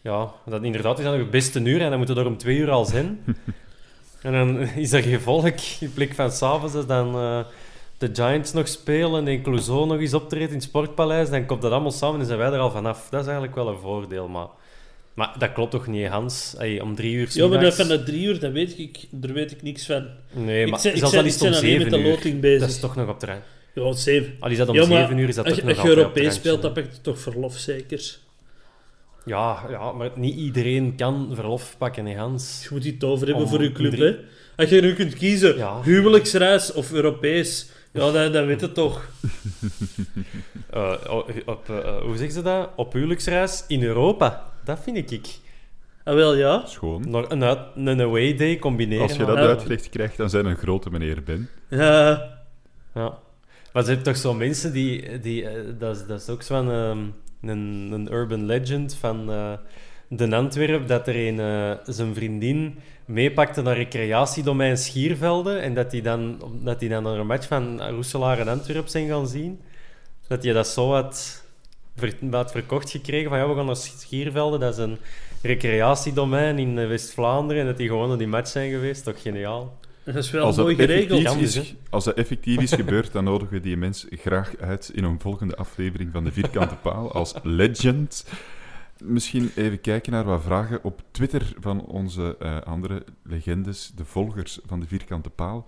Ja, 0.00 0.30
dat 0.46 0.62
inderdaad 0.62 0.98
is 0.98 1.04
dan 1.04 1.12
nog 1.12 1.22
het 1.22 1.30
beste 1.30 1.60
uur 1.60 1.80
en 1.80 1.88
dan 1.88 1.98
moeten 1.98 2.14
we 2.16 2.20
er 2.20 2.26
om 2.26 2.36
twee 2.36 2.56
uur 2.58 2.70
al 2.70 2.84
zijn. 2.84 3.18
en 4.24 4.32
dan 4.32 4.58
is 4.60 4.92
er 4.92 5.02
gevolg, 5.02 5.46
in 5.80 5.92
plek 5.92 6.14
van 6.14 6.30
s'avonds, 6.32 6.74
als 6.74 6.86
dan 6.86 7.14
eh, 7.14 7.44
de 7.98 8.10
Giants 8.12 8.52
nog 8.52 8.68
spelen 8.68 9.28
en 9.28 9.42
Clouseau 9.42 9.86
nog 9.86 10.00
eens 10.00 10.14
optreedt 10.14 10.48
in 10.48 10.54
het 10.54 10.62
Sportpaleis, 10.64 11.30
dan 11.30 11.46
komt 11.46 11.62
dat 11.62 11.72
allemaal 11.72 11.90
samen 11.92 12.20
en 12.20 12.26
zijn 12.26 12.38
wij 12.38 12.52
er 12.52 12.58
al 12.58 12.70
vanaf. 12.70 13.08
Dat 13.10 13.20
is 13.20 13.26
eigenlijk 13.26 13.54
wel 13.56 13.68
een 13.68 13.78
voordeel, 13.78 14.28
maar... 14.28 14.46
Maar 15.14 15.34
dat 15.38 15.52
klopt 15.52 15.70
toch 15.70 15.86
niet, 15.86 16.06
Hans? 16.06 16.54
Ey, 16.58 16.80
om 16.80 16.94
drie 16.94 17.14
uur 17.14 17.28
Ja, 17.32 17.46
maar 17.46 17.60
dat 17.60 17.74
van 17.74 18.04
drie 18.04 18.24
uur, 18.26 18.40
dat 18.40 18.52
weet 18.52 18.78
ik, 18.78 18.98
daar 19.10 19.32
weet 19.32 19.50
ik 19.52 19.62
niks 19.62 19.86
van. 19.86 20.06
Nee, 20.32 20.66
maar 20.66 20.86
ik 20.86 20.96
zelfs 20.96 21.16
al 21.16 21.24
is 21.24 21.34
het 21.34 21.42
om 21.42 21.52
zeven 21.52 21.82
met 21.82 21.90
de 21.90 21.98
uur, 21.98 22.08
loting 22.10 22.40
bezig. 22.40 22.60
dat 22.60 22.68
is 22.68 22.80
toch 22.80 22.96
nog 22.96 23.08
op 23.08 23.18
terrein. 23.18 23.40
Ja, 23.74 23.92
zeven. 23.92 24.34
Al 24.40 24.50
is 24.50 24.56
dat 24.56 24.68
om 24.68 24.74
Ja, 24.74 24.86
maar 24.86 25.00
zeven 25.00 25.18
uur, 25.18 25.28
is 25.28 25.34
dat 25.34 25.44
als, 25.44 25.54
toch 25.54 25.62
je- 25.62 25.68
nog 25.68 25.78
als 25.78 25.88
je 25.90 25.96
Europees 25.96 26.34
speelt, 26.34 26.62
dan 26.62 26.72
pak 26.72 26.84
je 26.84 27.00
toch 27.00 27.18
verlof, 27.18 27.56
zeker? 27.56 28.16
Ja, 29.24 29.64
ja, 29.70 29.92
maar 29.92 30.10
niet 30.14 30.34
iedereen 30.36 30.94
kan 30.96 31.30
verlof 31.34 31.74
pakken, 31.78 32.06
hè, 32.06 32.16
Hans. 32.16 32.60
Je 32.62 32.68
moet 32.72 32.84
iets 32.84 33.04
over 33.04 33.26
hebben 33.26 33.44
Om 33.44 33.50
voor 33.50 33.62
je 33.62 33.72
club, 33.72 33.90
drie- 33.92 34.04
hè? 34.04 34.16
Als 34.56 34.68
je 34.68 34.80
nu 34.80 34.94
kunt 34.94 35.14
kiezen, 35.14 35.56
Ja. 35.56 35.80
huwelijksreis 35.82 36.72
of 36.72 36.92
Europees, 36.92 37.70
ja, 37.92 38.10
dan, 38.10 38.32
dan 38.32 38.46
weet 38.46 38.60
het 38.60 38.74
toch. 38.74 39.02
Eh, 40.70 40.92
o- 41.08 41.26
op, 41.46 41.68
eh, 41.70 41.96
hoe 42.02 42.16
zeggen 42.16 42.32
ze 42.34 42.42
dat? 42.42 42.70
Op 42.76 42.92
huwelijksreis 42.92 43.64
in 43.68 43.82
Europa. 43.82 44.52
Dat 44.64 44.78
vind 44.82 45.10
ik. 45.12 45.26
Ah, 46.04 46.14
wel, 46.14 46.34
ja. 46.34 46.66
Schoon. 46.66 47.10
Nog 47.10 47.28
een, 47.30 47.44
uit, 47.44 47.58
een 47.74 48.00
away 48.00 48.36
day 48.36 48.58
combineren. 48.58 49.02
Als 49.02 49.16
je 49.16 49.24
dat 49.24 49.36
Ja. 49.36 49.42
uitgelegd 49.46 49.88
krijgt, 49.88 50.16
dan 50.16 50.30
zijn 50.30 50.46
een 50.46 50.56
grote 50.56 50.90
meneer 50.90 51.22
Ben. 51.22 51.48
Ja. 51.68 52.08
Ja. 52.94 53.18
Maar 53.72 53.82
er 53.82 53.84
zijn 53.84 54.02
toch 54.02 54.16
zo 54.16 54.34
mensen 54.34 54.72
die... 54.72 55.20
die 55.20 55.48
eh, 55.48 55.60
dat, 55.78 55.96
is, 55.96 56.06
dat 56.06 56.20
is 56.20 56.28
ook 56.28 56.42
zo'n 56.42 56.70
ehm, 56.70 56.98
een, 57.48 58.08
urban 58.10 58.44
legend 58.44 58.94
van 58.94 59.30
eh 59.30 59.52
de 60.16 60.36
Antwerp, 60.36 60.88
dat 60.88 61.08
er 61.08 61.26
een, 61.26 61.40
eh, 61.40 61.94
zijn 61.94 62.14
vriendin 62.14 62.78
meepakte 63.04 63.62
naar 63.62 63.76
recreatiedomein 63.76 64.78
Schiervelde 64.78 65.56
en 65.56 65.74
dat 65.74 65.90
die 65.90 66.02
dan, 66.02 66.42
dat 66.62 66.80
die 66.80 66.88
dan 66.88 67.02
naar 67.02 67.18
een 67.18 67.26
match 67.26 67.46
van 67.46 67.82
Roeselaar 67.82 68.38
en 68.38 68.48
Antwerp 68.48 68.88
zijn 68.88 69.08
gaan 69.08 69.28
zien. 69.28 69.60
Dat 70.28 70.42
je 70.42 70.52
dat 70.52 70.68
zo 70.68 71.08
ver, 71.96 72.14
had 72.30 72.50
verkocht 72.50 72.90
gekregen 72.90 73.28
van 73.28 73.38
ja, 73.38 73.48
we 73.48 73.54
gaan 73.54 73.66
naar 73.66 73.76
Schiervelde, 73.76 74.58
dat 74.58 74.72
is 74.72 74.78
een 74.78 74.98
recreatiedomein 75.42 76.58
in 76.58 76.78
eh, 76.78 76.88
West-Vlaanderen 76.88 77.62
en 77.62 77.68
dat 77.68 77.76
die 77.76 77.88
gewoon 77.88 78.08
naar 78.08 78.18
die 78.18 78.26
match 78.26 78.48
zijn 78.48 78.70
geweest. 78.70 79.04
Toch 79.04 79.22
geniaal. 79.22 79.78
Dat 80.04 80.14
is 80.14 80.30
wel 80.30 80.44
Als 80.44 80.56
mooi 80.56 80.74
geregeld. 80.74 81.22
Jammer, 81.22 81.44
is, 81.44 81.74
als 81.90 82.04
dat 82.04 82.16
effectief 82.16 82.60
is 82.60 82.72
gebeurd, 82.72 83.12
dan 83.12 83.24
nodigen 83.24 83.54
we 83.54 83.60
die 83.60 83.76
mens 83.76 84.06
graag 84.10 84.56
uit 84.56 84.90
in 84.94 85.04
een 85.04 85.20
volgende 85.20 85.56
aflevering 85.56 86.12
van 86.12 86.24
de 86.24 86.32
Vierkante 86.32 86.76
Paal 86.76 87.12
als 87.12 87.34
legend. 87.42 88.26
Misschien 88.98 89.50
even 89.56 89.80
kijken 89.80 90.12
naar 90.12 90.24
wat 90.24 90.42
vragen 90.42 90.84
op 90.84 91.02
Twitter 91.10 91.52
van 91.60 91.84
onze 91.84 92.36
eh, 92.38 92.60
andere 92.60 93.04
legendes, 93.22 93.92
de 93.96 94.04
volgers 94.04 94.58
van 94.66 94.80
de 94.80 94.86
Vierkante 94.86 95.30
Paal. 95.30 95.66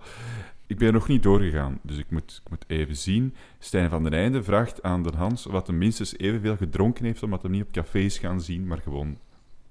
Ik 0.67 0.77
ben 0.77 0.87
er 0.87 0.93
nog 0.93 1.07
niet 1.07 1.23
doorgegaan, 1.23 1.79
dus 1.81 1.97
ik 1.97 2.09
moet, 2.09 2.41
ik 2.43 2.49
moet 2.49 2.65
even 2.67 2.95
zien. 2.95 3.35
Stijn 3.59 3.89
van 3.89 4.03
den 4.03 4.13
Einde 4.13 4.43
vraagt 4.43 4.83
aan 4.83 5.03
de 5.03 5.11
Hans 5.15 5.45
wat 5.45 5.67
hij 5.67 5.75
minstens 5.75 6.17
evenveel 6.17 6.57
gedronken 6.57 7.05
heeft, 7.05 7.23
omdat 7.23 7.41
hij 7.41 7.51
niet 7.51 7.63
op 7.63 7.71
café 7.71 7.99
is 7.99 8.17
gaan 8.17 8.41
zien, 8.41 8.67
maar 8.67 8.81
gewoon 8.81 9.17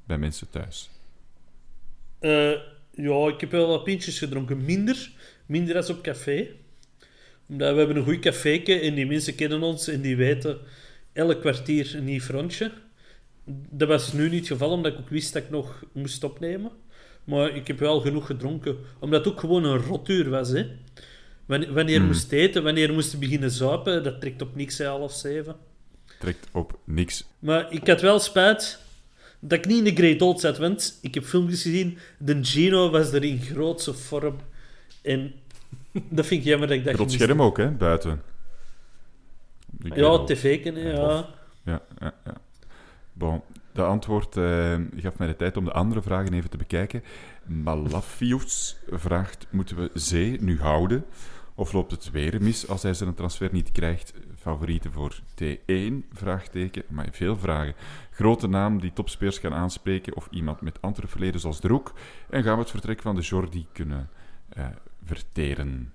bij 0.04 0.18
mensen 0.18 0.50
thuis. 0.50 0.90
Eh, 2.18 2.50
ja, 2.96 3.28
ik 3.28 3.40
heb 3.40 3.50
wel 3.50 3.66
wat 3.68 3.84
pintjes 3.84 4.18
gedronken. 4.18 4.64
Minder. 4.64 5.10
Minder 5.46 5.74
dan 5.74 5.96
op 5.96 6.02
café. 6.02 6.48
Omdat 7.48 7.72
we 7.72 7.78
hebben 7.78 7.96
een 7.96 8.04
goed 8.04 8.18
caféke 8.18 8.80
en 8.80 8.94
die 8.94 9.06
mensen 9.06 9.34
kennen 9.34 9.62
ons 9.62 9.88
en 9.88 10.00
die 10.00 10.16
weten 10.16 10.58
elk 11.12 11.40
kwartier 11.40 11.94
een 11.94 12.04
nieuw 12.04 12.20
frontje. 12.20 12.72
Dat 13.70 13.88
was 13.88 14.12
nu 14.12 14.28
niet 14.28 14.38
het 14.38 14.48
geval, 14.48 14.70
omdat 14.70 14.92
ik 14.92 14.98
ook 14.98 15.08
wist 15.08 15.32
dat 15.32 15.42
ik 15.42 15.50
nog 15.50 15.84
moest 15.92 16.24
opnemen. 16.24 16.70
Maar 17.24 17.56
ik 17.56 17.66
heb 17.66 17.78
wel 17.78 18.00
genoeg 18.00 18.26
gedronken. 18.26 18.76
Omdat 18.98 19.24
het 19.24 19.32
ook 19.32 19.40
gewoon 19.40 19.64
een 19.64 19.78
rotuur 19.78 20.28
was, 20.30 20.48
hè. 20.48 20.66
Wanneer, 21.46 21.72
wanneer 21.72 21.98
Hmm. 21.98 22.06
moest 22.06 22.32
eten, 22.32 22.62
wanneer 22.62 22.92
moest 22.92 23.18
beginnen 23.18 23.50
zuipen, 23.50 24.02
dat 24.02 24.20
trekt 24.20 24.42
op 24.42 24.56
niks, 24.56 24.78
hè, 24.78 24.86
half 24.86 25.12
zeven. 25.12 25.56
Trekt 26.18 26.48
op 26.52 26.78
niks. 26.84 27.24
Maar 27.38 27.72
ik 27.72 27.86
had 27.86 28.00
wel 28.00 28.18
spijt 28.18 28.80
dat 29.40 29.58
ik 29.58 29.66
niet 29.66 29.78
in 29.78 29.94
de 29.94 30.02
Great 30.02 30.22
Old 30.22 30.40
zat, 30.40 30.58
want 30.58 30.98
ik 31.02 31.14
heb 31.14 31.24
filmpjes 31.24 31.62
gezien. 31.62 31.98
De 32.18 32.44
Gino 32.44 32.90
was 32.90 33.12
er 33.12 33.24
in 33.24 33.40
grootse 33.40 33.94
vorm. 33.94 34.36
En 35.02 35.32
dat 36.08 36.26
vind 36.26 36.40
ik 36.40 36.46
jammer 36.46 36.68
dat 36.68 36.76
ik 36.76 36.84
dat 36.84 36.94
Groot 36.94 37.12
scherm 37.12 37.42
ook, 37.42 37.56
hè, 37.56 37.70
buiten. 37.70 38.22
Ik 39.82 39.96
Ja, 39.96 40.24
tv-ken, 40.24 40.74
hè, 40.74 40.90
ja. 40.90 41.28
Ja, 41.64 41.82
ja, 41.98 42.14
ja. 42.24 42.34
Bon, 43.12 43.42
de 43.72 43.82
antwoord 43.82 44.36
eh, 44.36 44.74
gaf 44.96 45.18
mij 45.18 45.26
de 45.26 45.36
tijd 45.36 45.56
om 45.56 45.64
de 45.64 45.72
andere 45.72 46.02
vragen 46.02 46.32
even 46.32 46.50
te 46.50 46.56
bekijken. 46.56 47.02
Malafius 47.44 48.76
vraagt, 48.90 49.46
moeten 49.50 49.76
we 49.76 49.90
Zee 49.94 50.40
nu 50.40 50.60
houden? 50.60 51.04
Of 51.54 51.72
loopt 51.72 51.90
het 51.90 52.10
weer 52.10 52.42
mis 52.42 52.68
als 52.68 52.82
hij 52.82 52.94
zijn 52.94 53.14
transfer 53.14 53.48
niet 53.52 53.72
krijgt? 53.72 54.12
Favorieten 54.46 54.92
voor 54.92 55.20
T1? 55.42 56.08
Vraagteken. 56.12 56.82
Maar 56.88 57.08
veel 57.10 57.36
vragen. 57.36 57.74
Grote 58.10 58.46
naam 58.46 58.80
die 58.80 58.92
topspelers 58.92 59.40
kan 59.40 59.54
aanspreken 59.54 60.16
of 60.16 60.28
iemand 60.30 60.60
met 60.60 60.82
andere 60.82 61.06
verleden 61.06 61.40
zoals 61.40 61.60
de 61.60 61.68
Roek. 61.68 61.92
En 62.30 62.42
gaan 62.42 62.54
we 62.54 62.60
het 62.60 62.70
vertrek 62.70 63.02
van 63.02 63.14
de 63.14 63.20
Jordi 63.20 63.66
kunnen 63.72 64.08
eh, 64.48 64.66
verteren? 65.04 65.92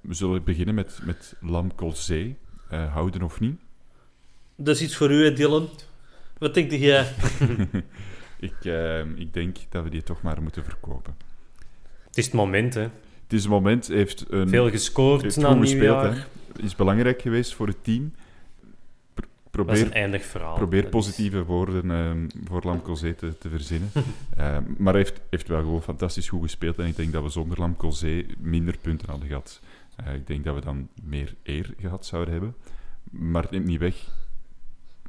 We 0.00 0.14
zullen 0.14 0.44
beginnen 0.44 0.74
met, 0.74 1.00
met 1.04 1.36
Lam 1.40 1.74
Colzee. 1.74 2.36
Eh, 2.68 2.92
houden 2.92 3.22
of 3.22 3.40
niet? 3.40 3.60
Dat 4.56 4.76
is 4.76 4.82
iets 4.82 4.96
voor 4.96 5.10
u, 5.10 5.32
Dylan. 5.32 5.68
Wat 6.38 6.54
denk 6.54 6.70
jij? 6.70 7.12
Ik, 8.50 8.64
eh, 8.64 9.00
ik 9.00 9.32
denk 9.32 9.56
dat 9.68 9.84
we 9.84 9.90
die 9.90 10.02
toch 10.02 10.22
maar 10.22 10.42
moeten 10.42 10.64
verkopen. 10.64 11.16
Het 12.06 12.18
is 12.18 12.24
het 12.24 12.34
moment, 12.34 12.74
hè. 12.74 12.88
Het 13.24 13.32
is 13.32 13.44
een 13.44 13.50
moment, 13.50 13.86
heeft 13.86 14.24
een, 14.32 14.48
Veel 14.48 14.70
gescoord 14.70 15.22
heeft 15.22 15.36
na 15.36 15.56
gespeeld, 15.56 16.02
hè. 16.02 16.22
Is 16.62 16.76
belangrijk 16.76 17.22
geweest 17.22 17.54
voor 17.54 17.66
het 17.66 17.84
team. 17.84 18.12
Pro- 19.50 19.64
Dat 19.64 19.74
is 19.74 19.80
een 19.80 19.86
probeer 19.86 20.02
eindig 20.02 20.24
verhaal. 20.24 20.54
probeer 20.56 20.84
is- 20.84 20.90
positieve 20.90 21.44
woorden 21.44 21.90
eh, 21.90 22.36
voor 22.48 22.62
Lamcolzee 22.64 23.14
te, 23.14 23.38
te 23.38 23.48
verzinnen. 23.48 23.90
Eh, 24.36 24.58
maar 24.78 24.92
hij 24.92 25.02
heeft, 25.02 25.20
heeft 25.30 25.48
wel 25.48 25.60
gewoon 25.60 25.82
fantastisch 25.82 26.28
goed 26.28 26.42
gespeeld. 26.42 26.78
En 26.78 26.86
ik 26.86 26.96
denk 26.96 27.12
dat 27.12 27.22
we 27.22 27.28
zonder 27.28 27.58
Lamcolzee 27.58 28.26
minder 28.38 28.76
punten 28.80 29.08
hadden 29.10 29.28
gehad. 29.28 29.60
Eh, 29.96 30.14
ik 30.14 30.26
denk 30.26 30.44
dat 30.44 30.54
we 30.54 30.60
dan 30.60 30.88
meer 31.02 31.34
eer 31.42 31.74
gehad 31.78 32.06
zouden 32.06 32.32
hebben. 32.32 32.54
Maar 33.10 33.42
het 33.42 33.50
neemt 33.50 33.66
niet 33.66 33.78
weg. 33.78 33.96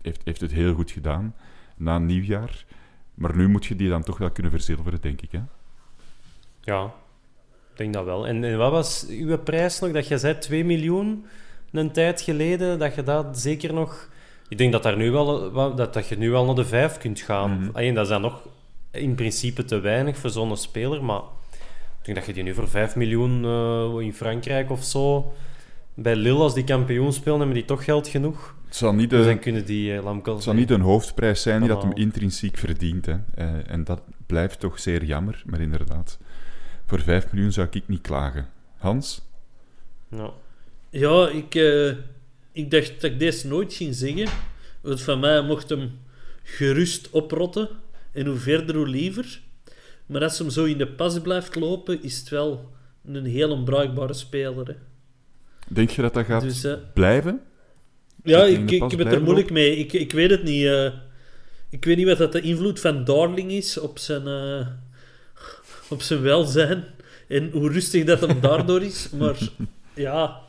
Heeft, 0.02 0.22
heeft 0.24 0.42
het 0.42 0.52
heel 0.52 0.74
goed 0.74 0.92
gedaan 0.92 1.36
na 1.78 2.00
nieuwjaar. 2.00 2.66
Maar 3.14 3.36
nu 3.36 3.48
moet 3.48 3.66
je 3.66 3.76
die 3.76 3.90
dan 3.90 4.04
toch 4.04 4.18
wel 4.18 4.32
kunnen 4.32 4.52
verzilveren, 4.52 5.02
denk 5.02 5.22
ik. 5.22 5.32
Hè? 5.32 5.40
Ja, 6.62 6.94
ik 7.76 7.82
denk 7.82 7.94
dat 7.94 8.06
wel. 8.06 8.28
En, 8.28 8.44
en 8.44 8.58
wat 8.58 8.72
was 8.72 9.06
uw 9.10 9.38
prijs 9.38 9.80
nog? 9.80 9.92
Dat 9.92 10.08
je 10.08 10.18
zei 10.18 10.38
2 10.38 10.66
miljoen 10.66 11.26
een 11.72 11.92
tijd 11.92 12.22
geleden, 12.22 12.80
dat 12.80 12.96
je 12.96 13.04
dat 13.04 13.40
zeker 13.40 13.74
nog... 13.74 14.10
Ik 14.48 14.58
denk 14.58 14.72
dat, 14.72 14.84
daar 14.84 14.98
nu 14.98 15.12
wel, 15.12 15.52
dat, 15.76 15.94
dat 15.94 16.08
je 16.08 16.18
nu 16.18 16.30
wel 16.30 16.46
naar 16.46 16.56
de 16.56 16.66
5 16.66 16.98
kunt 16.98 17.20
gaan. 17.20 17.60
Mhm. 17.60 17.70
Alleen, 17.74 17.94
dat 17.94 18.04
is 18.04 18.10
dan 18.10 18.22
nog 18.22 18.42
in 18.92 19.16
principe 19.16 19.66
te 19.66 19.80
weinig 19.80 20.18
voor 20.18 20.30
zo'n 20.30 20.58
speler, 20.58 21.04
maar 21.04 21.22
ik 22.00 22.06
denk 22.06 22.18
dat 22.18 22.26
je 22.26 22.34
die 22.34 22.44
nu 22.44 22.54
voor 22.54 22.70
5 22.70 22.96
miljoen 22.96 23.46
eh, 23.46 24.06
in 24.06 24.14
Frankrijk 24.14 24.72
of 24.72 24.84
zo... 24.84 25.34
Bij 25.98 26.16
Lille, 26.16 26.40
als 26.40 26.54
die 26.54 26.64
kampioen 26.64 27.14
spelen, 27.14 27.38
hebben 27.38 27.56
die 27.56 27.66
toch 27.66 27.84
geld 27.84 28.08
genoeg. 28.08 28.56
Het 28.66 28.76
zal 28.76 28.94
niet 28.94 29.10
de, 29.10 29.16
Dus 29.16 29.26
dan 29.26 29.40
kunnen 29.40 29.66
die 29.66 29.94
uh, 29.94 30.04
Lamkel... 30.04 30.34
Het 30.34 30.44
zal 30.44 30.54
niet 30.54 30.70
een 30.70 30.82
hoofdprijs 30.82 31.42
zijn 31.42 31.60
die 31.60 31.70
dat 31.70 31.82
hem 31.82 31.94
intrinsiek 31.94 32.58
verdient. 32.58 33.06
Hè. 33.06 33.16
Eh, 33.36 33.72
en 33.72 33.84
dat 33.84 34.02
blijft 34.26 34.60
toch 34.60 34.80
zeer 34.80 35.04
jammer, 35.04 35.44
maar 35.46 35.62
inderdaad. 35.62 36.18
Voor 36.86 37.00
5 37.02 37.32
miljoen 37.32 37.52
zou 37.52 37.68
ik 37.72 37.88
niet 37.88 38.02
klagen. 38.02 38.48
Hans? 38.78 39.22
Ja. 40.10 40.30
Ja, 40.90 41.30
ik, 41.30 41.56
eh, 41.56 41.88
ik 42.52 42.72
dacht 42.72 43.02
dat 43.02 43.12
ik 43.12 43.20
deze 43.20 43.48
nooit 43.48 43.74
ging 43.74 43.96
zeggen. 43.96 44.28
Want 44.82 45.02
van 45.02 45.20
mij 45.20 45.42
mocht 45.42 45.70
hem 45.70 46.00
gerust 46.44 47.10
oprotten. 47.10 47.70
En 48.12 48.26
hoe 48.26 48.38
verder, 48.38 48.76
hoe 48.76 48.88
liever. 48.88 49.40
Maar 50.06 50.24
als 50.24 50.38
hem 50.40 50.50
zo 50.50 50.64
in 50.64 50.78
de 50.78 50.88
pas 50.88 51.22
blijft 51.22 51.56
lopen, 51.56 52.04
is 52.04 52.20
het 52.20 52.30
wel 52.30 52.72
een 53.06 53.26
heel 53.26 53.52
onbruikbare 53.52 54.14
speler. 54.14 54.68
Hè. 54.68 54.74
Denk 55.68 55.90
je 55.90 56.02
dat 56.02 56.14
dat 56.14 56.26
gaat 56.26 56.42
Dus, 56.42 56.64
eh, 56.64 56.74
blijven? 56.94 57.42
Ja, 58.24 58.44
ik, 58.44 58.72
ik 58.72 58.82
heb 58.92 59.00
het 59.00 59.12
er 59.14 59.22
moeilijk 59.24 59.52
mee. 59.52 59.76
Ik, 59.78 59.94
ik 59.94 60.12
weet 60.12 60.30
het 60.30 60.44
niet. 60.44 60.66
eh. 60.66 60.92
ik 61.70 61.86
weet 61.86 61.98
niet 61.98 62.08
wat 62.08 62.18
dat 62.18 62.32
de 62.32 62.42
invloed 62.42 62.80
van 62.80 63.04
Darling 63.04 63.52
is 63.52 63.78
op 63.78 63.98
zijn, 64.00 64.28
op 65.90 66.02
zijn 66.02 66.22
welzijn. 66.22 66.84
En 67.28 67.52
hoe 67.52 67.72
rustig 67.72 68.04
dat 68.04 68.22
hem 68.22 68.42
daardoor 68.42 68.82
is. 68.82 69.10
Maar 69.20 69.50
ja, 69.94 70.42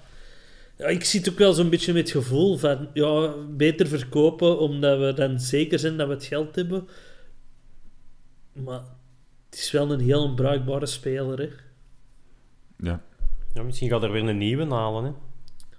ja 0.76 0.87
ik 0.87 1.05
zit 1.05 1.30
ook 1.30 1.39
wel 1.39 1.53
zo'n 1.53 1.70
beetje 1.70 1.93
met 1.93 2.03
het 2.03 2.11
gevoel 2.11 2.57
van... 2.57 2.89
Ja, 2.93 3.34
beter 3.49 3.87
verkopen, 3.87 4.59
omdat 4.59 4.99
we 4.99 5.12
dan 5.12 5.41
zeker 5.41 5.78
zijn 5.78 5.97
dat 5.97 6.09
we 6.09 6.14
het 6.14 6.24
geld 6.24 6.55
hebben. 6.55 6.89
Maar 8.53 8.82
het 9.51 9.59
is 9.59 9.70
wel 9.70 9.93
een 9.93 10.01
heel 10.01 10.34
bruikbare 10.34 10.87
speler, 10.87 11.39
hè. 11.39 11.49
Ja. 12.78 13.03
Ja, 13.55 13.62
misschien 13.62 13.89
gaat 13.89 14.03
er 14.03 14.12
weer 14.12 14.28
een 14.28 14.39
nieuwe 14.39 14.66
halen. 14.74 15.05
Hè? 15.05 15.11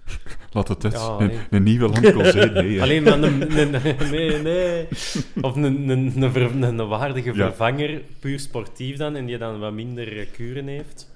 Laat 0.51 0.67
het 0.67 0.83
uit. 0.83 0.93
Ja, 0.93 1.15
een, 1.19 1.27
nee. 1.27 1.39
een 1.49 1.63
nieuwe 1.63 1.87
Landcolzee, 1.87 2.49
nee. 2.49 2.75
hè. 2.75 2.81
Alleen 2.81 3.03
maar 3.03 3.21
een, 3.21 3.57
een, 3.57 3.71
nee, 4.11 4.41
nee. 4.41 4.87
Of 5.41 5.55
een, 5.55 5.89
een, 5.89 6.21
een, 6.63 6.87
waardige 6.87 7.33
Ja. 7.33 7.33
vervanger, 7.33 8.01
puur 8.19 8.39
sportief 8.39 8.97
dan, 8.97 9.15
en 9.15 9.25
die 9.25 9.37
dan 9.37 9.59
wat 9.59 9.73
minder 9.73 10.19
eh, 10.19 10.27
kuren 10.31 10.67
heeft. 10.67 11.11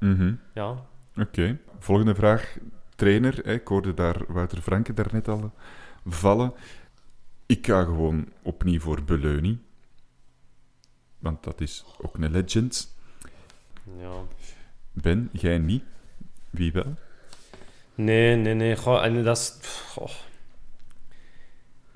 Mhm. 0.00 0.34
Ja. 0.54 0.86
Oké. 1.16 1.58
Volgende 1.78 2.14
vraag. 2.14 2.56
Trainer. 2.96 3.40
Hè. 3.44 3.52
Ik 3.52 3.68
hoorde 3.68 3.94
daar 3.94 4.16
Wouter 4.28 4.60
Franke 4.60 4.94
daarnet 4.94 5.28
al 5.28 5.52
vallen. 6.06 6.52
Ik 7.46 7.66
ga 7.66 7.82
gewoon 7.82 8.28
opnieuw 8.42 8.80
voor 8.80 9.02
Beleuni. 9.04 9.58
Want 11.18 11.44
dat 11.44 11.60
is 11.60 11.84
ook 12.00 12.18
een 12.18 12.30
legend. 12.30 12.94
ja. 14.00 14.12
Ben, 14.92 15.28
jij 15.32 15.58
niet. 15.58 15.82
Wie 16.50 16.72
wel? 16.72 16.94
Nee, 17.98 18.36
nee, 18.36 18.54
nee. 18.54 18.76
Goh, 18.76 19.04
en 19.04 19.22
dat 19.24 19.36
is... 19.36 19.54
goh. 19.92 20.08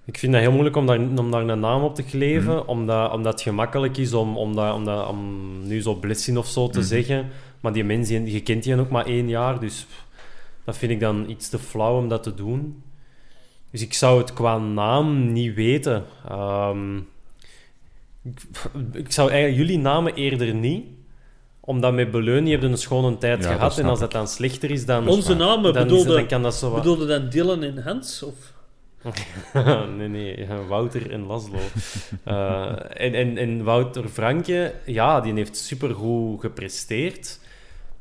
Ik 0.05 0.19
vind 0.19 0.33
dat 0.33 0.41
heel 0.41 0.51
moeilijk 0.53 0.77
om 0.77 0.87
daar, 0.87 0.99
om 0.99 1.31
daar 1.31 1.49
een 1.49 1.61
naam 1.61 1.83
op 1.83 1.95
te 1.95 2.03
kleven, 2.03 2.55
Mhm. 2.55 2.69
omdat, 2.69 3.13
omdat 3.13 3.33
het 3.33 3.43
gemakkelijk 3.43 3.97
is 3.97 4.13
om, 4.13 4.37
om, 4.37 4.55
dat, 4.55 4.75
om, 4.75 4.85
dat, 4.85 5.09
om 5.09 5.19
nu 5.67 5.81
zo 5.83 5.95
blessing 5.95 6.37
of 6.39 6.47
zo 6.47 6.69
te 6.69 6.79
Mhm. 6.79 6.89
zeggen. 6.89 7.29
Maar 7.61 7.73
die 7.73 7.85
mensen, 7.85 8.27
je 8.31 8.41
kent 8.41 8.63
die 8.63 8.79
ook 8.81 8.91
maar 8.91 9.07
één 9.07 9.29
jaar, 9.29 9.61
dus 9.61 9.87
dat 10.65 10.77
vind 10.79 10.93
ik 10.93 11.01
dan 11.01 11.29
iets 11.31 11.49
te 11.49 11.59
flauw 11.59 11.99
om 11.99 12.09
dat 12.09 12.23
te 12.23 12.35
doen. 12.35 12.83
Dus 13.71 13.83
ik 13.83 13.95
zou 13.95 14.19
het 14.21 14.33
qua 14.33 14.59
naam 14.59 15.33
niet 15.33 15.55
weten. 15.55 16.05
Ehm, 16.29 16.97
ik, 18.23 18.41
ik 18.93 19.13
zou 19.13 19.31
eigenlijk 19.31 19.61
jullie 19.63 19.79
namen 19.83 20.15
eerder 20.15 20.55
niet, 20.55 20.85
omdat 21.65 21.93
met 21.93 22.11
Beleuni 22.11 22.51
hebben 22.51 22.71
een 22.71 22.79
schone 22.79 23.19
tijd 23.19 23.45
Ja, 23.45 23.53
gehad. 23.53 23.79
En 23.79 23.85
als 23.85 23.95
ik. 23.95 24.01
dat 24.01 24.13
dan 24.13 24.29
slechter 24.29 24.71
is, 24.71 24.87
dan... 24.87 25.09
Onze 25.09 25.35
namen 25.35 25.73
dan, 25.73 25.83
bedoelde, 25.83 26.15
dan 26.15 26.27
kan 26.27 26.43
dat 26.43 26.55
zo 26.55 26.71
wat... 26.71 26.83
bedoelde 26.83 27.07
dan 27.07 27.29
Dylan 27.29 27.63
en 27.63 27.83
Hans? 27.83 28.23
Of? 28.23 28.35
nee, 29.97 30.09
nee, 30.09 30.47
Wouter 30.69 31.11
en 31.11 31.27
Laszlo. 31.27 31.59
Eh, 32.25 32.73
en, 32.89 33.15
en, 33.15 33.39
en 33.39 33.65
Wouter 33.65 34.09
Franke, 34.09 34.75
ja, 34.87 35.21
die 35.21 35.35
heeft 35.35 35.57
supergoed 35.57 36.41
gepresteerd. 36.41 37.41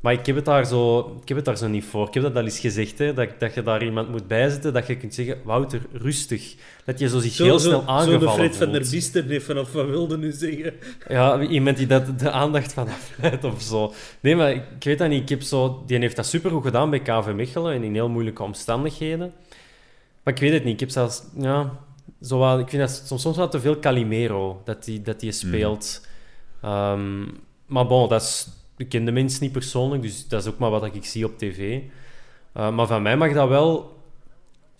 Maar 0.02 0.12
ik 0.12 0.26
heb 0.26 0.36
het 0.36 0.44
daar 0.44 0.66
zo, 0.66 0.98
ik 1.22 1.28
heb 1.28 1.36
het 1.36 1.46
daar 1.46 1.56
zo 1.56 1.68
niet 1.68 1.84
voor. 1.84 2.06
Ik 2.08 2.14
heb 2.14 2.22
dat 2.22 2.36
al 2.36 2.42
eens 2.42 2.58
gezegd, 2.58 2.98
hè, 2.98 3.14
dat, 3.14 3.28
dat 3.38 3.54
je 3.54 3.62
daar 3.62 3.84
iemand 3.84 4.08
moet 4.08 4.26
bijzetten, 4.26 4.72
dat 4.72 4.86
je 4.86 4.96
kunt 4.96 5.14
zeggen, 5.14 5.38
Wouter, 5.44 5.80
rustig. 5.92 6.54
Dat 6.84 6.98
je 6.98 7.08
zo 7.08 7.18
zich 7.18 7.38
heel 7.38 7.58
snel 7.58 7.86
aangevallen 7.86 8.20
Zo 8.20 8.26
de 8.26 8.32
Fred 8.32 8.56
van 8.56 8.72
der. 8.72 8.86
Biesten 8.90 9.28
heeft 9.28 9.44
vanaf 9.44 9.72
wat 9.72 9.86
wilde 9.86 10.18
nu 10.18 10.32
zeggen. 10.32 10.74
Ja, 11.08 11.40
iemand 11.40 11.76
die 11.76 11.86
dat, 11.86 12.18
de 12.18 12.30
aandacht 12.30 12.72
van 12.72 12.88
afleidt 12.88 13.44
of 13.44 13.62
zo. 13.62 13.92
Nee, 14.20 14.36
maar 14.36 14.50
ik 14.50 14.84
weet 14.84 14.98
dat 14.98 15.08
niet. 15.08 15.22
Ik 15.22 15.28
heb 15.28 15.42
zo, 15.42 15.82
die 15.86 15.98
heeft 15.98 16.16
dat 16.16 16.26
supergoed 16.26 16.64
gedaan 16.64 16.90
bij 16.90 17.00
KV 17.00 17.32
Mechelen 17.34 17.74
en 17.74 17.82
in 17.82 17.94
heel 17.94 18.08
moeilijke 18.08 18.42
omstandigheden. 18.42 19.32
Maar 20.22 20.34
ik 20.34 20.40
weet 20.40 20.52
het 20.52 20.64
niet. 20.64 20.74
Ik 20.74 20.80
heb 20.80 20.90
zelfs... 20.90 21.22
Ja, 21.36 21.78
zo 22.22 22.38
wat, 22.38 22.58
ik 22.58 22.68
vind 22.68 22.82
dat 22.82 23.02
soms, 23.06 23.22
soms 23.22 23.36
wel 23.36 23.48
te 23.48 23.60
veel 23.60 23.78
Calimero, 23.78 24.62
dat 24.64 24.84
die, 24.84 25.02
dat 25.02 25.20
die 25.20 25.32
speelt. 25.32 26.06
Ehm, 26.62 27.22
maar 27.66 27.86
bon, 27.86 28.08
dat 28.08 28.22
is, 28.22 28.48
ik 28.82 28.88
ken 28.88 29.04
de 29.04 29.12
mensen 29.12 29.42
niet 29.42 29.52
persoonlijk, 29.52 30.02
dus 30.02 30.28
dat 30.28 30.42
is 30.42 30.48
ook 30.48 30.58
maar 30.58 30.70
wat 30.70 30.84
ik 30.94 31.04
zie 31.04 31.24
op 31.24 31.38
tv. 31.38 31.80
Eh, 32.52 32.70
maar 32.70 32.86
van 32.86 33.02
mij 33.02 33.16
mag 33.16 33.32
dat 33.32 33.48
wel... 33.48 34.00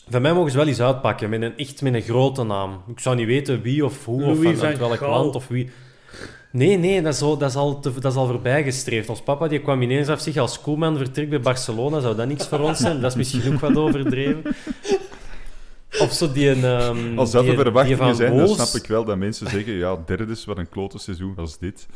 Van 0.08 0.22
mij 0.22 0.32
mogen 0.32 0.50
ze 0.50 0.56
wel 0.56 0.66
eens 0.66 0.80
uitpakken, 0.80 1.30
met 1.30 1.42
een, 1.42 1.56
echt 1.56 1.82
met 1.82 1.94
een 1.94 2.02
grote 2.02 2.42
naam. 2.44 2.82
Ik 2.88 3.00
zou 3.00 3.16
niet 3.16 3.26
weten 3.26 3.62
wie 3.62 3.84
of 3.84 4.04
hoe, 4.04 4.24
of 4.24 4.38
Louis 4.38 4.58
van, 4.58 4.66
uit 4.66 4.78
van 4.78 4.88
welk 4.88 5.00
Gaal. 5.00 5.10
land 5.22 5.34
of 5.34 5.48
wie... 5.48 5.70
Nee, 6.50 6.76
nee, 6.76 7.02
dat 7.02 7.14
is, 7.14 7.22
al, 7.22 7.36
dat 7.38 7.50
is, 7.50 7.56
al, 7.56 7.80
te, 7.80 7.92
dat 8.00 8.12
is 8.12 8.18
al 8.18 8.26
voorbijgestreefd. 8.26 9.08
Ons 9.08 9.22
papa 9.22 9.48
die 9.48 9.60
kwam 9.60 9.82
ineens 9.82 10.08
af 10.08 10.20
zich 10.20 10.36
als 10.36 10.60
Koeman 10.60 10.96
vertrekt 10.96 11.30
bij 11.30 11.40
Barcelona. 11.40 12.00
Zou 12.00 12.16
dat 12.16 12.28
niks 12.28 12.48
voor 12.48 12.58
ons 12.58 12.78
zijn? 12.78 13.00
Dat 13.00 13.10
is 13.10 13.16
misschien 13.16 13.52
ook 13.54 13.60
wat 13.60 13.76
overdreven. 13.76 14.42
Of 16.00 16.12
zo 16.12 16.32
die... 16.32 16.48
een, 16.48 16.64
ehm, 16.64 17.18
Als 17.18 17.30
dat 17.30 17.44
die- 17.44 17.56
de 17.56 17.62
verwachtingen 17.62 18.16
zijn, 18.16 18.36
dan 18.36 18.48
snap 18.48 18.82
ik 18.82 18.88
wel 18.88 19.04
dat 19.04 19.16
mensen 19.16 19.50
zeggen, 19.50 19.72
ja, 19.72 19.96
derde 20.06 20.32
is 20.32 20.44
wat 20.44 20.58
een 20.58 20.68
klote 20.68 20.98
seizoen 20.98 21.34
als 21.36 21.58
dit. 21.58 21.86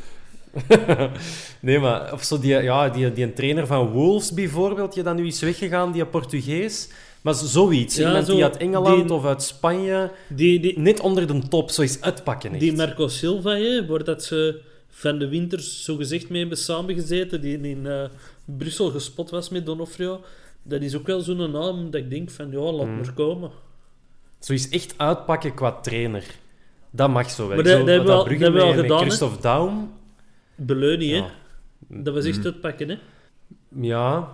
nee, 1.59 1.79
maar 1.79 2.13
of 2.13 2.23
zo 2.23 2.39
die, 2.39 2.53
ja, 2.61 2.89
die, 2.89 3.11
die 3.13 3.23
een 3.23 3.33
trainer 3.33 3.67
van 3.67 3.87
Wolves 3.91 4.33
bijvoorbeeld, 4.33 4.93
die 4.93 5.03
dan 5.03 5.15
nu 5.15 5.27
is 5.27 5.41
weggegaan, 5.41 5.91
die 5.91 6.05
Portugees. 6.05 6.89
Maar 7.21 7.33
zo- 7.35 7.45
zoiets. 7.45 7.95
Ja, 7.95 8.07
Iemand 8.07 8.25
zo, 8.25 8.33
die 8.33 8.43
uit 8.43 8.57
Engeland 8.57 9.07
die- 9.07 9.13
of 9.17 9.25
uit 9.25 9.43
Spanje 9.43 10.11
Die, 10.29 10.59
die, 10.59 10.79
net 10.79 10.99
onder 10.99 11.27
de 11.27 11.39
top 11.47 11.69
zo 11.69 11.81
is 11.81 12.01
uitpakken. 12.01 12.51
Echt. 12.51 12.59
die 12.59 12.75
Marco 12.75 13.07
Silva, 13.07 13.55
hè, 13.55 13.85
waar 13.85 14.03
dat 14.03 14.23
ze 14.23 14.61
van 14.89 15.19
de 15.19 15.27
winters 15.27 15.83
zogezegd 15.83 16.29
mee 16.29 16.39
hebben 16.39 16.57
samengezeten, 16.57 17.41
die 17.41 17.59
in 17.61 17.85
eh, 17.87 18.03
Brussel 18.45 18.89
gespot 18.89 19.29
was 19.29 19.49
met 19.49 19.65
Donofrio, 19.65 20.21
dat 20.63 20.81
is 20.81 20.95
ook 20.95 21.07
wel 21.07 21.19
zo'n 21.21 21.51
naam 21.51 21.91
dat 21.91 22.01
ik 22.01 22.09
denk 22.09 22.31
van, 22.31 22.51
ja, 22.51 22.59
laat 22.71 22.85
Mm. 22.87 22.95
maar 22.95 23.13
komen. 23.13 23.51
Zo 24.39 24.53
is 24.53 24.69
echt 24.69 24.93
uitpakken 24.97 25.53
qua 25.53 25.71
trainer. 25.71 26.23
Dat 26.91 27.09
mag 27.09 27.29
zo 27.29 27.47
wel. 27.47 27.55
Maar 27.55 27.63
dat- 27.65 27.73
Zo, 27.73 27.79
dat 27.79 27.87
hebben 27.87 28.05
we 28.07 28.13
al- 28.13 28.23
Brugge 28.23 28.43
dat 28.43 28.53
hebben 28.53 28.71
we 28.71 28.75
al 28.77 28.81
gedaan? 28.83 28.99
Christophe 28.99 29.41
Daum. 29.41 29.91
Beleuni, 30.57 31.13
hè. 31.13 31.23
Dat 31.87 32.13
was 32.13 32.25
echt 32.25 32.45
uitpakken, 32.45 32.89
hè. 32.89 32.95
Ja, 33.81 34.27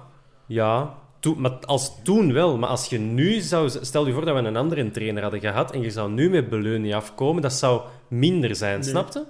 ja. 0.47 0.95
Toen, 1.19 1.41
maar 1.41 1.51
als 1.51 2.03
toen 2.03 2.33
wel. 2.33 2.57
Maar 2.57 2.69
als 2.69 2.89
je 2.89 2.99
nu 2.99 3.39
zou... 3.39 3.69
Stel 3.81 4.07
je 4.07 4.13
voor 4.13 4.25
dat 4.25 4.35
we 4.35 4.41
een 4.47 4.55
andere 4.57 4.91
trainer 4.91 5.21
hadden 5.21 5.39
gehad 5.39 5.71
en 5.71 5.81
je 5.81 5.91
zou 5.91 6.11
nu 6.11 6.29
met 6.29 6.49
Beleuni 6.49 6.93
afkomen, 6.93 7.41
dat 7.41 7.53
zou 7.53 7.81
minder 8.07 8.55
zijn, 8.55 8.79
Nee. 8.79 8.89
snapte? 8.89 9.25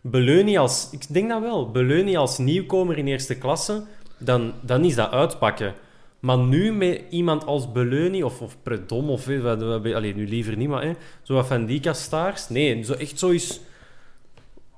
Beleuni 0.00 0.56
als... 0.56 0.88
Ik 0.92 1.12
denk 1.14 1.28
dat 1.28 1.40
wel. 1.40 1.70
Beleuni 1.70 2.16
als 2.16 2.38
nieuwkomer 2.38 2.98
in 2.98 3.06
eerste 3.06 3.38
klasse, 3.38 3.82
dan, 4.18 4.52
dan 4.60 4.84
is 4.84 4.94
dat 4.94 5.10
uitpakken. 5.10 5.74
Maar 6.20 6.38
nu 6.38 6.72
met 6.72 7.02
iemand 7.10 7.44
als 7.46 7.72
Beleuni 7.72 8.22
of, 8.22 8.40
of 8.40 8.56
Predom 8.62 9.10
of... 9.10 9.28
eh, 9.28 9.94
allee, 9.94 10.14
nu 10.14 10.28
liever 10.28 10.56
niet, 10.56 10.68
maar 10.68 10.82
hè, 10.82 10.92
zo 11.22 11.34
wat 11.34 11.46
van 11.46 11.66
die 11.66 11.80
kastaars. 11.80 12.48
Nee, 12.48 12.82
zo, 12.82 12.92
echt 12.92 13.18
zo 13.18 13.28
is... 13.28 13.60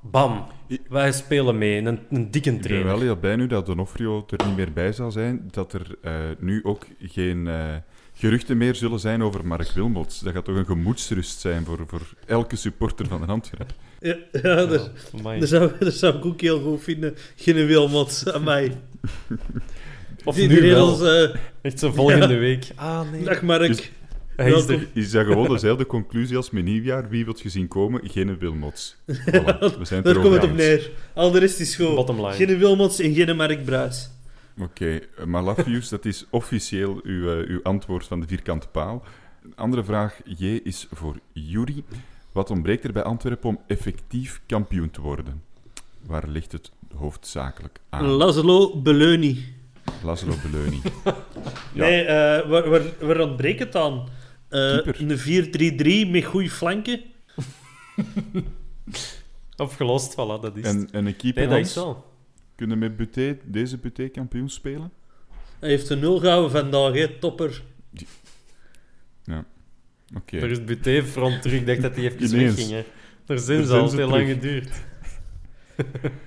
Bam. 0.02 0.46
Wij 0.88 1.12
spelen 1.12 1.58
mee. 1.58 1.78
Een, 1.82 1.98
een 2.10 2.30
dikke 2.30 2.48
Ik 2.50 2.54
ben 2.54 2.64
trainer. 2.64 2.86
wel 2.92 3.00
heel 3.00 3.16
blij 3.16 3.36
nu 3.36 3.46
dat 3.46 3.66
Donofrio 3.66 4.24
er 4.36 4.46
niet 4.46 4.56
meer 4.56 4.72
bij 4.72 4.92
zal 4.92 5.10
zijn, 5.10 5.48
dat 5.50 5.72
er 5.72 5.86
eh, 6.02 6.12
nu 6.38 6.60
ook 6.64 6.86
geen 7.00 7.46
eh, 7.46 7.74
geruchten 8.14 8.56
meer 8.56 8.74
zullen 8.74 9.00
zijn 9.00 9.22
over 9.22 9.46
Mark 9.46 9.70
Wilmots. 9.70 10.20
Dat 10.20 10.32
gaat 10.32 10.44
toch 10.44 10.56
een 10.56 10.66
gemoedsrust 10.66 11.40
zijn 11.40 11.64
voor, 11.64 11.78
voor 11.86 12.02
elke 12.26 12.56
supporter 12.56 13.06
van 13.06 13.20
de 13.20 13.26
Antwerpen. 13.26 13.74
Ja, 14.00 14.16
ja 14.32 14.66
dat, 14.66 14.90
Amai. 15.18 15.40
dat, 15.40 15.48
zou, 15.48 15.70
dat 15.78 15.94
zou 15.94 16.16
ik 16.16 16.24
ook 16.24 16.40
heel 16.40 16.60
goed 16.60 16.82
vinden. 16.82 17.14
Geen 17.36 17.66
Wilmots 17.66 18.28
aan 18.32 18.44
mij. 18.44 18.72
Of 20.24 20.34
Die, 20.34 20.48
nu 20.48 20.60
die 20.60 20.70
wel. 20.72 20.88
regels, 21.00 21.30
eh, 21.30 21.40
Echt 21.62 21.78
zo 21.78 21.92
volgende 21.92 22.34
Ja. 22.34 22.38
week. 22.40 22.66
Ah, 22.74 23.10
nee. 23.12 23.24
dag 23.24 23.42
Mark. 23.42 23.66
Dus- 23.66 23.90
Hij 24.38 24.52
is 24.52 24.66
er. 24.66 24.88
Is 24.92 25.10
dat 25.10 25.26
gewoon 25.26 25.48
dezelfde 25.48 25.86
conclusie 25.86 26.36
als 26.36 26.50
met 26.50 26.64
nieuwjaar? 26.64 27.08
Wie 27.08 27.24
wilt 27.24 27.40
je 27.40 27.48
zien 27.48 27.68
komen? 27.68 28.00
Geen 28.10 28.38
Wilmots. 28.38 28.96
Voilà, 29.12 29.58
we 29.78 29.84
zijn 29.84 30.02
Daar 30.02 30.18
komt 30.18 30.34
het 30.34 30.44
op 30.44 30.54
neer. 30.54 30.90
Al 31.14 31.30
de 31.30 31.38
rest 31.38 31.60
is 31.60 31.78
line. 31.78 32.32
Geen 32.32 32.58
Wilmots 32.58 32.98
en 32.98 33.14
geen 33.14 33.36
Mark 33.36 33.64
Bruis. 33.64 34.10
Oké, 34.60 35.00
maar 35.26 35.42
Lafius, 35.42 35.88
dat 35.88 36.04
is 36.04 36.26
officieel 36.30 37.00
uw, 37.02 37.30
eh, 37.30 37.48
uw 37.48 37.60
antwoord 37.62 38.06
van 38.06 38.20
de 38.20 38.26
vierkante 38.26 38.68
paal. 38.68 39.04
Een 39.44 39.56
andere 39.56 39.84
vraag, 39.84 40.20
J, 40.24 40.44
is 40.44 40.86
voor 40.92 41.16
Jury. 41.32 41.84
Wat 42.32 42.50
ontbreekt 42.50 42.84
er 42.84 42.92
bij 42.92 43.02
Antwerpen 43.02 43.48
om 43.48 43.60
effectief 43.66 44.40
kampioen 44.46 44.90
te 44.90 45.00
worden? 45.00 45.42
Waar 46.06 46.28
ligt 46.28 46.52
het 46.52 46.70
hoofdzakelijk 46.94 47.80
aan? 47.88 48.04
Laszlo 48.04 48.80
Beleuni. 48.80 49.54
Laszlo 50.02 50.32
Beleuni. 50.42 50.80
Ja. 51.72 51.84
Nee, 51.84 52.02
eh, 52.04 52.48
waar, 52.48 52.68
waar, 52.70 52.82
waar 53.00 53.20
ontbreekt 53.20 53.58
het 53.58 53.76
aan? 53.76 54.08
Eh, 54.48 54.78
een 54.84 55.18
4-3-3 56.06 56.10
met 56.10 56.24
goede 56.24 56.50
flanken. 56.50 57.00
Opgelost, 59.56 60.12
voilà, 60.12 60.40
dat 60.40 60.56
is 60.56 60.66
het. 60.66 60.74
En, 60.76 60.88
en 60.92 61.06
een 61.06 61.16
keeper, 61.16 61.46
Nee, 61.46 61.56
dat 61.58 61.66
is 61.68 61.74
wel. 61.74 62.04
Kunnen 62.54 62.78
met 62.78 62.96
Buté, 62.96 63.38
deze 63.44 63.78
Buté 63.78 64.08
kampioen 64.08 64.48
spelen? 64.50 64.90
Hij 65.58 65.68
heeft 65.68 65.90
een 65.90 65.98
nul 65.98 66.18
gehouden 66.18 66.50
vandaag, 66.50 66.92
hè. 66.94 67.08
topper. 67.08 67.62
Oké. 70.16 70.36
Er 70.36 70.50
is 70.50 70.64
Buté 70.64 71.02
front 71.04 71.42
terug. 71.42 71.60
Ik 71.60 71.66
dacht 71.66 71.82
dat 71.82 71.94
hij 71.96 72.04
even 72.04 72.24
Ineens. 72.24 72.54
wegging. 72.54 72.70
hè. 72.70 72.84
Daar 73.24 73.38
zijn 73.38 73.64
ze 73.66 73.72
al 73.76 73.90
heel 73.92 74.08
lang 74.08 74.28
geduurd. 74.28 74.70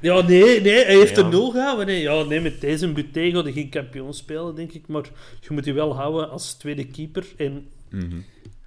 Ja, 0.02 0.22
nee, 0.22 0.62
nee 0.62 0.84
hij 0.86 0.96
heeft 0.96 1.16
Ja. 1.16 1.24
een 1.24 1.30
nul 1.30 1.52
gehouden. 1.52 1.86
Nee. 1.86 2.02
Ja, 2.02 2.24
nee, 2.24 2.42
met 2.42 2.62
deze 2.62 2.92
Buté 2.92 3.32
gaat 3.32 3.44
hij 3.44 3.52
geen 3.54 3.70
kampioen 3.70 4.14
spelen, 4.14 4.56
denk 4.56 4.72
ik. 4.72 4.88
Maar 4.88 5.04
je 5.42 5.48
moet 5.50 5.64
die 5.64 5.74
wel 5.74 5.96
houden 5.96 6.30
als 6.30 6.54
tweede 6.54 6.88
keeper. 6.88 7.26
En 7.38 7.68
Mhm. 7.92 8.20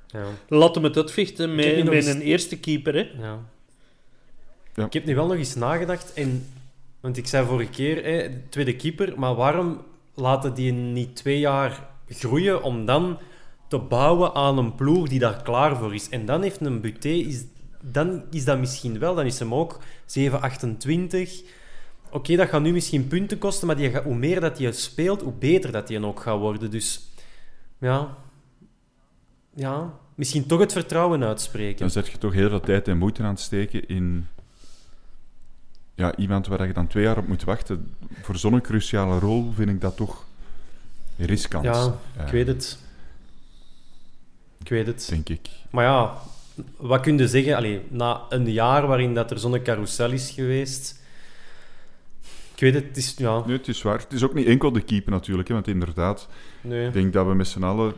Ja. 0.06 0.24
laat 0.48 0.74
hem 0.74 0.84
het 0.84 0.96
uitvechten 0.96 1.48
heb 1.48 1.56
met, 1.56 1.84
met 1.84 1.92
eens- 1.94 2.06
een 2.06 2.20
eerste 2.20 2.58
keeper, 2.58 2.94
hè. 2.94 3.10
Ja. 3.18 3.38
Ja. 4.74 4.84
Ik 4.84 4.92
heb 4.92 5.04
nu 5.04 5.14
wel 5.14 5.26
nog 5.26 5.36
eens 5.36 5.54
nagedacht. 5.54 6.12
En, 6.12 6.46
want 7.00 7.16
ik 7.16 7.26
zei 7.26 7.46
vorige 7.46 7.70
keer, 7.70 8.04
hè, 8.04 8.28
tweede 8.48 8.76
keeper. 8.76 9.12
Maar 9.18 9.34
waarom 9.34 9.80
laten 10.14 10.54
die 10.54 10.72
niet 10.72 11.16
twee 11.16 11.38
jaar 11.38 11.88
groeien 12.08 12.62
om 12.62 12.84
dan 12.86 13.18
te 13.68 13.78
bouwen 13.78 14.34
aan 14.34 14.58
een 14.58 14.74
ploeg 14.74 15.08
die 15.08 15.18
daar 15.18 15.42
klaar 15.42 15.76
voor 15.76 15.94
is? 15.94 16.08
En 16.08 16.26
dan 16.26 16.42
heeft 16.42 16.60
een 16.60 16.80
Buté 16.80 17.08
is 17.08 17.44
dan 17.92 18.22
is 18.30 18.44
dat 18.44 18.58
misschien 18.58 18.98
wel. 18.98 19.14
Dan 19.14 19.26
is 19.26 19.38
hem 19.38 19.54
ook 19.54 19.78
7, 20.06 20.40
28. 20.40 21.42
Oké, 22.10 22.36
dat 22.36 22.48
gaat 22.48 22.62
nu 22.62 22.72
misschien 22.72 23.08
punten 23.08 23.38
kosten, 23.38 23.66
maar 23.66 23.76
die 23.76 23.90
gaat, 23.90 24.04
hoe 24.04 24.14
meer 24.14 24.40
dat 24.40 24.58
hij 24.58 24.72
speelt, 24.72 25.22
hoe 25.22 25.32
beter 25.32 25.72
dat 25.72 25.88
hij 25.88 26.02
ook 26.02 26.20
gaat 26.20 26.38
worden. 26.38 26.70
Dus 26.70 27.08
ja, 27.78 28.16
ja, 29.54 29.92
misschien 30.14 30.46
toch 30.46 30.60
het 30.60 30.72
vertrouwen 30.72 31.24
uitspreken. 31.24 31.78
Dan 31.78 31.90
zet 31.90 32.06
je 32.06 32.18
toch 32.18 32.32
heel 32.32 32.48
veel 32.48 32.60
tijd 32.60 32.88
en 32.88 32.98
moeite 32.98 33.22
aan 33.22 33.28
het 33.28 33.40
steken 33.40 33.88
in 33.88 34.26
ja, 35.94 36.16
iemand 36.16 36.46
waar 36.46 36.66
je 36.66 36.72
dan 36.72 36.86
twee 36.86 37.04
jaar 37.04 37.18
op 37.18 37.28
moet 37.28 37.44
wachten. 37.44 37.94
Voor 38.22 38.36
zo'n 38.36 38.60
cruciale 38.60 39.18
rol 39.18 39.52
vind 39.54 39.68
ik 39.68 39.80
dat 39.80 39.96
toch 39.96 40.24
riskant. 41.18 41.64
Ja, 41.64 41.96
Eh, 42.16 42.24
ik 42.26 42.32
weet 42.32 42.46
het. 42.46 42.78
Ik 44.60 44.68
weet 44.68 44.86
het. 44.86 45.06
Denk 45.10 45.28
ik. 45.28 45.48
Maar 45.70 45.84
ja, 45.84 46.18
wat 46.76 47.00
kun 47.00 47.18
je 47.18 47.28
zeggen? 47.28 47.56
Allee, 47.56 47.80
na 47.88 48.20
een 48.28 48.52
jaar 48.52 48.86
waarin 48.86 49.14
dat 49.14 49.30
er 49.30 49.38
zo'n 49.38 49.62
carousel 49.62 50.10
is 50.10 50.30
geweest... 50.30 51.02
Ik 52.54 52.60
weet 52.60 52.74
het, 52.74 52.84
het 52.84 52.96
is... 52.96 53.14
Ja, 53.16 53.42
Nee, 53.46 53.56
het 53.56 53.68
is 53.68 53.82
waar. 53.82 53.98
Het 53.98 54.12
is 54.12 54.22
ook 54.22 54.34
niet 54.34 54.46
enkel 54.46 54.72
de 54.72 54.80
keeper 54.80 55.10
natuurlijk, 55.12 55.48
hè, 55.48 55.54
want 55.54 55.68
inderdaad, 55.68 56.28
nee. 56.60 56.86
ik 56.86 56.92
denk 56.92 57.12
dat 57.12 57.26
we 57.26 57.34
met 57.34 57.48
z'n 57.48 57.62
allen, 57.62 57.94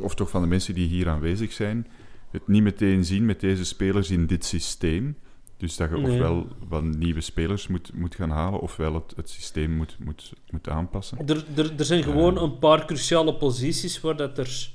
of 0.00 0.14
toch 0.14 0.30
van 0.30 0.40
de 0.42 0.48
mensen 0.48 0.74
die 0.74 0.88
hier 0.88 1.08
aanwezig 1.08 1.52
zijn, 1.52 1.86
het 2.30 2.48
niet 2.48 2.62
meteen 2.62 3.04
zien 3.04 3.26
met 3.26 3.40
deze 3.40 3.64
spelers 3.64 4.10
in 4.10 4.26
dit 4.26 4.44
systeem. 4.44 5.16
Dus 5.56 5.76
dat 5.76 5.90
je 5.90 5.96
Nee. 5.96 6.12
ofwel 6.12 6.46
wat 6.68 6.82
nieuwe 6.82 7.20
spelers 7.20 7.66
moet, 7.66 7.90
moet 7.94 8.14
gaan 8.14 8.30
halen, 8.30 8.60
ofwel 8.60 8.94
het, 8.94 9.12
het 9.16 9.30
systeem 9.30 9.70
moet, 9.70 9.96
moet, 9.98 10.32
moet 10.50 10.68
aanpassen. 10.68 11.18
Er, 11.26 11.44
er, 11.54 11.72
er 11.76 11.84
zijn 11.84 12.02
gewoon 12.02 12.38
een 12.38 12.58
paar 12.58 12.84
cruciale 12.86 13.34
posities 13.34 14.00
waar 14.00 14.16
dat 14.16 14.38
er 14.38 14.70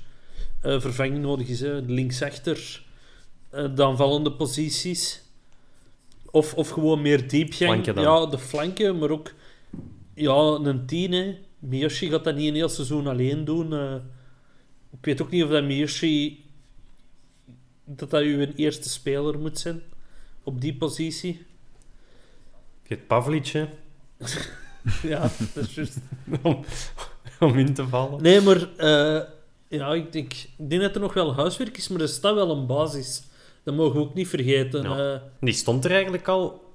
eh, 0.60 0.80
vervanging 0.80 1.22
nodig 1.22 1.48
is. 1.48 1.60
Hè. 1.60 1.80
Linksachter, 1.80 2.82
eh 3.50 3.74
de 3.74 3.84
aanvallende 3.84 4.32
posities. 4.32 5.22
Of, 6.30 6.54
of 6.54 6.68
gewoon 6.68 7.02
meer 7.02 7.28
diepgang. 7.28 7.70
Flanken 7.70 7.94
dan. 7.94 8.04
Ja, 8.04 8.26
de 8.26 8.38
flanken, 8.38 8.98
maar 8.98 9.10
ook 9.10 9.32
ja, 10.14 10.58
een 10.62 10.86
tien. 10.86 11.12
Hè. 11.12 11.38
Miyoshi 11.58 12.10
gaat 12.10 12.24
dat 12.24 12.36
niet 12.36 12.48
een 12.48 12.54
heel 12.54 12.68
seizoen 12.68 13.06
alleen 13.06 13.44
doen. 13.44 13.72
Ik 15.02 15.08
weet 15.08 15.22
ook 15.22 15.30
niet 15.30 15.44
of 15.44 15.50
dat 15.50 15.64
Miyoshi... 15.64 16.44
dat 17.84 18.10
dat 18.10 18.22
uw 18.22 18.46
eerste 18.56 18.88
speler 18.88 19.38
moet 19.38 19.58
zijn. 19.58 19.82
Op 20.42 20.60
die 20.60 20.74
positie. 20.74 21.46
Je 22.82 22.94
hebt 22.94 23.06
Pavlic, 23.06 23.46
hè, 23.46 23.68
Ja, 25.02 25.30
dat 25.54 25.68
is 25.68 25.74
juist. 25.74 25.98
om, 26.42 26.64
om 27.40 27.58
in 27.58 27.74
te 27.74 27.88
vallen. 27.88 28.22
Nee, 28.22 28.40
maar 28.40 28.76
eh, 28.76 29.22
ja, 29.68 29.94
ik, 29.94 30.12
denk, 30.12 30.32
ik 30.32 30.70
denk 30.70 30.82
dat 30.82 30.94
er 30.94 31.00
nog 31.00 31.14
wel 31.14 31.34
huiswerk 31.34 31.76
is, 31.76 31.88
maar 31.88 32.00
er 32.00 32.08
staat 32.08 32.34
wel 32.34 32.50
een 32.50 32.66
basis. 32.66 33.22
Dat 33.62 33.74
mogen 33.74 33.94
we 33.94 34.06
ook 34.06 34.14
niet 34.14 34.28
vergeten. 34.28 34.82
Ja. 34.82 35.14
Eh, 35.14 35.20
Die 35.40 35.54
stond 35.54 35.84
er 35.84 35.90
eigenlijk 35.90 36.28
al 36.28 36.74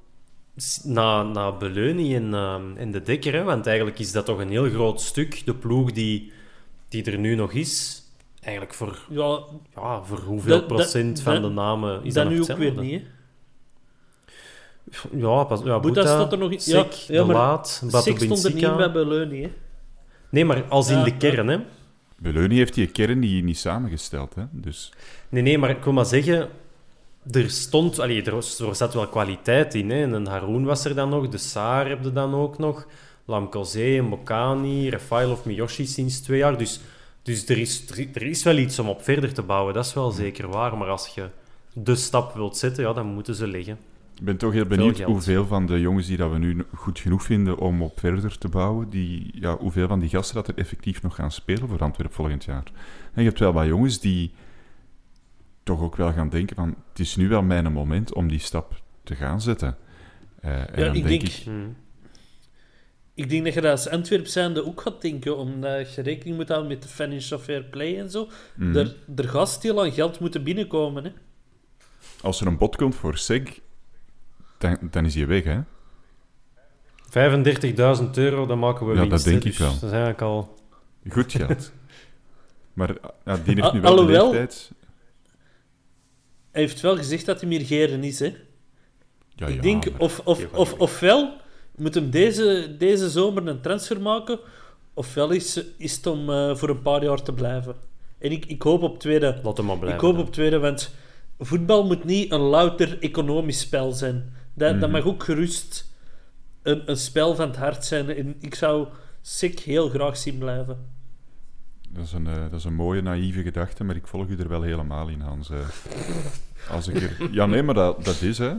na, 0.83 1.23
na 1.23 1.57
Beleuni 1.57 2.15
en, 2.15 2.33
ehm, 2.33 2.77
en 2.77 2.91
de 2.91 3.01
Dekker, 3.01 3.33
hè, 3.33 3.43
want 3.43 3.67
eigenlijk 3.67 3.99
is 3.99 4.11
dat 4.11 4.25
toch 4.25 4.39
een 4.39 4.49
heel 4.49 4.69
groot 4.69 5.01
stuk. 5.01 5.45
De 5.45 5.55
ploeg 5.55 5.91
die, 5.91 6.31
die 6.89 7.03
er 7.03 7.17
nu 7.17 7.35
nog 7.35 7.51
is, 7.51 8.03
eigenlijk 8.47 8.73
voor, 8.77 8.99
ja, 9.09 9.39
ja, 9.75 10.03
voor 10.03 10.19
hoeveel 10.19 10.49
Dat- 10.59 10.69
dat- 10.69 10.77
procent 10.77 11.21
van 11.21 11.33
dat- 11.33 11.41
de 11.43 11.49
namen 11.49 12.03
is 12.03 12.13
dat 12.13 12.23
dat, 12.23 12.33
nu 12.33 12.41
ook 12.41 12.57
weer 12.57 12.73
niet. 12.79 13.01
Hè? 13.01 13.07
Ja, 15.11 15.43
pas, 15.43 15.59
ja 15.59 15.65
Boeta 15.65 15.79
Boeta, 15.79 16.01
staat 16.01 16.31
er 16.31 16.37
nog 16.37 16.51
in- 16.51 16.59
Sek, 16.59 16.91
ja, 16.91 17.13
ja, 17.13 17.19
De 17.21 17.25
maar 17.27 17.35
Laat, 17.35 17.83
Sik 17.91 18.19
stond 18.19 18.43
er 18.43 18.53
niet 18.53 18.77
bij 18.77 18.91
Beleuni. 18.91 19.41
Hè? 19.41 19.51
Nee, 20.29 20.45
maar 20.45 20.63
als 20.63 20.89
in 20.89 21.03
de 21.03 21.17
kern, 21.17 21.47
hè. 21.47 21.57
Beleuni 22.19 22.55
heeft 22.57 22.73
die 22.73 22.87
kern 22.87 23.19
niet, 23.19 23.43
niet 23.43 23.57
samengesteld. 23.57 24.35
Hè? 24.35 24.43
Dus 24.51 24.93
Nee, 25.29 25.41
nee, 25.41 25.57
maar 25.57 25.69
ik 25.69 25.83
wil 25.83 25.93
maar 25.93 26.05
zeggen... 26.05 26.49
Er 27.31 27.49
stond... 27.49 27.99
Allee, 27.99 28.23
er, 28.23 28.35
er 28.35 28.75
zat 28.75 28.93
wel 28.93 29.07
kwaliteit 29.07 29.75
in, 29.75 29.89
hè. 29.89 30.01
En 30.01 30.13
een 30.13 30.27
Haroon 30.27 30.65
was 30.65 30.85
er 30.85 30.95
dan 30.95 31.09
nog. 31.09 31.27
De 31.29 31.37
Saar 31.37 31.89
heb 31.89 32.03
je 32.03 32.11
dan 32.11 32.33
ook 32.35 32.57
nog. 32.57 32.87
Lamkelzee, 33.25 34.01
Mokani, 34.01 34.89
Rafael 34.89 35.37
Miyoshi 35.45 35.85
sinds 35.85 36.19
twee 36.21 36.37
jaar. 36.37 36.57
Dus, 36.57 36.79
dus 37.27 37.49
er, 37.49 37.57
is, 37.57 37.89
er, 38.13 38.21
is 38.23 38.43
wel 38.43 38.57
iets 38.57 38.79
om 38.79 38.87
op 38.89 39.03
verder 39.03 39.33
te 39.33 39.41
bouwen. 39.41 39.73
Dat 39.73 39.85
is 39.85 39.93
wel 39.93 40.11
zeker 40.11 40.47
waar. 40.49 40.77
Maar 40.77 40.87
als 40.87 41.07
je 41.07 41.29
de 41.73 41.95
stap 41.95 42.33
wilt 42.33 42.57
zetten, 42.57 42.83
ja, 42.83 42.93
dan 42.93 43.07
moeten 43.07 43.35
ze 43.35 43.47
leggen. 43.47 43.77
ik 44.19 44.23
ben 44.25 44.37
toch 44.37 44.53
heel 44.53 44.65
benieuwd 44.65 45.01
hoeveel 45.01 45.45
van 45.45 45.65
de 45.65 45.79
jongens 45.79 46.07
die 46.07 46.17
dat 46.17 46.31
we 46.31 46.37
nu 46.37 46.65
goed 46.75 46.99
genoeg 46.99 47.23
vinden 47.23 47.57
om 47.57 47.81
op 47.81 47.99
verder 47.99 48.37
te 48.37 48.47
bouwen, 48.47 48.89
die, 48.89 49.29
ja, 49.33 49.57
hoeveel 49.57 49.87
van 49.87 49.99
die 49.99 50.09
gasten 50.09 50.35
dat 50.35 50.47
er 50.47 50.57
effectief 50.57 51.01
nog 51.01 51.15
gaan 51.15 51.31
spelen 51.31 51.67
voor 51.67 51.79
Antwerpen 51.79 52.15
volgend 52.15 52.43
jaar. 52.43 52.63
En 53.13 53.21
je 53.23 53.27
hebt 53.27 53.39
wel 53.39 53.53
wat 53.53 53.65
jongens 53.65 53.99
die 53.99 54.31
toch 55.63 55.81
ook 55.81 55.95
wel 55.95 56.13
gaan 56.13 56.29
denken 56.29 56.55
van 56.55 56.75
het 56.89 56.99
is 56.99 57.15
nu 57.15 57.27
wel 57.27 57.41
mijn 57.41 57.71
moment 57.73 58.13
om 58.13 58.27
die 58.27 58.39
stap 58.39 58.81
te 59.03 59.15
gaan 59.15 59.41
zetten. 59.41 59.77
Eh, 60.41 60.51
en 60.51 60.59
Ja, 60.75 60.85
dan 60.85 60.95
ik 60.95 61.03
denk 61.07 61.21
denk- 61.21 61.33
ik, 61.33 61.43
Hmm. 61.43 61.75
Ik 63.17 63.29
denk 63.29 63.43
dat 63.45 63.53
je 63.53 63.61
dat 63.61 63.71
als 63.71 63.89
Antwerp 63.89 64.27
zijnde 64.27 64.65
ook 64.65 64.81
gaat 64.81 65.01
denken, 65.01 65.37
omdat 65.37 65.93
je 65.93 66.01
rekening 66.01 66.35
moet 66.37 66.47
houden 66.47 66.69
met 66.69 66.81
de 66.81 66.87
financial 66.87 67.39
fair 67.39 67.63
play 67.63 67.99
en 67.99 68.09
zo. 68.11 68.27
mhm, 68.55 68.75
Er, 68.77 68.95
er 69.15 69.29
gaat 69.29 69.49
stil 69.49 69.81
aan 69.83 69.91
geld 69.91 70.19
moeten 70.19 70.43
binnenkomen. 70.43 71.03
Hè? 71.03 71.11
als 72.21 72.41
er 72.41 72.47
een 72.47 72.57
bod 72.57 72.75
komt 72.75 72.95
voor 72.95 73.17
SEG, 73.17 73.59
dan, 74.57 74.77
dan 74.91 75.05
is 75.05 75.15
hij 75.15 75.27
weg, 75.27 75.43
hè? 75.43 75.59
35.000 78.01 78.09
euro, 78.13 78.45
dan 78.45 78.59
maken 78.59 78.87
we 78.87 78.93
Ja, 78.93 78.99
dat 78.99 79.09
winst. 79.09 79.25
hè. 79.25 79.31
denk 79.31 79.43
ik 79.43 79.49
Dus 79.49 79.59
wel. 79.59 79.71
Dat 79.73 79.83
is 79.83 79.89
eigenlijk 79.89 80.21
al... 80.21 80.55
Goed 81.09 81.31
geld. 81.31 81.71
maar 82.73 82.95
ja, 83.25 83.35
die 83.37 83.53
heeft 83.53 83.61
Al- 83.61 83.73
nu 83.73 83.81
wel 83.81 83.95
de 83.95 83.97
alhoewel- 84.01 84.31
leeftijd. 84.31 84.71
Hij 86.51 86.61
heeft 86.61 86.81
wel 86.81 86.97
gezegd 86.97 87.25
dat 87.25 87.39
hij 87.39 87.49
meer 87.49 87.65
geren 87.65 88.03
is. 88.03 88.19
Hè? 88.19 88.35
Ja, 89.35 89.47
ik 89.47 89.55
ja, 89.55 89.61
denk, 89.61 89.91
maar- 89.91 89.99
of, 89.99 90.19
of, 90.23 90.47
of, 90.53 90.73
ofwel 90.73 91.33
moet 91.77 91.93
hem 91.93 92.09
deze, 92.09 92.75
deze 92.77 93.09
zomer 93.09 93.47
een 93.47 93.61
transfer 93.61 94.01
maken, 94.01 94.39
ofwel 94.93 95.29
is, 95.29 95.63
is 95.77 95.95
het 95.95 96.07
om 96.07 96.29
eh, 96.29 96.55
voor 96.55 96.69
een 96.69 96.81
paar 96.81 97.03
jaar 97.03 97.21
te 97.21 97.33
blijven. 97.33 97.75
En 98.17 98.31
ik, 98.31 98.45
ik 98.45 98.61
hoop 98.61 98.81
op 98.81 98.99
tweede. 98.99 99.39
Laat 99.43 99.57
hem 99.57 99.65
maar 99.65 99.77
blijven. 99.77 99.99
ik 99.99 100.05
hoop 100.05 100.15
dan. 100.15 100.25
op 100.25 100.33
tweede, 100.33 100.59
want 100.59 100.93
voetbal 101.39 101.85
moet 101.85 102.03
niet 102.03 102.31
een 102.31 102.39
louter 102.39 102.97
economisch 102.99 103.59
spel 103.59 103.91
zijn. 103.91 104.33
Dat, 104.53 104.79
dat 104.79 104.91
mag 104.91 105.05
ook 105.05 105.23
gerust 105.23 105.91
een, 106.63 106.81
een 106.85 106.97
spel 106.97 107.35
van 107.35 107.47
het 107.47 107.57
hart 107.57 107.85
zijn. 107.85 108.09
En 108.09 108.35
ik 108.39 108.55
zou 108.55 108.87
Sik 109.29 109.59
heel 109.59 109.89
graag 109.89 110.17
zien 110.17 110.37
blijven. 110.37 110.77
Dat 111.89 112.05
is, 112.05 112.11
een, 112.13 112.27
eh, 112.27 112.35
dat 112.49 112.59
is 112.59 112.63
een 112.63 112.73
mooie, 112.73 113.01
naïeve 113.01 113.41
gedachte, 113.41 113.83
maar 113.83 113.95
ik 113.95 114.07
volg 114.07 114.27
u 114.27 114.37
er 114.37 114.49
wel 114.49 114.61
helemaal 114.61 115.07
in, 115.07 115.19
Hans. 115.19 115.49
eh. 115.49 115.57
als 116.75 116.87
ik 116.87 117.01
er... 117.01 117.29
Ja, 117.31 117.45
nee, 117.45 117.63
maar 117.63 117.75
dat, 117.75 118.05
dat 118.05 118.21
is, 118.21 118.37
hè. 118.37 118.49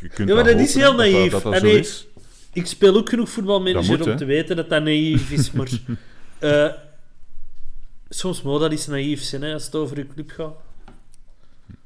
Je, 0.00 0.08
kunt 0.14 0.28
Ja, 0.28 0.34
maar 0.34 0.44
dat 0.44 0.52
hopen, 0.52 0.68
is 0.68 0.74
heel 0.74 0.86
dat 0.86 0.96
naïef. 0.96 1.32
Dat, 1.32 1.42
dat, 1.42 1.52
En 1.52 1.60
zo 1.60 1.66
nee, 1.66 1.78
is. 1.78 2.06
Ik 2.52 2.66
speel 2.66 2.96
ook 2.96 3.08
genoeg 3.08 3.30
voetbalmanager 3.30 3.98
moet, 3.98 4.06
om 4.06 4.16
te 4.16 4.24
weten 4.24 4.56
dat 4.56 4.68
dat 4.68 4.82
naïef 4.82 5.30
is, 5.30 5.50
maar... 5.50 5.70
eh, 6.38 6.72
soms 8.08 8.42
moet 8.42 8.60
dat 8.60 8.72
iets 8.72 8.86
naïef 8.86 9.22
zijn, 9.22 9.42
hè, 9.42 9.52
als 9.52 9.64
het 9.64 9.74
over 9.74 9.96
je 9.96 10.06
club 10.06 10.30
gaat. 10.30 10.54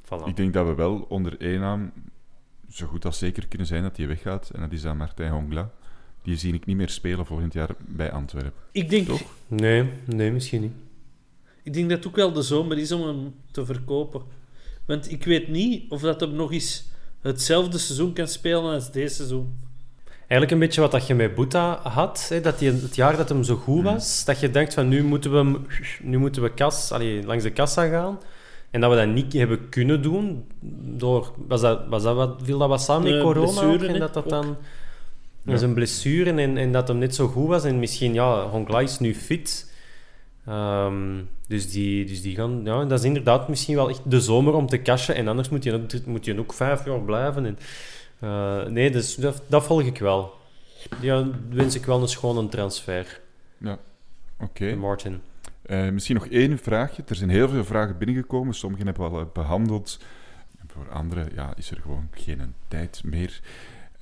Voilà. 0.04 0.24
Ik 0.26 0.36
denk 0.36 0.52
dat 0.52 0.66
we 0.66 0.74
wel 0.74 1.06
onder 1.08 1.40
één 1.40 1.60
naam 1.60 1.92
zo 2.70 2.86
goed 2.86 3.04
als 3.04 3.18
zeker 3.18 3.48
kunnen 3.48 3.66
zijn 3.66 3.82
dat 3.82 3.96
hij 3.96 4.06
weggaat. 4.06 4.50
En 4.50 4.60
dat 4.60 4.72
is 4.72 4.82
dan 4.82 4.96
Martijn 4.96 5.32
Hongla. 5.32 5.70
Die 6.22 6.36
zie 6.36 6.54
ik 6.54 6.66
niet 6.66 6.76
meer 6.76 6.88
spelen 6.88 7.26
volgend 7.26 7.52
jaar 7.52 7.70
bij 7.78 8.12
Antwerpen. 8.12 8.52
Ik 8.72 8.90
denk, 8.90 9.06
Toch? 9.06 9.22
Nee, 9.46 9.90
nee, 10.04 10.32
misschien 10.32 10.60
niet. 10.60 10.72
ik 11.62 11.72
denk 11.72 11.88
dat 11.88 11.98
het 11.98 12.06
ook 12.06 12.16
wel 12.16 12.32
de 12.32 12.42
zomer 12.42 12.78
is 12.78 12.92
om 12.92 13.06
hem 13.06 13.34
te 13.50 13.64
verkopen. 13.64 14.22
Want 14.84 15.10
ik 15.10 15.24
weet 15.24 15.48
niet 15.48 15.90
of 15.90 16.00
dat 16.00 16.20
hem 16.20 16.34
nog 16.34 16.52
eens 16.52 16.84
hetzelfde 17.20 17.78
seizoen 17.78 18.12
kan 18.12 18.28
spelen 18.28 18.72
als 18.72 18.92
deze 18.92 19.14
seizoen. 19.14 19.58
Eigenlijk 20.26 20.50
een 20.50 20.58
beetje 20.58 20.80
wat 20.80 20.90
dat 20.90 21.06
je 21.06 21.14
met 21.14 21.34
Boeta 21.34 21.80
had, 21.82 22.26
hè, 22.28 22.40
dat 22.40 22.60
hij 22.60 22.68
het 22.68 22.96
jaar 22.96 23.16
dat 23.16 23.28
hem 23.28 23.42
zo 23.42 23.56
goed 23.56 23.82
was, 23.84 24.24
dat 24.24 24.40
je 24.40 24.50
denkt 24.50 24.74
van 24.74 24.88
nu 24.88 25.02
moeten 25.04 25.30
we, 25.30 25.36
hem, 25.36 25.66
nu 26.02 26.18
moeten 26.18 26.42
we 26.42 26.50
kas, 26.54 26.92
allee, 26.92 27.24
langs 27.26 27.42
de 27.42 27.50
kassa 27.50 27.86
gaan. 27.86 28.18
En 28.70 28.80
dat 28.80 28.90
we 28.90 28.96
dat 28.96 29.08
niet 29.08 29.32
hebben 29.32 29.68
kunnen 29.68 30.02
doen. 30.02 30.44
Door, 30.96 31.32
was 31.48 31.60
dat, 31.60 31.80
was 31.88 32.02
dat 32.02 32.16
wat, 32.16 32.40
viel 32.42 32.58
dat 32.58 32.68
wat 32.68 32.82
samen 32.82 33.02
met 33.02 33.14
Eh, 33.14 33.22
corona? 33.22 33.62
ook? 33.62 33.82
en 33.82 33.98
dat 33.98 34.14
dat 34.14 34.28
dan... 34.28 34.56
Is 35.46 35.62
een 35.62 35.74
blessure 35.74 36.30
en, 36.30 36.56
en 36.56 36.72
dat 36.72 36.88
hem 36.88 36.98
net 36.98 37.14
zo 37.14 37.26
goed 37.26 37.48
was. 37.48 37.64
En 37.64 37.78
misschien, 37.78 38.14
ja, 38.14 38.48
Hongla 38.48 38.80
is 38.80 38.98
nu 38.98 39.14
fit. 39.14 39.72
Ehm, 40.46 41.20
dus, 41.48 41.70
die, 41.70 42.04
dus 42.04 42.22
die 42.22 42.34
gaan... 42.34 42.60
Ja, 42.64 42.84
dat 42.84 42.98
is 42.98 43.04
inderdaad 43.04 43.48
misschien 43.48 43.74
wel 43.74 43.88
echt 43.88 44.10
de 44.10 44.20
zomer 44.20 44.54
om 44.54 44.66
te 44.66 44.82
cashen. 44.82 45.14
En 45.14 45.28
anders 45.28 45.48
moet 45.48 45.64
je 45.64 45.72
ook, 45.72 46.06
moet 46.06 46.24
je 46.24 46.38
ook 46.38 46.52
vijf 46.52 46.84
jaar 46.84 47.00
blijven. 47.00 47.46
En, 47.46 47.58
eh, 48.18 48.64
nee, 48.66 48.90
dus 48.90 49.14
dat, 49.14 49.42
dat 49.46 49.64
volg 49.64 49.82
ik 49.82 49.98
wel. 49.98 50.32
Ja, 51.00 51.28
wens 51.48 51.74
ik 51.74 51.84
wel 51.84 52.08
een 52.38 52.48
transfer. 52.48 53.20
Ja, 53.58 53.78
oké. 54.40 54.74
Martin. 54.74 55.20
Eh, 55.62 55.88
misschien 55.88 56.14
nog 56.14 56.26
één 56.26 56.58
vraagje. 56.58 57.02
Er 57.06 57.16
zijn 57.16 57.30
heel 57.30 57.48
veel 57.48 57.64
vragen 57.64 57.98
binnengekomen. 57.98 58.54
Sommige 58.54 58.84
hebben 58.84 59.02
we 59.02 59.16
al 59.16 59.20
eh, 59.20 59.26
behandeld. 59.32 59.98
En 60.60 60.68
voor 60.72 60.90
andere 60.90 61.26
ja, 61.34 61.52
is 61.56 61.70
er 61.70 61.80
gewoon 61.80 62.08
geen 62.12 62.54
tijd 62.68 63.00
meer. 63.04 63.40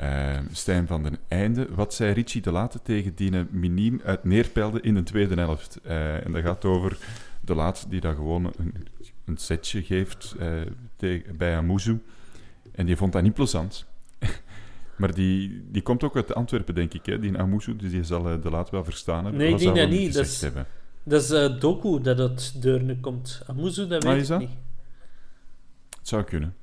Eh, 0.02 0.38
Stijn 0.52 0.86
van 0.86 1.02
den 1.02 1.18
Einde. 1.28 1.66
Wat 1.74 1.94
zei 1.94 2.12
Richie 2.12 2.42
de 2.42 2.52
Late 2.52 2.82
tegen 2.82 3.14
Dine 3.14 3.46
Miniem 3.50 4.00
uit 4.04 4.24
Neerpelde 4.24 4.80
in 4.80 4.94
de 4.94 5.02
tweede 5.02 5.34
helft? 5.34 5.78
Eh, 5.82 6.24
en 6.24 6.32
dat 6.32 6.42
gaat 6.42 6.64
over 6.64 6.98
de 7.40 7.54
Late 7.54 7.88
die 7.88 8.00
daar 8.00 8.14
gewoon 8.14 8.52
een, 8.56 8.74
een 9.24 9.36
setje 9.36 9.82
geeft 9.82 10.34
eh, 10.38 11.16
bij 11.36 11.56
Amuzu. 11.56 11.98
En 12.72 12.86
die 12.86 12.96
vond 12.96 13.12
dat 13.12 13.22
niet 13.22 13.34
plezant. 13.34 13.86
Maar 15.02 15.14
die, 15.14 15.64
die 15.70 15.82
komt 15.82 16.02
ook 16.02 16.16
uit 16.16 16.34
Antwerpen, 16.34 16.74
denk 16.74 16.94
ik, 16.94 17.06
hè? 17.06 17.18
die 17.18 17.38
Amuzu, 17.38 17.76
dus 17.76 17.90
die 17.90 18.04
zal 18.04 18.28
eh, 18.28 18.42
de 18.42 18.50
laat 18.50 18.70
wel 18.70 18.84
verstaan 18.84 19.22
hebben. 19.22 19.40
Nee, 19.40 19.50
ik 19.52 19.58
denk 19.58 19.76
dat 19.76 19.88
niet. 19.88 20.14
Dat 20.14 20.26
is, 20.26 20.40
hebben? 20.40 20.66
dat 21.02 21.22
is 21.22 21.30
eh, 21.30 21.60
Doku 21.60 22.00
dat 22.00 22.18
het 22.18 22.54
deurne 22.56 23.00
komt. 23.00 23.42
Amuzu, 23.46 23.86
dat 23.86 24.02
weet 24.02 24.12
Ah, 24.12 24.18
ik 24.18 24.26
dat? 24.26 24.38
niet. 24.38 24.50
Het 25.98 26.08
zou 26.08 26.22
kunnen. 26.22 26.54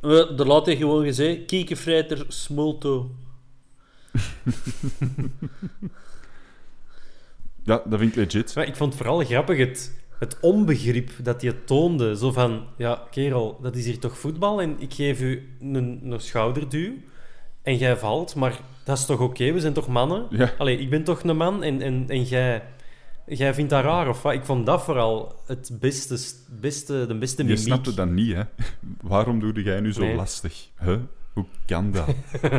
Uh, 0.00 0.36
de 0.36 0.46
laat 0.46 0.66
hij 0.66 0.76
gewoon 0.76 1.04
gezegd, 1.04 1.44
kiekenfreiter 1.44 2.24
smolto. 2.28 3.10
Ja, 7.62 7.82
dat 7.86 7.98
vind 7.98 8.16
ik 8.16 8.32
legit. 8.32 8.54
Maar 8.54 8.66
ik 8.66 8.76
vond 8.76 8.92
het 8.92 9.02
vooral 9.02 9.24
grappig 9.24 9.58
het, 9.58 9.92
het 10.18 10.40
onbegrip 10.40 11.10
dat 11.22 11.42
je 11.42 11.64
toonde. 11.64 12.16
Zo 12.16 12.32
van, 12.32 12.66
ja, 12.76 13.02
kerel, 13.10 13.58
dat 13.62 13.76
is 13.76 13.84
hier 13.84 13.98
toch 13.98 14.18
voetbal 14.18 14.60
en 14.60 14.76
ik 14.78 14.94
geef 14.94 15.20
u 15.20 15.56
een, 15.60 16.00
een 16.04 16.20
schouderduw 16.20 16.92
en 17.62 17.76
jij 17.76 17.96
valt, 17.96 18.34
maar 18.34 18.60
dat 18.84 18.98
is 18.98 19.06
toch 19.06 19.20
oké? 19.20 19.52
We 19.52 19.60
zijn 19.60 19.72
toch 19.72 19.88
mannen? 19.88 20.26
Ja. 20.30 20.52
Allee, 20.58 20.78
ik 20.78 20.90
ben 20.90 21.04
toch 21.04 21.22
een 21.22 21.36
man 21.36 21.62
en, 21.62 21.80
en, 21.82 22.04
en 22.08 22.22
jij, 22.22 22.62
jij 23.26 23.54
vindt 23.54 23.70
dat 23.70 23.84
raar 23.84 24.08
of 24.08 24.22
wat? 24.22 24.32
Ik 24.32 24.44
vond 24.44 24.66
dat 24.66 24.82
vooral 24.84 25.34
het 25.46 25.76
beste, 25.80 26.18
beste 26.60 27.06
de 27.06 27.18
beste 27.18 27.42
Je 27.42 27.48
mimiek. 27.48 27.64
snapte 27.64 27.94
dat 27.94 28.08
niet, 28.08 28.34
hè? 28.34 28.42
Waarom 29.00 29.40
doe 29.40 29.62
jij 29.62 29.80
nu 29.80 29.92
zo 29.92 30.00
Nee. 30.00 30.14
lastig? 30.14 30.68
Huh? 30.78 30.98
Hoe 31.32 31.46
kan 31.66 31.90
dat? 31.90 32.14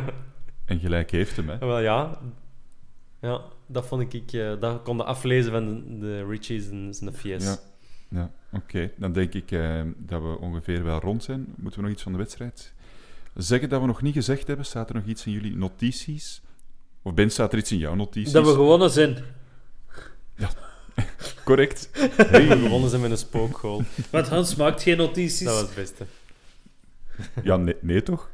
en 0.65 0.79
gelijk 0.79 1.11
heeft 1.11 1.35
hem, 1.35 1.49
hè? 1.49 1.57
Wel 1.57 1.79
ja, 1.79 2.17
ja, 3.21 3.41
dat 3.65 3.85
vond 3.87 4.13
ik, 4.13 4.31
eh, 4.31 4.51
dat 4.59 4.81
kon 4.81 4.97
de 4.97 5.03
aflezen 5.03 5.51
van 5.51 5.65
de, 5.67 5.99
de 5.99 6.25
Richies 6.25 6.69
en 6.69 6.93
zijn 6.93 7.13
fies. 7.13 7.43
Ja, 7.43 7.57
ja 8.09 8.31
oké. 8.51 8.91
Dan 8.97 9.11
denk 9.11 9.33
ik 9.33 9.51
eh, 9.51 9.81
dat 9.97 10.21
we 10.21 10.37
ongeveer 10.39 10.83
wel 10.83 10.99
rond 10.99 11.23
zijn. 11.23 11.45
Moeten 11.57 11.79
we 11.79 11.85
nog 11.85 11.93
iets 11.95 12.03
van 12.03 12.11
de 12.11 12.17
wedstrijd 12.17 12.73
zeggen 13.35 13.69
dat 13.69 13.81
we 13.81 13.87
nog 13.87 14.01
niet 14.01 14.13
gezegd 14.13 14.47
hebben? 14.47 14.65
Staat 14.65 14.89
er 14.89 14.95
nog 14.95 15.05
iets 15.05 15.25
in 15.25 15.31
jullie 15.31 15.55
notities? 15.55 16.41
Of 17.01 17.13
Ben, 17.13 17.29
staat 17.31 17.51
er 17.53 17.59
iets 17.59 17.71
in 17.71 17.77
jouw 17.77 17.95
notities? 17.95 18.31
Dat 18.33 18.45
we 18.45 18.53
gewonnen 18.53 18.89
zijn. 18.89 19.17
Correct. 21.43 21.89
We 21.93 22.23
Hey. 22.23 22.47
gewonnen 22.57 22.89
zijn 22.89 23.01
met 23.01 23.11
een 23.11 23.17
spookgoal. 23.17 23.83
Want 24.09 24.27
Hans 24.27 24.55
maakt 24.55 24.81
geen 24.81 24.97
notities. 24.97 25.39
Dat 25.45 25.53
was 25.53 25.61
het 25.61 25.75
beste. 25.75 26.05
Ja, 27.43 27.57
nee, 27.57 27.75
nee 27.81 28.03
toch? 28.03 28.29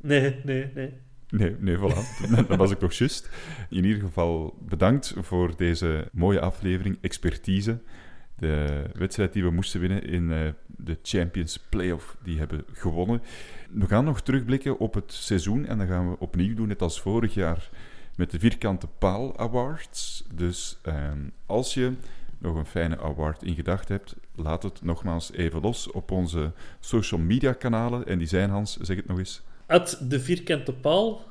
Nee, 0.00 0.36
nee, 0.44 0.70
nee. 0.74 0.92
Nee, 1.28 1.56
nee, 1.58 1.76
voilà. 1.76 2.30
Dat 2.48 2.56
was 2.56 2.70
ik 2.70 2.80
nog 2.80 2.92
juist. 2.92 3.28
In 3.70 3.84
ieder 3.84 4.00
geval 4.02 4.56
bedankt 4.60 5.14
voor 5.20 5.56
deze 5.56 6.08
mooie 6.12 6.40
aflevering, 6.40 6.98
expertise. 7.00 7.78
De 8.38 8.82
wedstrijd 8.94 9.32
die 9.32 9.42
we 9.42 9.50
moesten 9.50 9.80
winnen 9.80 10.02
in 10.04 10.32
eh, 10.32 10.38
de 10.66 10.98
Champions 11.02 11.58
Playoff, 11.68 12.16
die 12.22 12.38
hebben 12.38 12.64
gewonnen. 12.72 13.22
We 13.72 13.86
gaan 13.86 14.04
nog 14.04 14.20
terugblikken 14.22 14.78
op 14.78 14.94
het 14.94 15.12
seizoen 15.12 15.66
en 15.66 15.78
dan 15.78 15.86
gaan 15.86 16.10
we 16.10 16.16
opnieuw 16.18 16.54
doen, 16.54 16.68
net 16.68 16.82
als 16.82 17.00
vorig 17.00 17.34
jaar, 17.34 17.70
met 18.16 18.30
de 18.30 18.38
Vierkante 18.38 18.86
Paal 18.98 19.38
Awards. 19.38 20.24
Dus 20.34 20.78
ehm, 20.82 21.18
als 21.46 21.74
je 21.74 21.92
nog 22.38 22.56
een 22.56 22.66
fijne 22.66 22.98
award 23.00 23.42
in 23.42 23.54
gedachten 23.54 23.96
hebt, 23.96 24.14
laat 24.34 24.62
het 24.62 24.82
nogmaals 24.82 25.32
even 25.32 25.60
los 25.60 25.90
op 25.90 26.10
onze 26.10 26.52
social 26.80 27.20
media 27.20 27.52
kanalen. 27.52 28.06
En 28.06 28.18
die 28.18 28.26
zijn, 28.28 28.50
Hans, 28.50 28.76
zeg 28.80 28.96
het 28.96 29.06
nog 29.06 29.18
eens. 29.18 29.42
At 29.66 29.98
de 30.08 30.20
vierkante 30.20 30.72
paal 30.72 31.24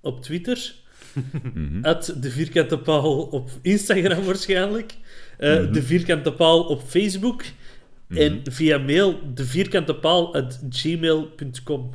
op 0.00 0.22
Twitter. 0.22 0.74
Mhm. 1.54 1.84
At 1.84 2.14
de 2.20 2.30
vierkante 2.30 2.78
paal 2.78 3.22
op 3.22 3.50
Instagram 3.62 4.24
waarschijnlijk. 4.32 4.94
Eh, 5.38 5.72
De 5.72 5.82
vierkante 5.82 6.32
paal 6.32 6.62
op 6.64 6.82
Facebook. 6.82 7.42
En 8.08 8.40
via 8.50 8.78
mail 8.78 9.34
de 9.34 9.44
vierkante 9.44 9.94
paal 9.94 10.34
at 10.34 10.60
gmail.com. 10.70 11.90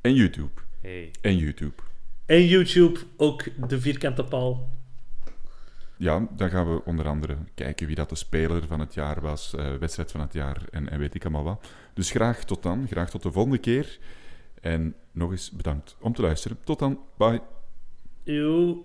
En 0.00 0.14
YouTube. 0.14 0.60
Hey. 0.80 1.10
En 1.20 1.36
YouTube. 1.36 1.82
En 2.26 2.46
YouTube 2.46 3.00
ook 3.16 3.68
de 3.68 3.80
vierkante 3.80 4.24
paal. 4.24 4.78
Ja, 5.96 6.28
dan 6.36 6.50
gaan 6.50 6.74
we 6.74 6.84
onder 6.84 7.08
andere 7.08 7.36
kijken 7.54 7.86
wie 7.86 7.96
dat 7.96 8.08
de 8.08 8.14
speler 8.14 8.66
van 8.66 8.80
het 8.80 8.94
jaar 8.94 9.20
was, 9.20 9.54
eh, 9.54 9.74
wedstrijd 9.74 10.10
van 10.10 10.20
het 10.20 10.32
jaar 10.32 10.62
en, 10.70 10.90
en 10.90 10.98
weet 10.98 11.14
ik 11.14 11.22
allemaal 11.22 11.44
wat. 11.44 11.68
Dus 11.94 12.10
graag 12.10 12.44
tot 12.44 12.62
dan, 12.62 12.86
graag 12.86 13.10
tot 13.10 13.22
de 13.22 13.32
volgende 13.32 13.58
keer. 13.58 13.98
En 14.60 14.94
nog 15.12 15.30
eens 15.30 15.50
bedankt 15.50 15.96
om 16.00 16.12
te 16.12 16.22
luisteren. 16.22 16.58
Tot 16.64 16.78
dan, 16.78 16.98
bye. 17.16 17.40
Yo. 18.22 18.84